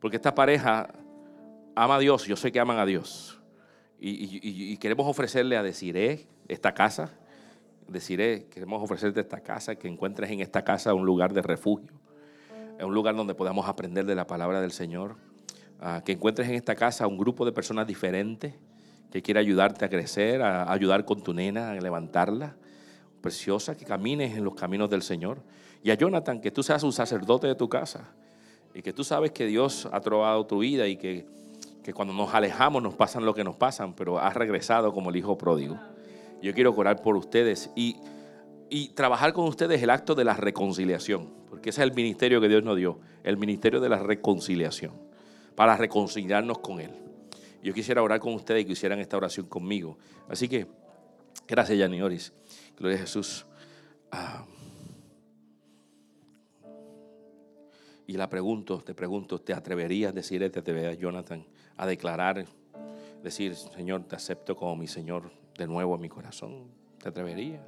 porque 0.06 0.18
esta 0.18 0.36
pareja 0.36 0.86
ama 1.74 1.96
a 1.96 1.98
Dios, 1.98 2.26
yo 2.26 2.36
sé 2.36 2.52
que 2.52 2.60
aman 2.60 2.78
a 2.78 2.86
Dios. 2.86 3.40
Y, 3.98 4.76
queremos 4.76 5.04
ofrecerle 5.08 5.56
a 5.56 5.64
Desiree 5.64 6.28
esta 6.46 6.74
casa. 6.74 7.10
Desiree, 7.88 8.46
queremos 8.46 8.80
ofrecerte 8.80 9.18
esta 9.18 9.40
casa, 9.40 9.74
que 9.74 9.88
encuentres 9.88 10.30
en 10.30 10.38
esta 10.38 10.62
casa 10.62 10.94
un 10.94 11.04
lugar 11.04 11.32
de 11.32 11.42
refugio, 11.42 11.90
un 12.80 12.94
lugar 12.94 13.16
donde 13.16 13.34
podamos 13.34 13.68
aprender 13.68 14.06
de 14.06 14.14
la 14.14 14.28
palabra 14.28 14.60
del 14.60 14.70
Señor. 14.70 15.16
Ah, 15.80 16.02
que 16.04 16.12
encuentres 16.12 16.48
en 16.48 16.54
esta 16.54 16.76
casa 16.76 17.08
un 17.08 17.18
grupo 17.18 17.44
de 17.44 17.50
personas 17.50 17.88
diferentes 17.88 18.54
que 19.10 19.22
quiere 19.22 19.40
ayudarte 19.40 19.86
a 19.86 19.88
crecer, 19.88 20.40
a 20.40 20.70
ayudar 20.70 21.04
con 21.04 21.20
tu 21.20 21.34
nena, 21.34 21.72
a 21.72 21.74
levantarla. 21.74 22.54
Preciosa, 23.20 23.76
que 23.76 23.84
camines 23.84 24.36
en 24.36 24.44
los 24.44 24.54
caminos 24.54 24.88
del 24.88 25.02
Señor. 25.02 25.42
Y 25.82 25.90
a 25.90 25.94
Jonathan, 25.94 26.40
que 26.40 26.52
tú 26.52 26.62
seas 26.62 26.84
un 26.84 26.92
sacerdote 26.92 27.48
de 27.48 27.56
tu 27.56 27.68
casa. 27.68 28.14
Y 28.76 28.82
que 28.82 28.92
tú 28.92 29.04
sabes 29.04 29.32
que 29.32 29.46
Dios 29.46 29.88
ha 29.90 30.02
trovado 30.02 30.44
tu 30.44 30.58
vida 30.58 30.86
y 30.86 30.98
que, 30.98 31.24
que 31.82 31.94
cuando 31.94 32.12
nos 32.12 32.34
alejamos 32.34 32.82
nos 32.82 32.92
pasan 32.92 33.24
lo 33.24 33.32
que 33.32 33.42
nos 33.42 33.56
pasan, 33.56 33.94
pero 33.94 34.18
has 34.18 34.34
regresado 34.34 34.92
como 34.92 35.08
el 35.08 35.16
hijo 35.16 35.38
pródigo. 35.38 35.78
Yo 36.42 36.52
quiero 36.52 36.74
orar 36.76 37.00
por 37.00 37.16
ustedes 37.16 37.70
y, 37.74 37.96
y 38.68 38.90
trabajar 38.90 39.32
con 39.32 39.46
ustedes 39.46 39.82
el 39.82 39.88
acto 39.88 40.14
de 40.14 40.24
la 40.24 40.34
reconciliación, 40.34 41.32
porque 41.48 41.70
ese 41.70 41.80
es 41.80 41.88
el 41.88 41.94
ministerio 41.94 42.38
que 42.38 42.48
Dios 42.48 42.62
nos 42.64 42.76
dio, 42.76 43.00
el 43.24 43.38
ministerio 43.38 43.80
de 43.80 43.88
la 43.88 43.98
reconciliación, 43.98 44.92
para 45.54 45.74
reconciliarnos 45.78 46.58
con 46.58 46.78
Él. 46.78 46.90
Yo 47.62 47.72
quisiera 47.72 48.02
orar 48.02 48.20
con 48.20 48.34
ustedes 48.34 48.60
y 48.60 48.66
que 48.66 48.72
hicieran 48.72 48.98
esta 48.98 49.16
oración 49.16 49.46
conmigo. 49.46 49.96
Así 50.28 50.50
que, 50.50 50.66
gracias, 51.48 51.78
Yanioris. 51.78 52.30
Gloria 52.76 52.98
a 52.98 53.00
Jesús. 53.00 53.46
Ah. 54.12 54.44
Y 58.06 58.14
la 58.14 58.28
pregunto, 58.28 58.80
te 58.82 58.94
pregunto, 58.94 59.40
¿te 59.40 59.52
atreverías 59.52 60.10
a 60.10 60.14
decir, 60.14 60.48
te 60.50 60.60
atreverías, 60.60 60.98
Jonathan, 60.98 61.44
a 61.76 61.86
declarar, 61.86 62.46
decir, 63.22 63.54
Señor, 63.56 64.04
te 64.04 64.14
acepto 64.14 64.54
como 64.56 64.76
mi 64.76 64.86
Señor 64.86 65.30
de 65.58 65.66
nuevo 65.66 65.94
en 65.96 66.00
mi 66.00 66.08
corazón? 66.08 66.68
¿Te 67.02 67.08
atreverías? 67.08 67.62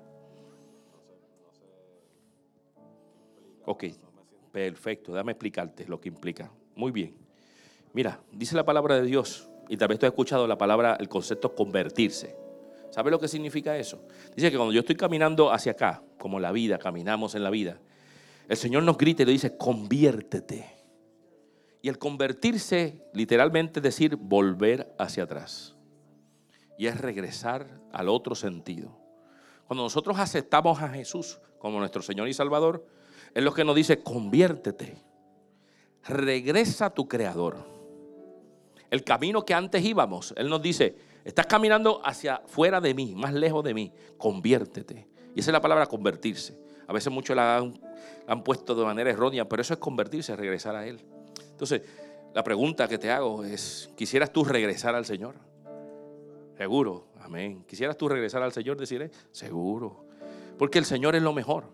Ok, 3.65 3.85
perfecto, 4.53 5.13
déjame 5.13 5.33
explicarte 5.33 5.87
lo 5.87 6.01
que 6.01 6.09
implica. 6.09 6.51
Muy 6.77 6.93
bien. 6.93 7.15
Mira, 7.93 8.21
dice 8.33 8.55
la 8.55 8.65
palabra 8.65 8.95
de 8.95 9.03
Dios, 9.03 9.51
y 9.69 9.77
tal 9.77 9.89
vez 9.89 9.99
tú 9.99 10.07
has 10.07 10.13
escuchado 10.13 10.47
la 10.47 10.57
palabra, 10.57 10.97
el 11.01 11.09
concepto 11.09 11.55
convertirse. 11.55 12.37
¿Sabes 12.91 13.11
lo 13.11 13.19
que 13.19 13.29
significa 13.29 13.77
eso? 13.77 14.03
Dice 14.35 14.51
que 14.51 14.57
cuando 14.57 14.73
yo 14.73 14.81
estoy 14.81 14.97
caminando 14.97 15.53
hacia 15.53 15.73
acá, 15.73 16.03
como 16.17 16.41
la 16.41 16.53
vida, 16.53 16.79
caminamos 16.79 17.35
en 17.35 17.43
la 17.43 17.51
vida, 17.51 17.81
el 18.49 18.57
Señor 18.57 18.83
nos 18.83 18.97
grita 18.97 19.23
y 19.23 19.27
le 19.27 19.33
dice, 19.33 19.57
conviértete. 19.57 20.75
Y 21.83 21.89
el 21.89 21.99
convertirse, 21.99 23.05
literalmente 23.13 23.81
es 23.81 23.85
decir, 23.85 24.17
volver 24.17 24.95
hacia 24.99 25.25
atrás. 25.25 25.77
Y 26.79 26.87
es 26.87 27.01
regresar 27.01 27.81
al 27.93 28.09
otro 28.09 28.35
sentido. 28.35 28.99
Cuando 29.67 29.83
nosotros 29.83 30.19
aceptamos 30.19 30.81
a 30.81 30.89
Jesús 30.89 31.39
como 31.59 31.79
nuestro 31.79 32.01
Señor 32.01 32.27
y 32.29 32.33
Salvador, 32.33 32.87
es 33.35 33.45
lo 33.45 33.53
que 33.53 33.65
nos 33.65 33.77
dice, 33.77 34.03
conviértete. 34.03 34.97
Regresa 36.09 36.87
a 36.87 36.95
tu 36.95 37.07
Creador. 37.07 37.59
El 38.91 39.05
camino 39.05 39.45
que 39.45 39.53
antes 39.53 39.85
íbamos, 39.85 40.33
Él 40.39 40.49
nos 40.49 40.63
dice, 40.63 40.97
estás 41.23 41.47
caminando 41.47 42.01
hacia 42.03 42.41
fuera 42.47 42.81
de 42.81 42.95
mí, 42.95 43.15
más 43.15 43.35
lejos 43.35 43.63
de 43.63 43.75
mí, 43.75 43.93
conviértete. 44.17 45.07
Y 45.35 45.41
esa 45.41 45.51
es 45.51 45.53
la 45.53 45.61
palabra 45.61 45.85
convertirse. 45.87 46.68
A 46.89 46.93
veces 46.95 47.13
muchos 47.13 47.37
la 47.37 47.59
han, 48.27 48.43
puesto 48.43 48.75
de 48.75 48.83
manera 48.83 49.11
errónea, 49.11 49.47
pero 49.47 49.61
eso 49.61 49.75
es 49.75 49.79
convertirse, 49.79 50.35
regresar 50.35 50.75
a 50.75 50.87
Él. 50.87 50.99
Entonces, 51.51 51.83
la 52.35 52.43
pregunta 52.43 52.89
que 52.89 52.97
te 52.97 53.11
hago 53.11 53.45
es, 53.45 53.91
¿quisieras 53.95 54.33
tú 54.33 54.43
regresar 54.43 54.95
al 54.95 55.05
Señor? 55.05 55.35
Seguro, 56.57 57.09
amén. 57.21 57.63
¿Quisieras 57.69 57.97
tú 57.99 58.09
regresar 58.09 58.43
al 58.43 58.53
Señor? 58.53 58.79
Decirle, 58.79 59.11
seguro. 59.31 60.07
Porque 60.59 60.79
el 60.79 60.87
Señor 60.87 61.15
es 61.15 61.23
lo 61.23 61.35
mejor. 61.35 61.65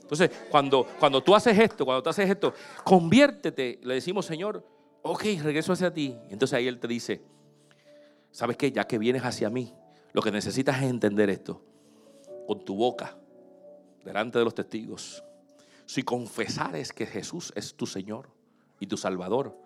Entonces, 0.00 0.30
cuando, 0.50 0.86
cuando 0.98 1.22
tú 1.22 1.36
haces 1.36 1.56
esto, 1.56 1.84
cuando 1.84 2.02
tú 2.02 2.10
haces 2.10 2.28
esto, 2.28 2.52
conviértete, 2.82 3.78
le 3.84 3.94
decimos, 3.94 4.26
Señor, 4.26 4.66
ok, 5.02 5.22
regreso 5.40 5.72
hacia 5.72 5.94
ti. 5.94 6.16
Entonces 6.30 6.54
ahí 6.54 6.66
Él 6.66 6.80
te 6.80 6.88
dice, 6.88 7.22
¿sabes 8.32 8.56
qué? 8.56 8.72
Ya 8.72 8.84
que 8.88 8.98
vienes 8.98 9.22
hacia 9.22 9.48
mí, 9.50 9.72
lo 10.12 10.20
que 10.20 10.32
necesitas 10.32 10.82
es 10.82 10.90
entender 10.90 11.30
esto. 11.30 11.62
Con 12.46 12.64
tu 12.64 12.74
boca, 12.74 13.16
delante 14.04 14.38
de 14.38 14.44
los 14.44 14.54
testigos, 14.54 15.24
si 15.86 16.02
confesares 16.02 16.92
que 16.92 17.06
Jesús 17.06 17.52
es 17.56 17.74
tu 17.74 17.86
Señor 17.86 18.28
y 18.80 18.86
tu 18.86 18.96
Salvador, 18.96 19.58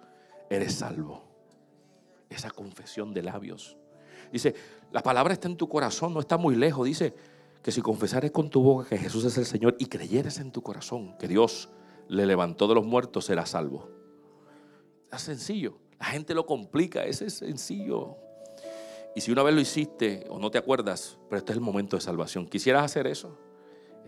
eres 0.51 0.75
salvo. 0.75 1.25
Esa 2.29 2.51
confesión 2.51 3.15
de 3.15 3.23
labios. 3.23 3.77
Dice, 4.33 4.55
la 4.93 5.03
palabra 5.03 5.33
está 5.33 5.49
en 5.49 5.57
tu 5.57 5.69
corazón, 5.69 6.13
no 6.13 6.21
está 6.21 6.37
muy 6.37 6.57
lejos. 6.57 6.87
Dice 6.87 7.15
que 7.63 7.73
si 7.73 7.81
confesares 7.81 8.31
con 8.31 8.51
tu 8.51 8.63
boca 8.63 8.89
que 8.89 8.99
Jesús 8.99 9.25
es 9.25 9.39
el 9.39 9.47
Señor 9.47 9.77
y 9.79 9.87
creyeres 9.87 10.39
en 10.39 10.53
tu 10.53 10.63
corazón 10.63 11.17
que 11.19 11.29
Dios 11.29 11.71
le 12.09 12.27
levantó 12.27 12.67
de 12.69 12.75
los 12.75 12.85
muertos, 12.85 13.27
serás 13.27 13.51
salvo. 13.51 13.89
Es 15.11 15.23
sencillo. 15.23 15.79
La 15.99 16.07
gente 16.07 16.35
lo 16.35 16.47
complica, 16.47 17.05
ese 17.05 17.27
es 17.27 17.35
sencillo. 17.35 18.17
Y 19.17 19.21
si 19.21 19.33
una 19.33 19.43
vez 19.43 19.55
lo 19.55 19.61
hiciste 19.61 20.27
o 20.29 20.39
no 20.39 20.51
te 20.51 20.59
acuerdas, 20.59 21.19
pero 21.29 21.39
este 21.39 21.53
es 21.53 21.57
el 21.57 21.63
momento 21.63 21.97
de 21.97 22.03
salvación. 22.03 22.47
¿Quisieras 22.47 22.85
hacer 22.85 23.07
eso? 23.07 23.37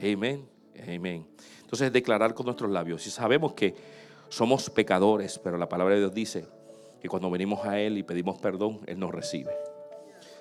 Amén. 0.00 0.48
Amén. 0.82 1.26
Entonces 1.60 1.92
declarar 1.92 2.34
con 2.34 2.46
nuestros 2.46 2.70
labios. 2.70 3.02
Si 3.02 3.10
sabemos 3.10 3.52
que 3.52 3.74
somos 4.28 4.70
pecadores, 4.70 5.38
pero 5.38 5.58
la 5.58 5.68
palabra 5.68 5.94
de 5.94 6.00
Dios 6.00 6.14
dice 6.14 6.46
que 7.00 7.08
cuando 7.08 7.30
venimos 7.30 7.64
a 7.66 7.78
Él 7.78 7.98
y 7.98 8.02
pedimos 8.02 8.38
perdón, 8.38 8.80
Él 8.86 8.98
nos 8.98 9.12
recibe. 9.12 9.52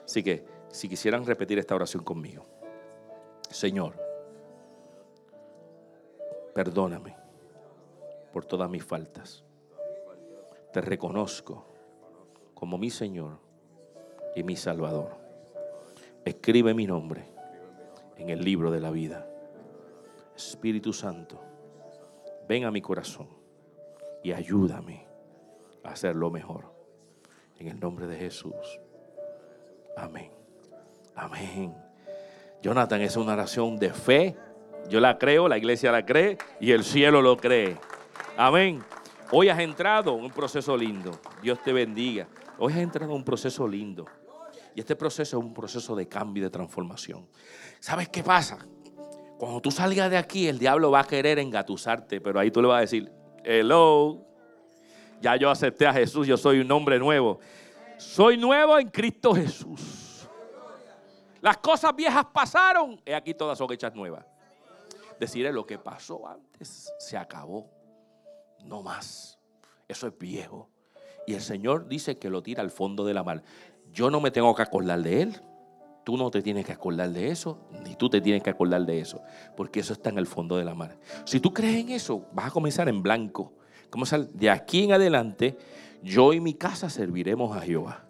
Así 0.05 0.23
que 0.23 0.45
si 0.69 0.87
quisieran 0.87 1.25
repetir 1.25 1.59
esta 1.59 1.75
oración 1.75 2.03
conmigo. 2.03 2.45
Señor, 3.49 3.95
perdóname 6.53 7.15
por 8.31 8.45
todas 8.45 8.69
mis 8.69 8.83
faltas. 8.83 9.43
Te 10.71 10.81
reconozco 10.81 11.65
como 12.53 12.77
mi 12.77 12.89
Señor 12.89 13.39
y 14.35 14.43
mi 14.43 14.55
Salvador. 14.55 15.17
Escribe 16.25 16.73
mi 16.73 16.85
nombre 16.85 17.25
en 18.17 18.29
el 18.29 18.43
libro 18.43 18.69
de 18.69 18.79
la 18.79 18.91
vida. 18.91 19.28
Espíritu 20.47 20.93
Santo, 20.93 21.41
ven 22.47 22.63
a 22.63 22.71
mi 22.71 22.81
corazón 22.81 23.27
y 24.23 24.31
ayúdame 24.31 25.05
a 25.83 25.89
hacerlo 25.89 26.31
mejor. 26.31 26.73
En 27.57 27.67
el 27.67 27.79
nombre 27.79 28.07
de 28.07 28.15
Jesús. 28.15 28.53
Amén. 29.97 30.31
Amén. 31.13 31.75
Jonathan, 32.61 33.01
es 33.01 33.17
una 33.17 33.33
oración 33.33 33.77
de 33.77 33.91
fe. 33.91 34.35
Yo 34.89 35.01
la 35.01 35.17
creo, 35.17 35.49
la 35.49 35.57
iglesia 35.57 35.91
la 35.91 36.05
cree 36.05 36.37
y 36.61 36.71
el 36.71 36.85
cielo 36.85 37.21
lo 37.21 37.35
cree. 37.35 37.77
Amén. 38.37 38.81
Hoy 39.31 39.49
has 39.49 39.59
entrado 39.59 40.17
en 40.17 40.23
un 40.23 40.31
proceso 40.31 40.77
lindo. 40.77 41.19
Dios 41.41 41.61
te 41.61 41.73
bendiga. 41.73 42.27
Hoy 42.57 42.73
has 42.73 42.79
entrado 42.79 43.11
en 43.11 43.17
un 43.17 43.25
proceso 43.25 43.67
lindo. 43.67 44.05
Y 44.73 44.79
este 44.79 44.95
proceso 44.95 45.37
es 45.37 45.43
un 45.43 45.53
proceso 45.53 45.95
de 45.95 46.07
cambio 46.07 46.41
y 46.41 46.43
de 46.45 46.49
transformación. 46.49 47.27
¿Sabes 47.81 48.07
qué 48.07 48.23
pasa? 48.23 48.57
Cuando 49.39 49.61
tú 49.61 49.71
salgas 49.71 50.11
de 50.11 50.17
aquí, 50.17 50.49
el 50.49 50.59
diablo 50.59 50.91
va 50.91 50.99
a 50.99 51.03
querer 51.05 51.39
engatusarte, 51.39 52.19
pero 52.19 52.41
ahí 52.41 52.51
tú 52.51 52.61
le 52.61 52.67
vas 52.67 52.79
a 52.79 52.81
decir, 52.81 53.09
hello, 53.45 54.19
ya 55.21 55.37
yo 55.37 55.49
acepté 55.49 55.87
a 55.87 55.93
Jesús, 55.93 56.27
yo 56.27 56.35
soy 56.35 56.59
un 56.59 56.69
hombre 56.73 56.99
nuevo. 56.99 57.39
Soy 57.97 58.35
nuevo 58.35 58.77
en 58.77 58.89
Cristo 58.89 59.33
Jesús. 59.33 60.27
Las 61.39 61.55
cosas 61.55 61.95
viejas 61.95 62.25
pasaron, 62.33 63.01
y 63.05 63.13
aquí 63.13 63.33
todas 63.33 63.57
son 63.57 63.71
hechas 63.71 63.95
nuevas. 63.95 64.25
Decirle 65.17 65.53
lo 65.53 65.65
que 65.65 65.77
pasó 65.77 66.27
antes 66.27 66.91
se 66.99 67.15
acabó, 67.15 67.71
no 68.65 68.83
más. 68.83 69.39
Eso 69.87 70.05
es 70.07 70.17
viejo. 70.17 70.69
Y 71.25 71.33
el 71.33 71.41
Señor 71.41 71.87
dice 71.87 72.17
que 72.17 72.29
lo 72.29 72.43
tira 72.43 72.61
al 72.61 72.71
fondo 72.71 73.05
de 73.05 73.13
la 73.13 73.23
mar. 73.23 73.41
Yo 73.93 74.11
no 74.11 74.19
me 74.19 74.31
tengo 74.31 74.53
que 74.53 74.63
acordar 74.63 75.01
de 75.01 75.21
Él. 75.21 75.41
Tú 76.09 76.17
no 76.17 76.31
te 76.31 76.41
tienes 76.41 76.65
que 76.65 76.71
acordar 76.71 77.11
de 77.11 77.29
eso, 77.29 77.59
ni 77.85 77.93
tú 77.93 78.09
te 78.09 78.19
tienes 78.19 78.41
que 78.41 78.49
acordar 78.49 78.83
de 78.83 78.99
eso, 78.99 79.21
porque 79.55 79.79
eso 79.81 79.93
está 79.93 80.09
en 80.09 80.17
el 80.17 80.25
fondo 80.25 80.57
de 80.57 80.65
la 80.65 80.73
mar. 80.73 80.97
Si 81.23 81.39
tú 81.39 81.53
crees 81.53 81.85
en 81.85 81.89
eso, 81.91 82.25
vas 82.33 82.47
a 82.47 82.49
comenzar 82.49 82.89
en 82.89 83.03
blanco. 83.03 83.53
Comenzar 83.91 84.27
de 84.27 84.49
aquí 84.49 84.85
en 84.85 84.93
adelante, 84.93 85.55
yo 86.01 86.33
y 86.33 86.39
mi 86.39 86.55
casa 86.55 86.89
serviremos 86.89 87.55
a 87.55 87.61
Jehová. 87.61 88.07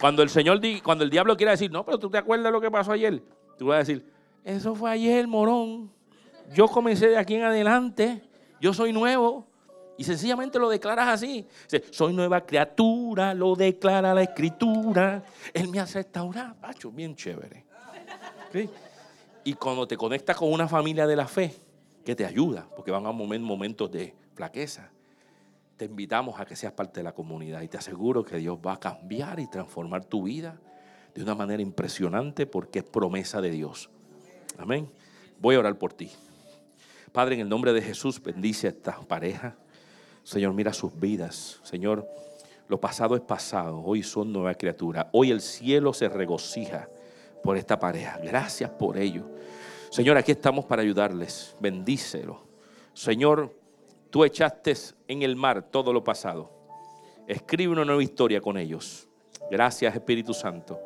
Cuando 0.00 0.22
el 0.22 0.30
Señor, 0.30 0.62
cuando 0.82 1.04
el 1.04 1.10
diablo 1.10 1.36
quiera 1.36 1.52
decir, 1.52 1.70
no, 1.70 1.84
pero 1.84 1.98
tú 1.98 2.08
te 2.08 2.16
acuerdas 2.16 2.46
de 2.46 2.52
lo 2.52 2.60
que 2.62 2.70
pasó 2.70 2.92
ayer, 2.92 3.22
tú 3.58 3.66
vas 3.66 3.74
a 3.74 3.78
decir, 3.80 4.10
eso 4.42 4.74
fue 4.74 4.90
ayer, 4.90 5.28
morón. 5.28 5.92
yo 6.54 6.68
comencé 6.68 7.08
de 7.08 7.18
aquí 7.18 7.34
en 7.34 7.42
adelante, 7.42 8.22
yo 8.62 8.72
soy 8.72 8.94
nuevo. 8.94 9.46
Y 10.00 10.04
sencillamente 10.04 10.58
lo 10.58 10.70
declaras 10.70 11.08
así. 11.08 11.46
soy 11.90 12.14
nueva 12.14 12.40
criatura, 12.46 13.34
lo 13.34 13.54
declara 13.54 14.14
la 14.14 14.22
escritura. 14.22 15.22
Él 15.52 15.68
me 15.68 15.78
hace 15.78 15.98
restaurar, 15.98 16.58
pacho, 16.58 16.90
bien 16.90 17.14
chévere. 17.14 17.66
Y 19.44 19.52
cuando 19.52 19.86
te 19.86 19.98
conectas 19.98 20.38
con 20.38 20.50
una 20.50 20.66
familia 20.66 21.06
de 21.06 21.16
la 21.16 21.28
fe, 21.28 21.54
que 22.02 22.14
te 22.14 22.24
ayuda, 22.24 22.66
porque 22.74 22.90
van 22.90 23.04
a 23.04 23.12
momentos 23.12 23.92
de 23.92 24.14
flaqueza, 24.32 24.90
te 25.76 25.84
invitamos 25.84 26.40
a 26.40 26.46
que 26.46 26.56
seas 26.56 26.72
parte 26.72 27.00
de 27.00 27.04
la 27.04 27.12
comunidad 27.12 27.60
y 27.60 27.68
te 27.68 27.76
aseguro 27.76 28.24
que 28.24 28.38
Dios 28.38 28.58
va 28.66 28.72
a 28.72 28.80
cambiar 28.80 29.38
y 29.38 29.48
transformar 29.48 30.06
tu 30.06 30.22
vida 30.22 30.58
de 31.14 31.22
una 31.22 31.34
manera 31.34 31.60
impresionante 31.60 32.46
porque 32.46 32.78
es 32.78 32.86
promesa 32.86 33.42
de 33.42 33.50
Dios. 33.50 33.90
Amén. 34.56 34.90
Voy 35.38 35.56
a 35.56 35.58
orar 35.58 35.76
por 35.76 35.92
ti. 35.92 36.10
Padre, 37.12 37.34
en 37.34 37.42
el 37.42 37.50
nombre 37.50 37.74
de 37.74 37.82
Jesús, 37.82 38.18
bendice 38.22 38.66
a 38.66 38.70
esta 38.70 38.98
pareja. 39.02 39.58
Señor, 40.22 40.52
mira 40.54 40.72
sus 40.72 40.98
vidas. 40.98 41.60
Señor, 41.62 42.08
lo 42.68 42.80
pasado 42.80 43.14
es 43.14 43.22
pasado. 43.22 43.82
Hoy 43.84 44.02
son 44.02 44.32
nueva 44.32 44.54
criatura. 44.54 45.08
Hoy 45.12 45.30
el 45.30 45.40
cielo 45.40 45.92
se 45.92 46.08
regocija 46.08 46.88
por 47.42 47.56
esta 47.56 47.78
pareja. 47.78 48.18
Gracias 48.22 48.70
por 48.70 48.98
ello. 48.98 49.24
Señor, 49.90 50.16
aquí 50.16 50.32
estamos 50.32 50.64
para 50.64 50.82
ayudarles. 50.82 51.56
Bendícelo. 51.60 52.42
Señor, 52.92 53.54
Tú 54.10 54.24
echaste 54.24 54.74
en 55.06 55.22
el 55.22 55.36
mar 55.36 55.62
todo 55.70 55.92
lo 55.92 56.02
pasado. 56.02 56.50
Escribe 57.28 57.72
una 57.72 57.84
nueva 57.84 58.02
historia 58.02 58.40
con 58.40 58.58
ellos. 58.58 59.08
Gracias 59.50 59.94
Espíritu 59.94 60.34
Santo. 60.34 60.80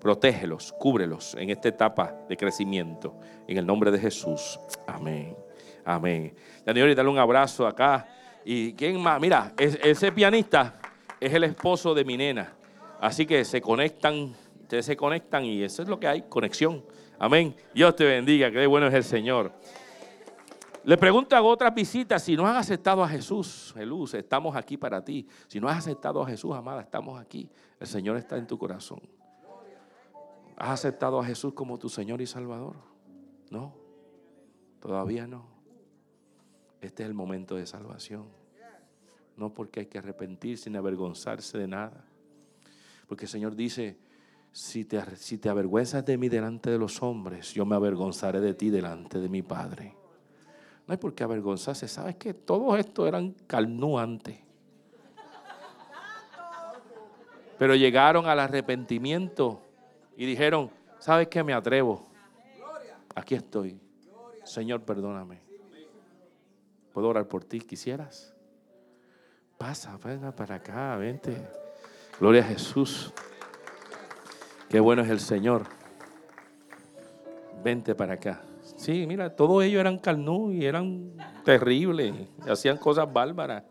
Protégelos, 0.00 0.72
cúbrelos 0.78 1.34
en 1.34 1.50
esta 1.50 1.68
etapa 1.68 2.14
de 2.28 2.36
crecimiento. 2.36 3.16
En 3.48 3.58
el 3.58 3.66
nombre 3.66 3.90
de 3.90 3.98
Jesús. 3.98 4.60
Amén. 4.86 5.36
Amén. 5.84 6.36
Daniel, 6.64 6.94
dale 6.94 7.08
un 7.08 7.18
abrazo 7.18 7.66
acá. 7.66 8.06
¿Y 8.44 8.72
quién 8.74 9.00
más? 9.00 9.20
Mira, 9.20 9.52
ese 9.58 10.12
pianista 10.12 10.80
es 11.20 11.32
el 11.32 11.44
esposo 11.44 11.94
de 11.94 12.04
mi 12.04 12.16
nena. 12.16 12.54
Así 13.00 13.26
que 13.26 13.44
se 13.44 13.60
conectan, 13.60 14.34
ustedes 14.62 14.86
se 14.86 14.96
conectan 14.96 15.44
y 15.44 15.62
eso 15.62 15.82
es 15.82 15.88
lo 15.88 16.00
que 16.00 16.08
hay, 16.08 16.22
conexión. 16.22 16.84
Amén. 17.18 17.54
Dios 17.74 17.94
te 17.96 18.04
bendiga, 18.04 18.50
que 18.50 18.66
bueno 18.66 18.86
es 18.86 18.94
el 18.94 19.04
Señor. 19.04 19.52
Le 20.84 20.96
pregunto 20.96 21.36
a 21.36 21.42
otras 21.42 21.74
visitas, 21.74 22.22
si 22.22 22.36
no 22.36 22.46
has 22.46 22.56
aceptado 22.56 23.02
a 23.02 23.08
Jesús, 23.08 23.74
Jesús, 23.76 24.14
estamos 24.14 24.56
aquí 24.56 24.76
para 24.76 25.04
ti. 25.04 25.26
Si 25.46 25.60
no 25.60 25.68
has 25.68 25.78
aceptado 25.78 26.22
a 26.22 26.26
Jesús, 26.26 26.54
amada, 26.54 26.80
estamos 26.80 27.20
aquí. 27.20 27.48
El 27.78 27.86
Señor 27.86 28.16
está 28.16 28.36
en 28.38 28.46
tu 28.46 28.56
corazón. 28.56 29.00
¿Has 30.56 30.70
aceptado 30.70 31.20
a 31.20 31.24
Jesús 31.24 31.52
como 31.52 31.78
tu 31.78 31.88
Señor 31.88 32.20
y 32.20 32.26
Salvador? 32.26 32.76
No, 33.50 33.74
todavía 34.80 35.26
no. 35.26 35.57
Este 36.80 37.02
es 37.02 37.08
el 37.08 37.14
momento 37.14 37.56
de 37.56 37.66
salvación. 37.66 38.26
No 39.36 39.52
porque 39.52 39.80
hay 39.80 39.86
que 39.86 39.98
arrepentirse 39.98 40.68
ni 40.70 40.76
avergonzarse 40.76 41.58
de 41.58 41.68
nada. 41.68 42.04
Porque 43.06 43.24
el 43.24 43.30
Señor 43.30 43.54
dice, 43.54 43.96
si 44.52 44.84
te, 44.84 45.16
si 45.16 45.38
te 45.38 45.48
avergüenzas 45.48 46.04
de 46.04 46.18
mí 46.18 46.28
delante 46.28 46.70
de 46.70 46.78
los 46.78 47.02
hombres, 47.02 47.52
yo 47.54 47.64
me 47.64 47.76
avergonzaré 47.76 48.40
de 48.40 48.54
ti 48.54 48.70
delante 48.70 49.18
de 49.18 49.28
mi 49.28 49.42
Padre. 49.42 49.94
No 50.86 50.92
hay 50.92 50.98
por 50.98 51.14
qué 51.14 51.22
avergonzarse. 51.22 51.86
¿Sabes 51.86 52.16
que 52.16 52.34
Todos 52.34 52.78
estos 52.78 53.06
eran 53.06 53.32
carnuantes. 53.46 54.40
Pero 57.58 57.74
llegaron 57.74 58.26
al 58.26 58.38
arrepentimiento 58.38 59.60
y 60.16 60.26
dijeron, 60.26 60.70
¿sabes 60.98 61.28
qué? 61.28 61.42
Me 61.42 61.52
atrevo. 61.52 62.08
Aquí 63.14 63.34
estoy. 63.34 63.80
Señor, 64.44 64.82
perdóname. 64.82 65.47
¿Puedo 66.92 67.08
orar 67.08 67.28
por 67.28 67.44
ti? 67.44 67.60
¿Quisieras? 67.60 68.34
Pasa, 69.56 69.98
venga 70.02 70.32
para 70.32 70.56
acá, 70.56 70.96
vente. 70.96 71.36
Gloria 72.20 72.42
a 72.42 72.46
Jesús. 72.46 73.12
Qué 74.68 74.80
bueno 74.80 75.02
es 75.02 75.10
el 75.10 75.20
Señor. 75.20 75.64
Vente 77.62 77.94
para 77.94 78.14
acá. 78.14 78.42
Sí, 78.76 79.06
mira, 79.06 79.34
todos 79.34 79.64
ellos 79.64 79.80
eran 79.80 79.98
carnú 79.98 80.52
y 80.52 80.64
eran 80.64 81.12
terribles, 81.44 82.14
hacían 82.48 82.76
cosas 82.76 83.12
bárbaras. 83.12 83.64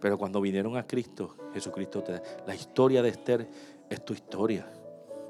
Pero 0.00 0.18
cuando 0.18 0.40
vinieron 0.40 0.76
a 0.76 0.86
Cristo, 0.86 1.36
Jesucristo 1.54 2.02
te 2.02 2.12
da. 2.12 2.22
La 2.46 2.54
historia 2.54 3.02
de 3.02 3.08
Esther 3.08 3.48
es 3.88 4.04
tu 4.04 4.12
historia, 4.12 4.66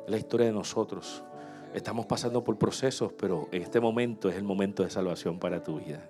es 0.05 0.11
la 0.11 0.17
historia 0.17 0.47
de 0.47 0.53
nosotros. 0.53 1.23
Estamos 1.75 2.07
pasando 2.07 2.43
por 2.43 2.59
procesos, 2.59 3.13
pero 3.13 3.49
en 3.53 3.63
este 3.63 3.79
momento 3.79 4.29
es 4.29 4.37
el 4.37 4.45
momento 4.45 4.83
de 4.83 4.91
salvación 4.91 5.39
para 5.39 5.63
tu 5.63 5.79
vida. 5.79 6.09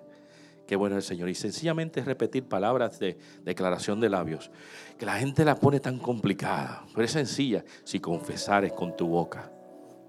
Qué 0.67 0.75
bueno 0.75 0.97
es 0.97 1.05
el 1.05 1.15
Señor. 1.15 1.29
Y 1.29 1.35
sencillamente 1.35 1.99
es 1.99 2.05
repetir 2.05 2.45
palabras 2.45 2.99
de 2.99 3.17
declaración 3.43 3.99
de 3.99 4.09
labios. 4.09 4.49
Que 4.97 5.05
la 5.05 5.17
gente 5.17 5.45
la 5.45 5.55
pone 5.55 5.79
tan 5.79 5.99
complicada, 5.99 6.83
pero 6.93 7.05
es 7.05 7.11
sencilla. 7.11 7.63
Si 7.83 7.99
confesares 7.99 8.73
con 8.73 8.95
tu 8.95 9.07
boca 9.07 9.51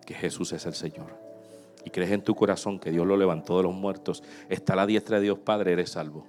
que 0.04 0.14
Jesús 0.14 0.52
es 0.52 0.64
el 0.66 0.74
Señor 0.74 1.26
y 1.84 1.90
crees 1.90 2.10
en 2.10 2.22
tu 2.22 2.34
corazón 2.34 2.78
que 2.78 2.90
Dios 2.90 3.06
lo 3.06 3.16
levantó 3.16 3.58
de 3.58 3.64
los 3.64 3.74
muertos, 3.74 4.22
está 4.48 4.72
a 4.72 4.76
la 4.76 4.86
diestra 4.86 5.18
de 5.18 5.24
Dios 5.24 5.38
Padre, 5.38 5.72
eres 5.72 5.90
salvo. 5.90 6.26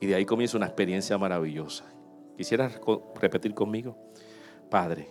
Y 0.00 0.06
de 0.06 0.14
ahí 0.14 0.24
comienza 0.24 0.56
una 0.56 0.66
experiencia 0.66 1.18
maravillosa. 1.18 1.84
¿Quisieras 2.36 2.80
repetir 3.20 3.54
conmigo? 3.54 3.96
Padre, 4.70 5.08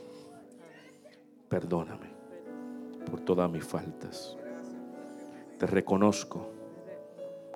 perdóname 1.50 2.08
por 3.10 3.20
todas 3.22 3.50
mis 3.50 3.64
faltas. 3.64 4.38
Te 5.58 5.66
reconozco 5.66 6.57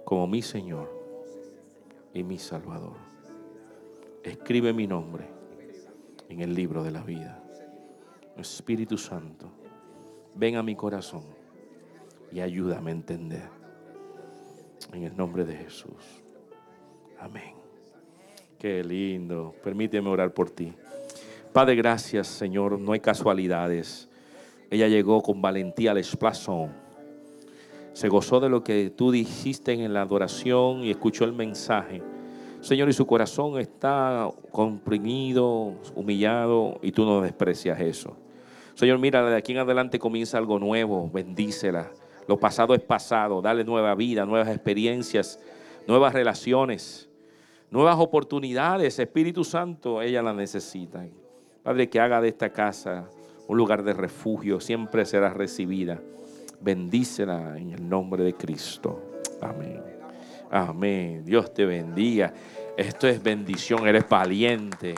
como 0.05 0.27
mi 0.27 0.41
Señor 0.41 0.89
y 2.13 2.23
mi 2.23 2.37
Salvador. 2.37 2.97
Escribe 4.23 4.73
mi 4.73 4.87
nombre 4.87 5.27
en 6.29 6.41
el 6.41 6.53
libro 6.53 6.83
de 6.83 6.91
la 6.91 7.01
vida. 7.01 7.43
Espíritu 8.37 8.97
Santo, 8.97 9.51
ven 10.35 10.55
a 10.55 10.63
mi 10.63 10.75
corazón 10.75 11.23
y 12.31 12.39
ayúdame 12.39 12.91
a 12.91 12.93
entender. 12.93 13.49
En 14.93 15.03
el 15.03 15.15
nombre 15.15 15.45
de 15.45 15.55
Jesús. 15.55 16.23
Amén. 17.19 17.53
Qué 18.57 18.83
lindo. 18.83 19.53
Permíteme 19.63 20.09
orar 20.09 20.33
por 20.33 20.49
ti. 20.49 20.73
Padre, 21.53 21.75
gracias, 21.75 22.27
Señor. 22.27 22.79
No 22.79 22.93
hay 22.93 22.99
casualidades. 22.99 24.09
Ella 24.69 24.87
llegó 24.87 25.21
con 25.21 25.41
valentía 25.41 25.91
al 25.91 25.97
esplazón. 25.97 26.71
Se 27.93 28.07
gozó 28.07 28.39
de 28.39 28.49
lo 28.49 28.63
que 28.63 28.89
tú 28.89 29.11
dijiste 29.11 29.73
en 29.73 29.93
la 29.93 30.01
adoración 30.01 30.83
y 30.83 30.91
escuchó 30.91 31.25
el 31.25 31.33
mensaje. 31.33 32.01
Señor, 32.61 32.89
y 32.89 32.93
su 32.93 33.05
corazón 33.05 33.59
está 33.59 34.29
comprimido, 34.51 35.73
humillado, 35.95 36.79
y 36.81 36.91
tú 36.91 37.05
no 37.05 37.21
desprecias 37.21 37.79
eso. 37.81 38.15
Señor, 38.75 38.99
mira, 38.99 39.27
de 39.27 39.35
aquí 39.35 39.51
en 39.51 39.59
adelante 39.59 39.99
comienza 39.99 40.37
algo 40.37 40.59
nuevo. 40.59 41.09
Bendícela. 41.11 41.91
Lo 42.27 42.39
pasado 42.39 42.73
es 42.73 42.81
pasado. 42.81 43.41
Dale 43.41 43.63
nueva 43.63 43.93
vida, 43.95 44.25
nuevas 44.25 44.49
experiencias, 44.49 45.39
nuevas 45.87 46.13
relaciones, 46.13 47.09
nuevas 47.71 47.97
oportunidades. 47.99 48.99
Espíritu 48.99 49.43
Santo, 49.43 50.01
ella 50.01 50.21
la 50.21 50.33
necesita. 50.33 51.05
Padre, 51.63 51.89
que 51.89 51.99
haga 51.99 52.21
de 52.21 52.29
esta 52.29 52.51
casa 52.51 53.09
un 53.47 53.57
lugar 53.57 53.83
de 53.83 53.93
refugio. 53.93 54.59
Siempre 54.59 55.05
será 55.05 55.33
recibida. 55.33 55.99
Bendícela 56.61 57.57
en 57.57 57.71
el 57.71 57.89
nombre 57.89 58.23
de 58.23 58.33
Cristo. 58.33 59.19
Amén. 59.41 59.81
Amén. 60.49 61.23
Dios 61.25 61.53
te 61.53 61.65
bendiga. 61.65 62.33
Esto 62.77 63.07
es 63.07 63.21
bendición. 63.21 63.87
Eres 63.87 64.07
valiente. 64.07 64.95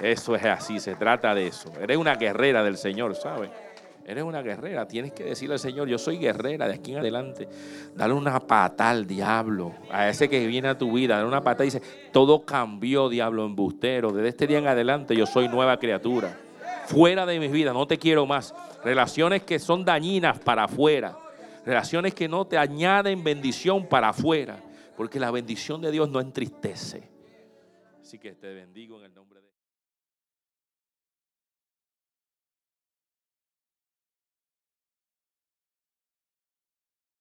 Eso 0.00 0.34
es 0.36 0.44
así. 0.44 0.78
Se 0.78 0.94
trata 0.94 1.34
de 1.34 1.48
eso. 1.48 1.72
Eres 1.80 1.96
una 1.96 2.14
guerrera 2.14 2.62
del 2.62 2.76
Señor, 2.76 3.14
¿sabes? 3.16 3.50
Eres 4.06 4.24
una 4.24 4.42
guerrera. 4.42 4.88
Tienes 4.88 5.12
que 5.12 5.24
decirle 5.24 5.54
al 5.54 5.60
Señor, 5.60 5.88
yo 5.88 5.98
soy 5.98 6.18
guerrera 6.18 6.66
de 6.66 6.74
aquí 6.74 6.92
en 6.92 6.98
adelante. 6.98 7.48
Dale 7.94 8.12
una 8.12 8.40
pata 8.40 8.90
al 8.90 9.06
diablo, 9.06 9.72
a 9.90 10.08
ese 10.08 10.28
que 10.28 10.46
viene 10.46 10.68
a 10.68 10.76
tu 10.76 10.92
vida. 10.92 11.16
Dale 11.16 11.28
una 11.28 11.42
pata 11.42 11.64
y 11.64 11.66
dice, 11.66 11.82
todo 12.12 12.44
cambió, 12.44 13.08
diablo 13.08 13.44
embustero. 13.44 14.10
Desde 14.10 14.28
este 14.28 14.46
día 14.46 14.58
en 14.58 14.66
adelante 14.66 15.14
yo 15.14 15.26
soy 15.26 15.48
nueva 15.48 15.78
criatura. 15.78 16.36
Fuera 16.86 17.24
de 17.24 17.38
mi 17.38 17.48
vida, 17.48 17.72
no 17.72 17.86
te 17.86 17.98
quiero 17.98 18.26
más. 18.26 18.52
Relaciones 18.84 19.42
que 19.42 19.58
son 19.58 19.84
dañinas 19.84 20.38
para 20.38 20.64
afuera. 20.64 21.16
Relaciones 21.64 22.14
que 22.14 22.28
no 22.28 22.46
te 22.46 22.56
añaden 22.56 23.22
bendición 23.22 23.86
para 23.86 24.10
afuera. 24.10 24.58
Porque 24.96 25.20
la 25.20 25.30
bendición 25.30 25.80
de 25.80 25.90
Dios 25.90 26.08
no 26.08 26.20
entristece. 26.20 27.10
Así 28.00 28.18
que 28.18 28.32
te 28.32 28.52
bendigo 28.52 28.98
en 28.98 29.06
el 29.06 29.14
nombre 29.14 29.39
de 29.39 29.39